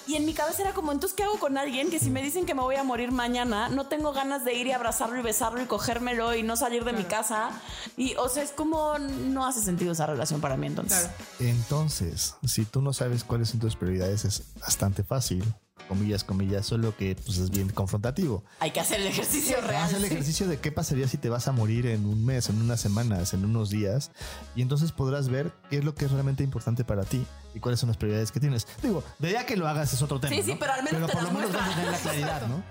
Y 0.07 0.17
en 0.17 0.27
mi 0.27 0.35
cabeza 0.35 0.63
era 0.63 0.73
como, 0.73 0.93
entonces, 0.93 1.17
¿qué 1.17 1.23
hago 1.23 1.39
con 1.39 1.57
alguien 1.57 1.91
que 1.91 1.99
si 1.99 2.11
me 2.11 2.23
dicen 2.23 2.45
que 2.45 2.55
me 2.55 2.61
voy 2.61 2.77
a 2.77 2.85
morir 2.85 3.11
mañana, 3.11 3.69
no 3.69 3.87
tengo 3.87 4.13
ganas 4.13 4.45
de 4.45 4.55
ir 4.55 4.67
y 4.67 4.73
abrazarlo 4.73 5.19
y 5.19 5.23
besarlo 5.23 5.63
y 5.63 5.67
cogérmelo 5.67 6.35
y 6.35 6.43
no 6.43 6.57
salir 6.57 6.85
de 6.85 6.93
mi 6.93 7.05
casa? 7.05 7.51
Y, 7.97 8.15
o 8.17 8.29
sea, 8.29 8.43
es 8.43 8.51
como, 8.51 8.99
no 8.99 9.47
hace 9.47 9.61
sentido 9.63 9.93
esa 9.93 10.07
relación 10.07 10.41
para 10.41 10.57
mí 10.57 10.67
entonces. 10.67 10.99
Claro. 10.99 11.15
Entonces, 11.41 12.37
si 12.45 12.65
tú 12.65 12.83
no 12.83 12.93
sabes 12.93 13.25
cuáles 13.25 13.49
son 13.49 13.61
tus 13.61 13.77
prioridades, 13.77 14.25
es 14.25 14.43
bastante 14.61 15.03
fácil. 15.05 15.43
Comillas, 15.89 16.25
comillas, 16.25 16.67
solo 16.67 16.97
que 16.97 17.15
pues, 17.15 17.39
es 17.39 17.51
bien 17.51 17.69
confrontativo. 17.69 18.45
Hay 18.61 18.71
que 18.71 18.81
hacer 18.81 19.01
el 19.01 19.07
ejercicio 19.07 19.61
real. 19.61 19.83
Haz 19.83 19.93
el 19.93 20.05
ejercicio 20.05 20.47
de 20.49 20.59
qué 20.59 20.73
pasaría 20.73 21.07
si 21.09 21.19
te 21.19 21.29
vas 21.29 21.47
a 21.49 21.53
morir 21.53 21.87
en 21.87 22.07
un 22.07 22.25
mes, 22.25 22.49
en 22.49 22.61
unas 22.61 22.81
semanas, 22.81 23.35
en 23.35 23.45
unos 23.45 23.71
días, 23.71 24.11
y 24.57 24.63
entonces 24.63 24.93
podrás 24.93 25.29
ver 25.29 25.53
qué 25.71 25.79
es 25.79 25.85
lo 25.85 25.95
que 25.95 26.07
es 26.07 26.11
realmente 26.11 26.43
importante 26.43 26.85
para 26.85 27.05
ti 27.05 27.27
y 27.55 27.61
cuáles 27.61 27.81
son 27.81 27.89
las 27.89 27.97
prioridades 27.97 28.33
que 28.33 28.41
tienes. 28.41 28.67
Digo, 28.83 29.05
de 29.19 29.33
ya 29.33 29.47
que 29.47 29.57
lo 29.57 29.69
hagas 29.69 29.93
es 29.93 30.03
otro 30.03 30.21
tema. 30.21 30.35
Sí, 30.35 30.43
sí, 30.43 30.53
¿no? 30.53 30.59
pero 30.59 30.73
al 30.73 30.85
menos 30.85 31.07
te 31.07 31.13
por 31.13 31.23
las 31.23 31.33
lo 31.33 31.39
menos 31.39 31.53
vas 31.53 31.69
a 31.69 31.75
tener 31.75 31.91
la 31.93 31.99
claridad, 31.99 32.47
¿no? 32.49 32.65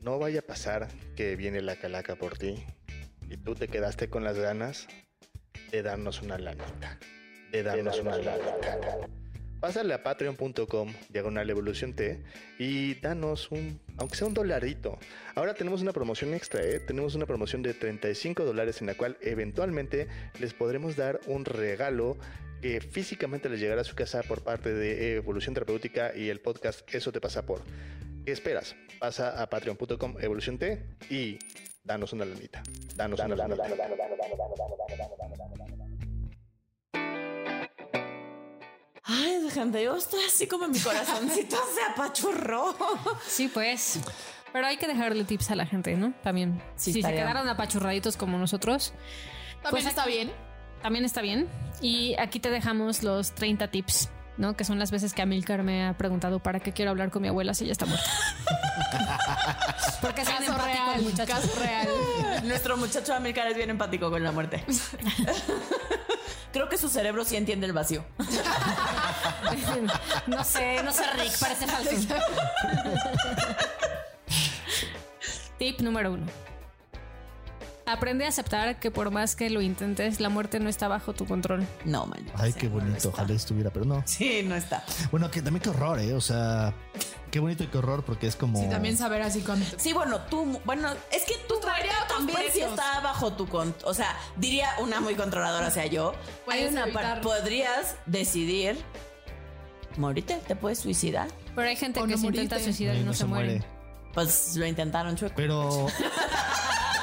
No 0.00 0.18
vaya 0.18 0.40
a 0.40 0.42
pasar 0.42 0.88
que 1.16 1.36
viene 1.36 1.60
la 1.60 1.76
calaca 1.76 2.16
por 2.16 2.38
ti 2.38 2.64
y 3.28 3.36
tú 3.36 3.54
te 3.54 3.68
quedaste 3.68 4.08
con 4.08 4.24
las 4.24 4.38
ganas 4.38 4.86
de 5.70 5.82
darnos 5.82 6.22
una 6.22 6.38
lanita. 6.38 6.98
De 7.52 7.62
darnos 7.62 8.00
una 8.00 8.18
lanita. 8.18 8.78
Pásale 9.60 9.92
a 9.92 10.02
patreon.com, 10.04 10.92
diagonal 11.08 11.50
evolución 11.50 11.92
T, 11.92 12.22
y 12.60 12.94
danos 12.94 13.50
un, 13.50 13.80
aunque 13.96 14.14
sea 14.14 14.28
un 14.28 14.34
dolarito. 14.34 14.98
Ahora 15.34 15.54
tenemos 15.54 15.82
una 15.82 15.92
promoción 15.92 16.32
extra, 16.32 16.62
¿eh? 16.62 16.78
Tenemos 16.78 17.16
una 17.16 17.26
promoción 17.26 17.62
de 17.62 17.74
35 17.74 18.44
dólares 18.44 18.80
en 18.80 18.86
la 18.86 18.94
cual 18.94 19.16
eventualmente 19.20 20.06
les 20.38 20.54
podremos 20.54 20.94
dar 20.94 21.18
un 21.26 21.44
regalo 21.44 22.16
que 22.62 22.80
físicamente 22.80 23.48
les 23.48 23.58
llegará 23.58 23.80
a 23.80 23.84
su 23.84 23.96
casa 23.96 24.22
por 24.22 24.42
parte 24.42 24.72
de 24.72 25.16
Evolución 25.16 25.54
Terapéutica 25.54 26.14
y 26.14 26.28
el 26.28 26.40
podcast 26.40 26.82
Eso 26.94 27.10
te 27.10 27.20
pasa 27.20 27.44
por. 27.44 27.60
¿Qué 28.24 28.32
esperas? 28.32 28.76
Pasa 29.00 29.42
a 29.42 29.48
patreon.com 29.48 30.16
evolución 30.20 30.58
T 30.58 30.84
y 31.10 31.38
danos 31.82 32.12
una 32.12 32.24
lanita. 32.24 32.62
Danos 32.94 33.20
una 33.20 33.36
lanita. 33.36 33.64
Ay, 39.04 39.48
gente, 39.50 39.82
yo 39.82 39.96
estoy 39.96 40.20
así 40.26 40.46
como 40.46 40.68
mi 40.68 40.78
corazoncito 40.78 41.56
se 41.74 41.82
apachurró. 41.92 42.74
Sí, 43.26 43.48
pues. 43.48 44.00
Pero 44.52 44.66
hay 44.66 44.76
que 44.76 44.86
dejarle 44.86 45.24
tips 45.24 45.50
a 45.50 45.56
la 45.56 45.66
gente, 45.66 45.96
¿no? 45.96 46.12
También. 46.22 46.60
Sí, 46.76 46.92
si 46.92 47.02
se 47.02 47.10
quedaron 47.10 47.48
apachurraditos 47.48 48.16
como 48.16 48.38
nosotros, 48.38 48.92
También 49.62 49.70
Pues 49.70 49.86
está 49.86 50.06
bien. 50.06 50.30
también 50.82 51.04
está 51.04 51.22
bien. 51.22 51.48
Y 51.80 52.14
aquí 52.18 52.38
te 52.40 52.50
dejamos 52.50 53.02
los 53.02 53.34
30 53.34 53.70
tips, 53.70 54.10
¿no? 54.38 54.56
Que 54.56 54.64
son 54.64 54.78
las 54.78 54.90
veces 54.90 55.12
que 55.12 55.20
Amilcar 55.22 55.62
me 55.62 55.86
ha 55.86 55.92
preguntado 55.98 56.38
para 56.38 56.60
qué 56.60 56.72
quiero 56.72 56.90
hablar 56.92 57.10
con 57.10 57.20
mi 57.22 57.28
abuela 57.28 57.52
si 57.54 57.64
ella 57.64 57.72
está 57.72 57.86
muerta. 57.86 58.08
Porque 60.00 60.22
es 60.22 60.28
bien 60.28 60.38
Caso 60.40 60.52
empático 60.52 60.78
el 60.78 60.86
real, 60.86 61.02
muchacho. 61.02 61.32
caso 61.32 61.60
real. 61.60 61.88
Nuestro 62.44 62.76
muchacho 62.76 63.14
Amilcar 63.14 63.48
es 63.48 63.56
bien 63.56 63.70
empático 63.70 64.10
con 64.10 64.22
la 64.22 64.32
muerte. 64.32 64.64
Creo 66.52 66.68
que 66.68 66.78
su 66.78 66.88
cerebro 66.88 67.24
sí 67.24 67.36
entiende 67.36 67.66
el 67.66 67.72
vacío. 67.72 68.04
no 70.26 70.44
sé, 70.44 70.82
no 70.82 70.92
sé, 70.92 71.02
Rick, 71.18 71.38
parece 71.38 71.66
falso. 71.66 71.90
Tip 75.58 75.80
número 75.80 76.12
uno. 76.12 76.26
Aprende 77.88 78.26
a 78.26 78.28
aceptar 78.28 78.78
que 78.78 78.90
por 78.90 79.10
más 79.10 79.34
que 79.34 79.48
lo 79.48 79.62
intentes, 79.62 80.20
la 80.20 80.28
muerte 80.28 80.60
no 80.60 80.68
está 80.68 80.88
bajo 80.88 81.14
tu 81.14 81.26
control. 81.26 81.66
No, 81.84 82.06
man. 82.06 82.24
Ay, 82.34 82.52
qué 82.52 82.68
bonito. 82.68 83.08
Ojalá 83.08 83.32
estuviera, 83.32 83.70
pero 83.70 83.86
no. 83.86 84.02
Sí, 84.04 84.42
no 84.44 84.54
está. 84.54 84.84
Bueno, 85.10 85.30
que 85.30 85.40
también 85.40 85.62
qué 85.62 85.70
horror, 85.70 85.98
¿eh? 85.98 86.12
O 86.12 86.20
sea, 86.20 86.74
qué 87.30 87.40
bonito 87.40 87.64
y 87.64 87.68
qué 87.68 87.78
horror 87.78 88.04
porque 88.04 88.26
es 88.26 88.36
como. 88.36 88.60
Sí, 88.60 88.68
también 88.68 88.96
saber 88.98 89.22
así 89.22 89.40
con. 89.40 89.62
Sí, 89.78 89.94
bueno, 89.94 90.20
tú, 90.28 90.60
bueno, 90.64 90.90
es 91.10 91.24
que 91.24 91.34
muerte 91.48 91.54
otros 91.54 91.72
también 92.08 92.38
sí 92.52 92.60
está 92.60 93.00
bajo 93.00 93.32
tu 93.32 93.46
control. 93.46 93.90
O 93.90 93.94
sea, 93.94 94.14
diría 94.36 94.68
una 94.80 95.00
muy 95.00 95.14
controladora, 95.14 95.68
o 95.68 95.70
sea, 95.70 95.86
yo. 95.86 96.12
Hay 96.46 96.66
una 96.66 96.84
evitar. 96.84 97.20
podrías 97.20 97.96
decidir 98.06 98.76
morirte, 99.96 100.40
te 100.46 100.56
puedes 100.56 100.78
suicidar. 100.78 101.28
Pero 101.54 101.68
hay 101.68 101.76
gente 101.76 102.00
O 102.00 102.04
que 102.04 102.12
no 102.12 102.18
se 102.18 102.26
intenta 102.26 102.56
morirte. 102.56 102.72
suicidar 102.72 102.96
y 102.96 103.02
no, 103.02 103.14
se, 103.14 103.24
muere. 103.24 103.62
Pues 104.14 104.56
lo 104.56 104.66
intentaron 104.66 105.16
chueco. 105.16 105.34
Pero. 105.36 105.86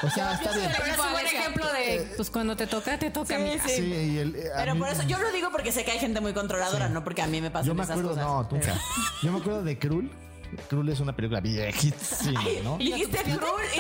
O 0.05 0.09
sea, 0.09 0.33
está 0.33 0.51
bien. 0.55 0.71
Pero 0.71 0.85
es 0.93 0.99
un 0.99 1.11
buen 1.11 1.25
ejemplo 1.25 1.65
de, 1.73 2.13
pues 2.15 2.29
cuando 2.29 2.55
te 2.55 2.67
toca, 2.67 2.97
te 2.99 3.11
toca. 3.11 3.37
sí. 3.37 3.69
Sí, 3.75 3.81
y 3.83 4.17
el, 4.19 4.35
eh, 4.35 4.49
a 4.53 4.57
Pero 4.59 4.73
mí- 4.75 4.79
por 4.81 4.89
eso 4.89 5.03
yo 5.03 5.17
lo 5.19 5.31
digo 5.31 5.49
porque 5.51 5.71
sé 5.71 5.83
que 5.85 5.91
hay 5.91 5.99
gente 5.99 6.21
muy 6.21 6.33
controladora, 6.33 6.89
no 6.89 7.03
porque 7.03 7.21
a 7.21 7.27
mí 7.27 7.41
me 7.41 7.51
pasan 7.51 7.67
Yo 7.67 7.75
me 7.75 7.83
esas 7.83 7.91
acuerdo, 7.97 8.09
cosas. 8.11 8.25
no, 8.25 8.47
tú 8.47 8.57
Pero- 8.59 8.73
Yo 9.23 9.31
me 9.31 9.39
acuerdo 9.39 9.63
de 9.63 9.77
Krul. 9.77 10.11
Krul 10.69 10.87
es 10.87 10.99
una 11.01 11.13
película 11.13 11.41
viejísima, 11.41 12.41
¿no? 12.63 12.77
Dijiste 12.77 13.17
cruel 13.23 13.67
y 13.75 13.79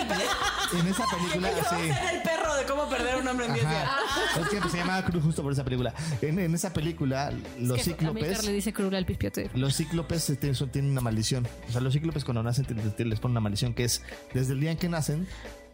En 0.79 0.87
esa 0.87 1.05
película, 1.05 1.49
sí. 1.69 1.75
ser 1.93 2.15
el 2.15 2.21
perro 2.23 2.55
de 2.55 2.65
cómo 2.65 2.89
perder 2.89 3.13
a 3.15 3.17
un 3.19 3.27
hombre 3.27 3.45
en 3.45 3.53
10 3.53 3.69
días. 3.69 3.83
Ajá. 3.85 4.41
Es 4.41 4.49
que 4.49 4.69
se 4.69 4.77
llamaba 4.77 5.05
Krul 5.05 5.21
justo 5.21 5.41
por 5.43 5.53
esa 5.53 5.63
película. 5.63 5.93
En, 6.21 6.37
en 6.39 6.53
esa 6.53 6.73
película, 6.73 7.31
los 7.59 7.77
Que 7.81 7.91
Amilcar 7.91 8.13
cíclopes. 8.15 8.43
le 8.45 8.51
dice 8.51 8.73
cruel 8.73 8.95
al 8.95 9.05
pispiote. 9.05 9.49
Los 9.53 9.75
cíclopes 9.77 10.29
eh, 10.31 10.35
tienen, 10.35 10.55
son- 10.55 10.69
tienen 10.69 10.91
una 10.91 11.01
maldición. 11.01 11.47
O 11.69 11.71
sea, 11.71 11.79
los 11.81 11.93
cíclopes 11.93 12.25
cuando 12.25 12.43
nacen 12.43 12.65
te- 12.65 12.73
te- 12.73 13.05
les 13.05 13.19
ponen 13.19 13.33
una 13.33 13.41
maldición 13.41 13.73
que 13.73 13.85
es 13.85 14.01
desde 14.33 14.53
el 14.53 14.59
día 14.59 14.71
en 14.71 14.77
que 14.77 14.89
nacen 14.89 15.27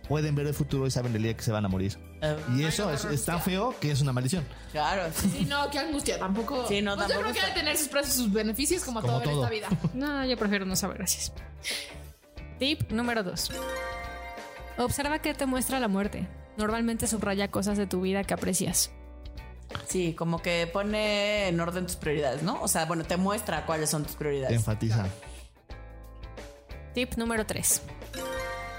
pueden 0.07 0.35
ver 0.35 0.47
el 0.47 0.53
futuro 0.53 0.87
y 0.87 0.91
saben 0.91 1.15
el 1.15 1.23
día 1.23 1.35
que 1.35 1.43
se 1.43 1.51
van 1.51 1.65
a 1.65 1.67
morir. 1.67 1.97
Y 2.55 2.63
eso 2.63 2.91
es, 2.91 3.05
es 3.05 3.25
tan 3.25 3.41
feo 3.41 3.73
que 3.79 3.91
es 3.91 4.01
una 4.01 4.13
maldición. 4.13 4.45
Claro. 4.71 5.11
Sí, 5.13 5.45
no, 5.49 5.69
qué 5.71 5.79
angustia. 5.79 6.19
Tampoco. 6.19 6.67
Sí, 6.67 6.81
no, 6.81 6.95
Pues 6.95 7.07
yo 7.07 7.19
creo 7.21 7.33
que 7.33 7.41
debe 7.41 7.53
tener 7.53 7.77
sus 7.77 7.87
precios 7.87 8.15
y 8.15 8.23
sus 8.23 8.33
beneficios 8.33 8.83
como, 8.83 9.01
Como 9.01 9.21
todo, 9.21 9.31
en 9.31 9.37
esta 9.37 9.49
vida. 9.49 9.69
No, 9.93 10.25
yo 10.25 10.37
prefiero 10.37 10.65
no 10.65 10.75
saber, 10.75 10.97
gracias. 10.97 11.31
Tip 12.59 12.91
número 12.91 13.23
2. 13.23 13.51
Observa 14.77 15.19
qué 15.19 15.33
te 15.33 15.45
muestra 15.45 15.79
la 15.79 15.87
muerte. 15.87 16.27
Normalmente 16.57 17.07
subraya 17.07 17.49
cosas 17.49 17.77
de 17.77 17.87
tu 17.87 18.01
vida 18.01 18.23
que 18.23 18.33
aprecias. 18.33 18.91
Sí, 19.87 20.13
como 20.13 20.41
que 20.41 20.69
pone 20.71 21.47
en 21.47 21.59
orden 21.59 21.85
tus 21.85 21.95
prioridades, 21.95 22.43
¿no? 22.43 22.61
O 22.61 22.67
sea, 22.67 22.85
bueno, 22.85 23.03
te 23.03 23.17
muestra 23.17 23.65
cuáles 23.65 23.89
son 23.89 24.03
tus 24.03 24.15
prioridades. 24.15 24.55
Enfatiza. 24.55 25.07
Tip 26.93 27.15
número 27.15 27.45
3. 27.45 27.81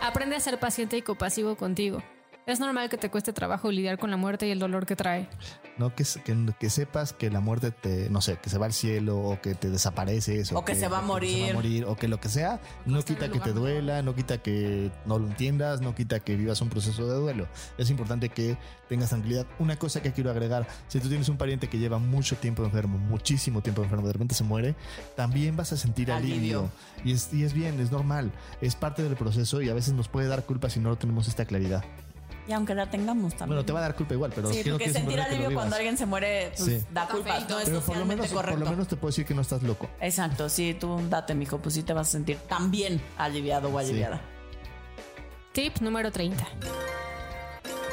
Aprende 0.02 0.34
a 0.34 0.40
ser 0.40 0.58
paciente 0.58 0.96
y 0.96 1.02
compasivo 1.02 1.54
contigo. 1.54 2.02
Es 2.44 2.58
normal 2.58 2.88
que 2.90 2.96
te 2.98 3.08
cueste 3.08 3.32
trabajo 3.32 3.70
lidiar 3.70 3.98
con 3.98 4.10
la 4.10 4.16
muerte 4.16 4.48
y 4.48 4.50
el 4.50 4.58
dolor 4.58 4.84
que 4.84 4.96
trae. 4.96 5.28
No 5.78 5.94
que, 5.94 6.04
se- 6.04 6.20
que, 6.22 6.36
que 6.58 6.70
sepas 6.70 7.12
que 7.12 7.30
la 7.30 7.38
muerte 7.38 7.70
te, 7.70 8.10
no 8.10 8.20
sé, 8.20 8.36
que 8.42 8.50
se 8.50 8.58
va 8.58 8.66
al 8.66 8.72
cielo 8.72 9.16
o 9.16 9.40
que 9.40 9.54
te 9.54 9.70
desapareces 9.70 10.50
O 10.52 10.64
que 10.64 10.74
se 10.74 10.88
va 10.88 10.98
a 10.98 11.00
se 11.00 11.02
va 11.02 11.06
morir. 11.06 11.50
a 11.50 11.54
morir 11.54 11.84
o 11.84 11.94
que 11.94 12.08
lo 12.08 12.18
que 12.20 12.28
sea, 12.28 12.60
no 12.84 13.00
quita 13.04 13.30
que 13.30 13.38
te 13.38 13.52
duela, 13.52 14.02
no 14.02 14.16
quita 14.16 14.38
que 14.38 14.90
no 15.06 15.20
lo 15.20 15.28
entiendas, 15.28 15.80
no 15.82 15.94
quita 15.94 16.18
que 16.18 16.34
vivas 16.34 16.60
un 16.60 16.68
proceso 16.68 17.06
de 17.08 17.14
duelo. 17.14 17.46
Es 17.78 17.90
importante 17.90 18.28
que 18.28 18.56
tengas 18.88 19.10
tranquilidad. 19.10 19.46
Una 19.60 19.76
cosa 19.76 20.02
que 20.02 20.12
quiero 20.12 20.30
agregar, 20.32 20.66
si 20.88 20.98
tú 20.98 21.08
tienes 21.08 21.28
un 21.28 21.36
pariente 21.36 21.68
que 21.68 21.78
lleva 21.78 21.98
mucho 21.98 22.36
tiempo 22.36 22.64
enfermo, 22.64 22.98
muchísimo 22.98 23.60
tiempo 23.62 23.84
enfermo, 23.84 24.08
de 24.08 24.14
repente 24.14 24.34
se 24.34 24.42
muere, 24.42 24.74
también 25.14 25.56
vas 25.56 25.72
a 25.72 25.76
sentir 25.76 26.10
alivio. 26.10 26.32
Alivio. 26.32 26.70
Y, 27.04 27.12
es, 27.12 27.32
y 27.32 27.44
es 27.44 27.52
bien, 27.52 27.78
es 27.80 27.92
normal, 27.92 28.32
es 28.60 28.74
parte 28.74 29.04
del 29.04 29.14
proceso 29.14 29.62
y 29.62 29.68
a 29.68 29.74
veces 29.74 29.94
nos 29.94 30.08
puede 30.08 30.26
dar 30.26 30.44
culpa 30.44 30.68
si 30.70 30.80
no 30.80 30.96
tenemos 30.96 31.28
esta 31.28 31.44
claridad. 31.44 31.84
Y 32.48 32.52
aunque 32.52 32.74
la 32.74 32.90
tengamos 32.90 33.32
también. 33.34 33.48
Bueno, 33.50 33.64
te 33.64 33.72
va 33.72 33.78
a 33.78 33.82
dar 33.82 33.94
culpa 33.94 34.14
igual, 34.14 34.32
pero 34.34 34.52
Sí, 34.52 34.62
porque 34.68 34.90
sentir 34.90 35.20
alivio 35.20 35.54
cuando 35.54 35.76
alguien 35.76 35.96
se 35.96 36.06
muere 36.06 36.52
pues, 36.56 36.64
Sí. 36.80 36.84
da 36.90 37.06
culpa. 37.06 37.38
No 37.48 37.60
es 37.60 37.66
Pero 37.66 37.80
por 37.82 37.96
lo, 37.96 38.04
menos, 38.04 38.26
por 38.26 38.36
correcto. 38.36 38.60
lo 38.64 38.70
menos 38.70 38.88
te 38.88 38.96
puedo 38.96 39.10
decir 39.10 39.24
que 39.24 39.34
no 39.34 39.42
estás 39.42 39.62
loco. 39.62 39.88
Exacto, 40.00 40.48
sí, 40.48 40.74
tú 40.78 41.00
date, 41.08 41.34
mijo, 41.36 41.58
pues 41.58 41.74
sí 41.76 41.82
te 41.84 41.92
vas 41.92 42.08
a 42.08 42.10
sentir 42.12 42.38
también 42.48 43.00
aliviado 43.16 43.68
o 43.68 43.78
aliviada. 43.78 44.20
Tip 45.52 45.78
número 45.80 46.10
30. 46.10 46.44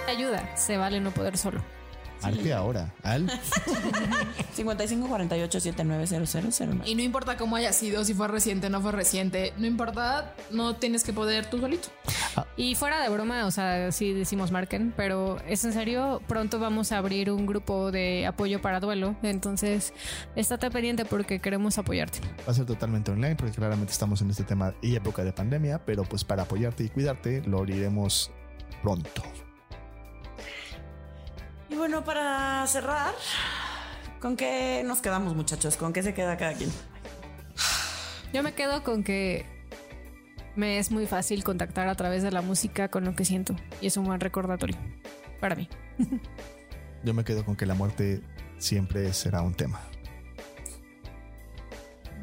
Ayuda, 0.07 0.55
se 0.57 0.77
vale 0.77 0.99
no 0.99 1.11
poder 1.11 1.37
solo. 1.37 1.61
¿Al 2.21 2.37
qué 2.37 2.53
ahora? 2.53 2.93
¿Al? 3.03 3.29
55 4.53 5.07
48 5.07 5.59
790009. 5.59 6.81
Y 6.85 6.95
no 6.95 7.01
importa 7.01 7.37
cómo 7.37 7.55
haya 7.55 7.73
sido, 7.73 8.03
si 8.03 8.13
fue 8.13 8.27
reciente, 8.27 8.69
no 8.69 8.81
fue 8.81 8.91
reciente, 8.91 9.53
no 9.57 9.65
importa, 9.65 10.33
no 10.51 10.75
tienes 10.75 11.03
que 11.03 11.13
poder 11.13 11.49
tú 11.49 11.59
solito. 11.59 11.89
Y 12.57 12.75
fuera 12.75 13.01
de 13.01 13.09
broma, 13.09 13.45
o 13.45 13.51
sea, 13.51 13.91
sí 13.91 14.13
decimos 14.13 14.51
marquen, 14.51 14.93
pero 14.95 15.37
es 15.47 15.63
en 15.65 15.73
serio, 15.73 16.21
pronto 16.27 16.59
vamos 16.59 16.91
a 16.91 16.97
abrir 16.97 17.31
un 17.31 17.45
grupo 17.45 17.91
de 17.91 18.27
apoyo 18.27 18.61
para 18.61 18.79
duelo, 18.79 19.15
entonces 19.23 19.93
estate 20.35 20.69
pendiente 20.71 21.05
porque 21.05 21.39
queremos 21.39 21.77
apoyarte. 21.77 22.19
Va 22.47 22.51
a 22.51 22.53
ser 22.53 22.65
totalmente 22.65 23.11
online 23.11 23.35
porque 23.35 23.53
claramente 23.53 23.93
estamos 23.93 24.21
en 24.21 24.29
este 24.29 24.43
tema 24.43 24.73
y 24.81 24.95
época 24.95 25.23
de 25.23 25.33
pandemia, 25.33 25.85
pero 25.85 26.03
pues 26.03 26.23
para 26.23 26.43
apoyarte 26.43 26.83
y 26.83 26.89
cuidarte 26.89 27.41
lo 27.45 27.59
abriremos 27.59 28.31
pronto. 28.81 29.23
Bueno, 31.79 32.03
para 32.03 32.67
cerrar, 32.67 33.15
¿con 34.19 34.35
qué 34.35 34.83
nos 34.85 34.99
quedamos, 34.99 35.33
muchachos? 35.33 35.77
¿Con 35.77 35.93
qué 35.93 36.03
se 36.03 36.13
queda 36.13 36.35
cada 36.35 36.53
quien? 36.53 36.69
Yo 38.33 38.43
me 38.43 38.53
quedo 38.53 38.83
con 38.83 39.01
que 39.01 39.45
me 40.57 40.77
es 40.77 40.91
muy 40.91 41.07
fácil 41.07 41.41
contactar 41.41 41.87
a 41.87 41.95
través 41.95 42.21
de 42.21 42.31
la 42.31 42.41
música 42.41 42.89
con 42.89 43.05
lo 43.05 43.15
que 43.15 43.23
siento 43.23 43.55
y 43.79 43.87
es 43.87 43.95
un 43.95 44.03
buen 44.03 44.19
recordatorio 44.19 44.75
para 45.39 45.55
mí. 45.55 45.69
Yo 47.05 47.13
me 47.13 47.23
quedo 47.23 47.45
con 47.45 47.55
que 47.55 47.65
la 47.65 47.75
muerte 47.75 48.21
siempre 48.57 49.13
será 49.13 49.41
un 49.41 49.53
tema. 49.53 49.79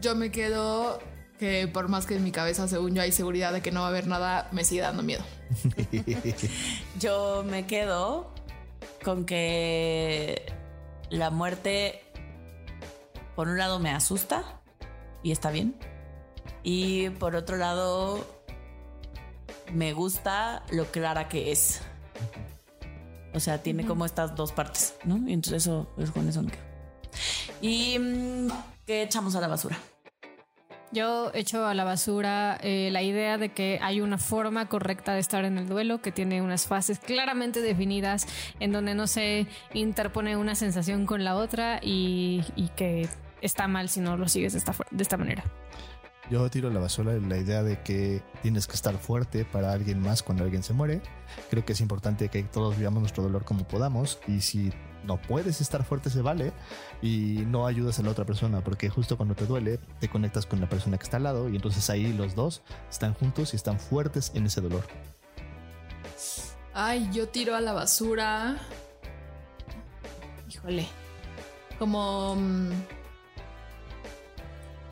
Yo 0.02 0.14
me 0.16 0.30
quedo 0.30 0.98
que 1.38 1.66
por 1.66 1.88
más 1.88 2.04
que 2.04 2.14
en 2.14 2.24
mi 2.24 2.30
cabeza, 2.30 2.68
según 2.68 2.94
yo, 2.94 3.00
hay 3.00 3.10
seguridad 3.10 3.54
de 3.54 3.62
que 3.62 3.72
no 3.72 3.80
va 3.80 3.86
a 3.86 3.90
haber 3.90 4.06
nada, 4.06 4.50
me 4.52 4.64
sigue 4.64 4.82
dando 4.82 5.02
miedo. 5.02 5.24
Yo 7.00 7.42
me 7.48 7.66
quedo 7.66 8.35
con 9.06 9.24
que 9.24 10.52
la 11.10 11.30
muerte, 11.30 12.02
por 13.36 13.46
un 13.46 13.56
lado, 13.56 13.78
me 13.78 13.90
asusta 13.90 14.60
y 15.22 15.30
está 15.30 15.52
bien. 15.52 15.76
Y 16.64 17.10
por 17.10 17.36
otro 17.36 17.56
lado, 17.56 18.26
me 19.72 19.92
gusta 19.92 20.64
lo 20.72 20.86
clara 20.86 21.28
que 21.28 21.52
es. 21.52 21.82
O 23.32 23.38
sea, 23.38 23.62
tiene 23.62 23.86
como 23.86 24.04
estas 24.04 24.34
dos 24.34 24.50
partes, 24.50 24.96
¿no? 25.04 25.18
Y 25.28 25.34
entonces 25.34 25.62
eso, 25.62 25.86
pues 25.94 26.10
con 26.10 26.28
eso 26.28 26.42
me 26.42 26.50
quedo. 26.50 26.64
Y 27.60 28.00
mm, 28.00 28.48
¿qué 28.86 29.04
echamos 29.04 29.36
a 29.36 29.40
la 29.40 29.46
basura? 29.46 29.78
Yo 30.96 31.30
echo 31.34 31.66
a 31.66 31.74
la 31.74 31.84
basura 31.84 32.58
eh, 32.62 32.88
la 32.90 33.02
idea 33.02 33.36
de 33.36 33.50
que 33.50 33.78
hay 33.82 34.00
una 34.00 34.16
forma 34.16 34.66
correcta 34.70 35.12
de 35.12 35.20
estar 35.20 35.44
en 35.44 35.58
el 35.58 35.68
duelo, 35.68 36.00
que 36.00 36.10
tiene 36.10 36.40
unas 36.40 36.66
fases 36.66 36.98
claramente 36.98 37.60
definidas, 37.60 38.26
en 38.60 38.72
donde 38.72 38.94
no 38.94 39.06
se 39.06 39.46
interpone 39.74 40.38
una 40.38 40.54
sensación 40.54 41.04
con 41.04 41.22
la 41.22 41.36
otra 41.36 41.80
y, 41.82 42.42
y 42.56 42.68
que 42.68 43.10
está 43.42 43.68
mal 43.68 43.90
si 43.90 44.00
no 44.00 44.16
lo 44.16 44.26
sigues 44.26 44.54
de 44.54 44.60
esta, 44.60 44.74
de 44.90 45.02
esta 45.02 45.18
manera. 45.18 45.44
Yo 46.30 46.48
tiro 46.48 46.70
a 46.70 46.72
la 46.72 46.80
basura 46.80 47.12
la 47.12 47.36
idea 47.36 47.62
de 47.62 47.82
que 47.82 48.22
tienes 48.40 48.66
que 48.66 48.72
estar 48.72 48.96
fuerte 48.96 49.44
para 49.44 49.72
alguien 49.72 50.00
más 50.00 50.22
cuando 50.22 50.44
alguien 50.44 50.62
se 50.62 50.72
muere. 50.72 51.02
Creo 51.50 51.62
que 51.66 51.74
es 51.74 51.80
importante 51.82 52.30
que 52.30 52.42
todos 52.42 52.78
vivamos 52.78 53.00
nuestro 53.00 53.22
dolor 53.22 53.44
como 53.44 53.68
podamos 53.68 54.18
y 54.26 54.40
si 54.40 54.72
no 55.06 55.20
puedes 55.20 55.60
estar 55.60 55.84
fuerte 55.84 56.10
se 56.10 56.22
vale 56.22 56.52
y 57.02 57.44
no 57.46 57.66
ayudas 57.66 57.98
a 57.98 58.02
la 58.02 58.10
otra 58.10 58.24
persona 58.24 58.62
porque 58.62 58.88
justo 58.90 59.16
cuando 59.16 59.34
te 59.34 59.46
duele 59.46 59.78
te 60.00 60.08
conectas 60.08 60.46
con 60.46 60.60
la 60.60 60.68
persona 60.68 60.98
que 60.98 61.04
está 61.04 61.16
al 61.16 61.24
lado 61.24 61.48
y 61.48 61.56
entonces 61.56 61.88
ahí 61.90 62.12
los 62.12 62.34
dos 62.34 62.62
están 62.90 63.14
juntos 63.14 63.52
y 63.52 63.56
están 63.56 63.78
fuertes 63.78 64.32
en 64.34 64.46
ese 64.46 64.60
dolor. 64.60 64.84
Ay, 66.78 67.08
yo 67.10 67.26
tiro 67.26 67.54
a 67.54 67.60
la 67.62 67.72
basura. 67.72 68.58
Híjole. 70.46 70.86
Como. 71.78 72.36
mm, 72.36 72.70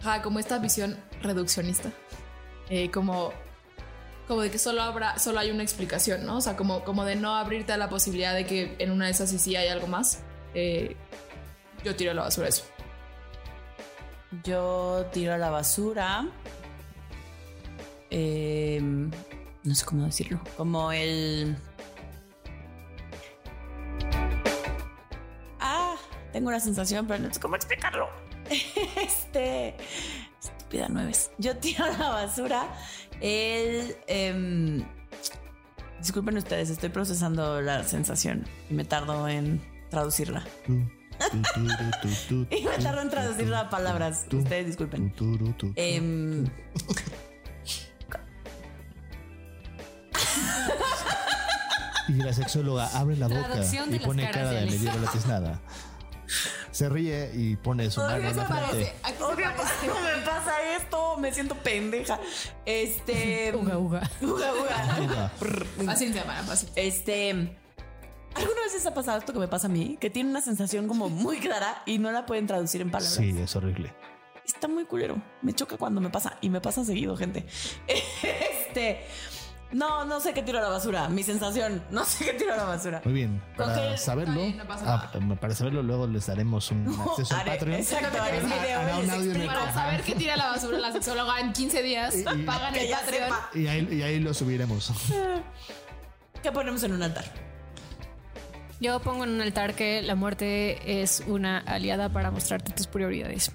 ajá, 0.00 0.22
como 0.22 0.38
esta 0.38 0.58
visión 0.58 0.96
reduccionista. 1.20 1.92
Eh, 2.70 2.90
como, 2.90 3.34
como 4.26 4.40
de 4.42 4.50
que 4.50 4.58
solo 4.58 4.82
habrá, 4.82 5.18
solo 5.18 5.38
hay 5.40 5.50
una 5.50 5.62
explicación, 5.62 6.24
¿no? 6.24 6.38
O 6.38 6.40
sea, 6.40 6.56
como, 6.56 6.84
como 6.84 7.04
de 7.04 7.16
no 7.16 7.34
abrirte 7.34 7.72
a 7.72 7.76
la 7.76 7.88
posibilidad 7.88 8.34
de 8.34 8.46
que 8.46 8.76
en 8.78 8.90
una 8.90 9.06
de 9.06 9.12
esas 9.12 9.30
sí, 9.30 9.38
sí 9.38 9.56
hay 9.56 9.68
algo 9.68 9.86
más. 9.86 10.22
Eh, 10.54 10.96
yo 11.84 11.94
tiro 11.96 12.12
a 12.12 12.14
la 12.14 12.22
basura 12.22 12.48
eso. 12.48 12.64
Yo 14.42 15.06
tiro 15.12 15.34
a 15.34 15.38
la 15.38 15.50
basura. 15.50 16.26
eh, 18.10 18.80
no 19.62 19.74
sé 19.74 19.84
cómo 19.84 20.04
decirlo. 20.04 20.40
Como 20.56 20.92
el. 20.92 21.56
Ah, 25.60 25.94
tengo 26.32 26.48
una 26.48 26.60
sensación, 26.60 27.06
pero 27.06 27.22
no 27.22 27.32
sé 27.32 27.40
cómo 27.40 27.56
explicarlo. 27.56 28.08
Este. 28.96 29.74
Estúpida 30.42 30.88
nueves. 30.88 31.30
Yo 31.38 31.56
tiro 31.56 31.84
a 31.84 31.90
la 31.90 32.08
basura 32.10 32.68
el. 33.20 33.96
em, 34.06 34.84
disculpen 36.00 36.36
ustedes, 36.36 36.70
estoy 36.70 36.90
procesando 36.90 37.60
la 37.60 37.84
sensación 37.84 38.44
y 38.70 38.74
me 38.74 38.84
tardo 38.84 39.28
en 39.28 39.62
traducirla. 39.90 40.44
Y 42.50 42.64
me 42.64 42.78
tardo 42.82 43.02
en 43.02 43.08
traducirla 43.08 43.60
a 43.60 43.70
palabras. 43.70 44.26
Ustedes 44.32 44.66
disculpen. 44.66 45.14
Em, 45.76 46.44
Y 52.08 52.12
la 52.14 52.32
sexóloga 52.32 52.86
abre 52.94 53.16
la 53.16 53.28
boca 53.28 53.60
y 53.90 53.98
pone 54.00 54.30
cara 54.30 54.50
de 54.50 54.66
me 54.66 54.76
dio 54.76 54.92
la 54.92 55.10
nada. 55.26 55.60
Se 56.74 56.88
ríe 56.88 57.30
y 57.32 57.54
pone 57.54 57.88
su 57.88 58.00
mano 58.00 58.16
en 58.16 58.36
la 58.36 58.46
frente. 58.46 58.92
Cuando 59.16 59.36
me 60.16 60.26
pasa 60.26 60.76
esto, 60.76 61.16
me 61.18 61.32
siento 61.32 61.54
pendeja. 61.54 62.18
Este. 62.66 63.54
Uga, 63.56 63.78
uga. 63.78 64.10
Uga, 64.20 64.52
uga. 64.52 65.00
Uga. 65.04 65.28
Fácil 65.86 66.12
se 66.12 66.18
llama, 66.18 66.34
fácil. 66.42 66.68
Este. 66.74 67.30
¿Alguna 67.30 68.62
vez 68.64 68.74
les 68.74 68.84
ha 68.86 68.92
pasado 68.92 69.18
esto 69.18 69.32
que 69.32 69.38
me 69.38 69.46
pasa 69.46 69.68
a 69.68 69.70
mí? 69.70 69.96
Que 70.00 70.10
tiene 70.10 70.30
una 70.30 70.40
sensación 70.40 70.88
como 70.88 71.08
muy 71.08 71.38
clara 71.38 71.80
y 71.86 71.98
no 71.98 72.10
la 72.10 72.26
pueden 72.26 72.48
traducir 72.48 72.80
en 72.80 72.90
palabras. 72.90 73.14
Sí, 73.14 73.32
es 73.38 73.54
horrible. 73.54 73.94
Está 74.44 74.66
muy 74.66 74.84
culero. 74.84 75.22
Me 75.42 75.52
choca 75.52 75.76
cuando 75.76 76.00
me 76.00 76.10
pasa 76.10 76.38
y 76.40 76.50
me 76.50 76.60
pasa 76.60 76.84
seguido, 76.84 77.16
gente. 77.16 77.46
Este. 77.86 79.06
No, 79.74 80.04
no 80.04 80.20
sé 80.20 80.32
qué 80.32 80.42
tiro 80.42 80.58
a 80.58 80.62
la 80.62 80.68
basura. 80.68 81.08
Mi 81.08 81.24
sensación, 81.24 81.82
no 81.90 82.04
sé 82.04 82.26
qué 82.26 82.34
tiro 82.34 82.54
a 82.54 82.56
la 82.56 82.64
basura. 82.64 83.02
Muy 83.04 83.12
bien. 83.12 83.42
Para 83.56 83.96
saberlo, 83.98 84.34
bien, 84.40 84.56
no 84.56 84.64
ah, 84.68 85.10
para 85.40 85.52
saberlo 85.54 85.82
luego 85.82 86.06
les 86.06 86.26
daremos 86.26 86.70
un 86.70 86.86
acceso 87.10 87.34
al 87.34 87.40
Haré- 87.40 87.50
Patreon. 87.58 87.80
Exacto, 87.80 88.22
haré 88.22 88.40
un 88.44 88.50
video 88.50 88.80
un 89.02 89.10
audio 89.10 89.30
explico. 89.32 89.52
Para 89.52 89.74
saber 89.74 90.02
qué 90.02 90.14
tira 90.14 90.36
la 90.36 90.46
basura 90.50 90.78
la 90.78 90.92
sexóloga 90.92 91.40
en 91.40 91.52
15 91.52 91.82
días, 91.82 92.14
pagan 92.46 92.74
el 92.76 92.88
Patreon. 92.88 93.30
Y 93.54 93.66
ahí, 93.66 93.88
y 93.90 94.02
ahí 94.02 94.20
lo 94.20 94.32
subiremos. 94.32 94.92
¿Qué 96.42 96.52
ponemos 96.52 96.82
en 96.84 96.92
un 96.92 97.02
altar? 97.02 97.24
Yo 98.80 99.00
pongo 99.00 99.24
en 99.24 99.30
un 99.30 99.40
altar 99.40 99.74
que 99.74 100.02
la 100.02 100.14
muerte 100.14 101.02
es 101.02 101.24
una 101.26 101.58
aliada 101.58 102.10
para 102.10 102.30
mostrarte 102.30 102.72
tus 102.72 102.86
prioridades. 102.86 103.50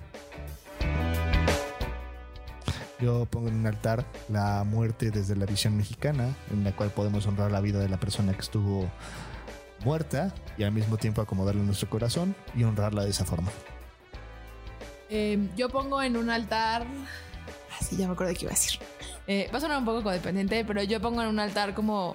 Yo 2.99 3.25
pongo 3.25 3.47
en 3.47 3.55
un 3.55 3.67
altar 3.67 4.05
la 4.27 4.63
muerte 4.65 5.09
desde 5.09 5.35
la 5.35 5.45
visión 5.45 5.77
mexicana, 5.77 6.35
en 6.51 6.63
la 6.65 6.75
cual 6.75 6.89
podemos 6.89 7.25
honrar 7.27 7.51
la 7.51 7.61
vida 7.61 7.79
de 7.79 7.87
la 7.87 7.97
persona 7.97 8.33
que 8.33 8.41
estuvo 8.41 8.89
muerta 9.85 10.33
y 10.57 10.63
al 10.63 10.73
mismo 10.73 10.97
tiempo 10.97 11.21
acomodarla 11.21 11.61
en 11.61 11.67
nuestro 11.67 11.89
corazón 11.89 12.35
y 12.55 12.63
honrarla 12.63 13.05
de 13.05 13.11
esa 13.11 13.23
forma. 13.23 13.49
Eh, 15.09 15.49
yo 15.55 15.69
pongo 15.69 16.01
en 16.01 16.17
un 16.17 16.29
altar. 16.29 16.85
Así 17.79 17.95
ya 17.95 18.07
me 18.07 18.13
acuerdo 18.13 18.33
de 18.33 18.37
qué 18.37 18.45
iba 18.45 18.51
a 18.51 18.55
decir. 18.55 18.79
Eh, 19.27 19.49
va 19.53 19.59
a 19.59 19.61
sonar 19.61 19.77
un 19.77 19.85
poco 19.85 20.03
codependiente, 20.03 20.65
pero 20.65 20.83
yo 20.83 20.99
pongo 20.99 21.21
en 21.21 21.29
un 21.29 21.39
altar 21.39 21.73
como, 21.73 22.13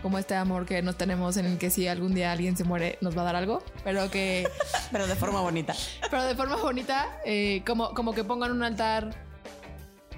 como 0.00 0.18
este 0.18 0.36
amor 0.36 0.64
que 0.64 0.80
nos 0.80 0.96
tenemos 0.96 1.36
en 1.38 1.46
el 1.46 1.58
que 1.58 1.70
si 1.70 1.88
algún 1.88 2.14
día 2.14 2.30
alguien 2.30 2.56
se 2.56 2.62
muere 2.62 2.98
nos 3.00 3.16
va 3.16 3.22
a 3.22 3.24
dar 3.24 3.36
algo, 3.36 3.64
pero 3.82 4.08
que, 4.10 4.48
Pero 4.92 5.08
de 5.08 5.16
forma 5.16 5.40
bonita. 5.40 5.74
pero 6.08 6.24
de 6.24 6.36
forma 6.36 6.56
bonita, 6.56 7.18
eh, 7.24 7.62
como, 7.66 7.94
como 7.94 8.14
que 8.14 8.22
pongo 8.22 8.46
en 8.46 8.52
un 8.52 8.62
altar 8.62 9.29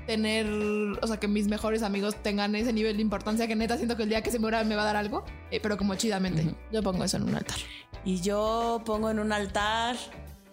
tener, 0.06 0.46
o 0.46 1.06
sea, 1.06 1.18
que 1.18 1.28
mis 1.28 1.48
mejores 1.48 1.82
amigos 1.82 2.16
tengan 2.22 2.54
ese 2.54 2.72
nivel 2.72 2.96
de 2.96 3.02
importancia 3.02 3.46
que 3.46 3.56
neta 3.56 3.76
siento 3.76 3.96
que 3.96 4.04
el 4.04 4.08
día 4.08 4.22
que 4.22 4.30
se 4.30 4.38
muera 4.38 4.64
me 4.64 4.76
va 4.76 4.82
a 4.82 4.86
dar 4.86 4.96
algo, 4.96 5.24
eh, 5.50 5.60
pero 5.60 5.76
como 5.76 5.94
chidamente. 5.94 6.54
Yo 6.72 6.82
pongo 6.82 7.04
eso 7.04 7.16
en 7.16 7.24
un 7.24 7.34
altar. 7.34 7.58
Y 8.04 8.20
yo 8.20 8.82
pongo 8.84 9.10
en 9.10 9.18
un 9.18 9.32
altar 9.32 9.96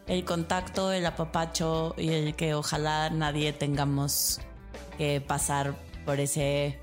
el 0.08 0.26
contacto, 0.26 0.92
el 0.92 1.06
apapacho 1.06 1.94
y 1.98 2.10
el 2.10 2.36
que 2.36 2.54
ojalá 2.56 3.10
nadie 3.10 3.54
tengamos 3.54 4.40
que 4.98 5.22
pasar 5.22 5.76
por 6.06 6.20
ese 6.20 6.80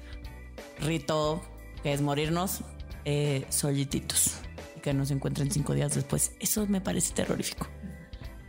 rito 0.79 1.43
que 1.83 1.93
es 1.93 2.01
morirnos 2.01 2.61
eh, 3.05 3.45
solititos 3.49 4.39
y 4.77 4.81
que 4.81 4.95
nos 4.95 5.11
encuentren 5.11 5.51
cinco 5.51 5.75
días 5.75 5.95
después. 5.95 6.33
Eso 6.41 6.67
me 6.67 6.81
parece 6.81 7.15
terrorífico. 7.15 7.67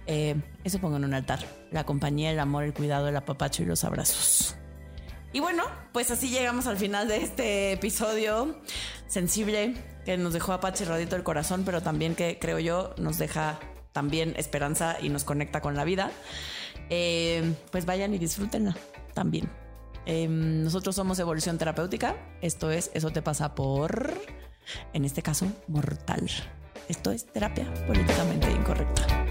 Eh, 0.08 0.36
eso 0.64 0.80
pongo 0.80 0.97
en 0.97 1.05
un 1.05 1.14
altar. 1.14 1.39
La 1.72 1.86
compañía, 1.86 2.32
el 2.32 2.39
amor, 2.39 2.64
el 2.64 2.74
cuidado, 2.74 3.08
el 3.08 3.16
apapacho 3.16 3.64
y 3.64 3.66
los 3.66 3.84
abrazos. 3.84 4.55
Y 5.34 5.39
bueno, 5.39 5.64
pues 5.91 6.10
así 6.10 6.30
llegamos 6.30 6.68
al 6.68 6.78
final 6.78 7.08
de 7.08 7.18
este 7.18 7.74
episodio 7.74 8.60
sensible 9.08 9.76
que 10.05 10.18
nos 10.18 10.34
dejó 10.34 10.53
Apache 10.53 10.86
Radito 10.86 11.16
el 11.16 11.24
corazón, 11.24 11.64
pero 11.66 11.82
también 11.82 12.16
que 12.16 12.39
creo 12.39 12.60
yo 12.60 12.95
nos 12.97 13.18
deja 13.18 13.60
también 13.91 14.34
esperanza 14.38 14.97
y 15.01 15.10
nos 15.10 15.26
conecta 15.26 15.60
con 15.60 15.76
la 15.76 15.84
vida. 15.84 16.12
Eh, 16.89 17.53
pues 17.72 17.86
vayan 17.86 18.14
y 18.14 18.18
disfrútenla 18.18 18.76
también. 19.14 19.49
Eh, 20.05 20.28
nosotros 20.30 20.95
somos 20.95 21.20
Evolución 21.20 21.58
Terapéutica. 21.58 22.16
Esto 22.41 22.72
es 22.72 22.89
Eso 22.93 23.10
te 23.12 23.22
pasa 23.22 23.53
por, 23.53 24.14
en 24.93 25.03
este 25.03 25.22
caso, 25.22 25.51
mortal. 25.68 26.30
Esto 26.88 27.12
es 27.12 27.26
terapia 27.26 27.72
políticamente 27.86 28.49
incorrecta. 28.49 29.26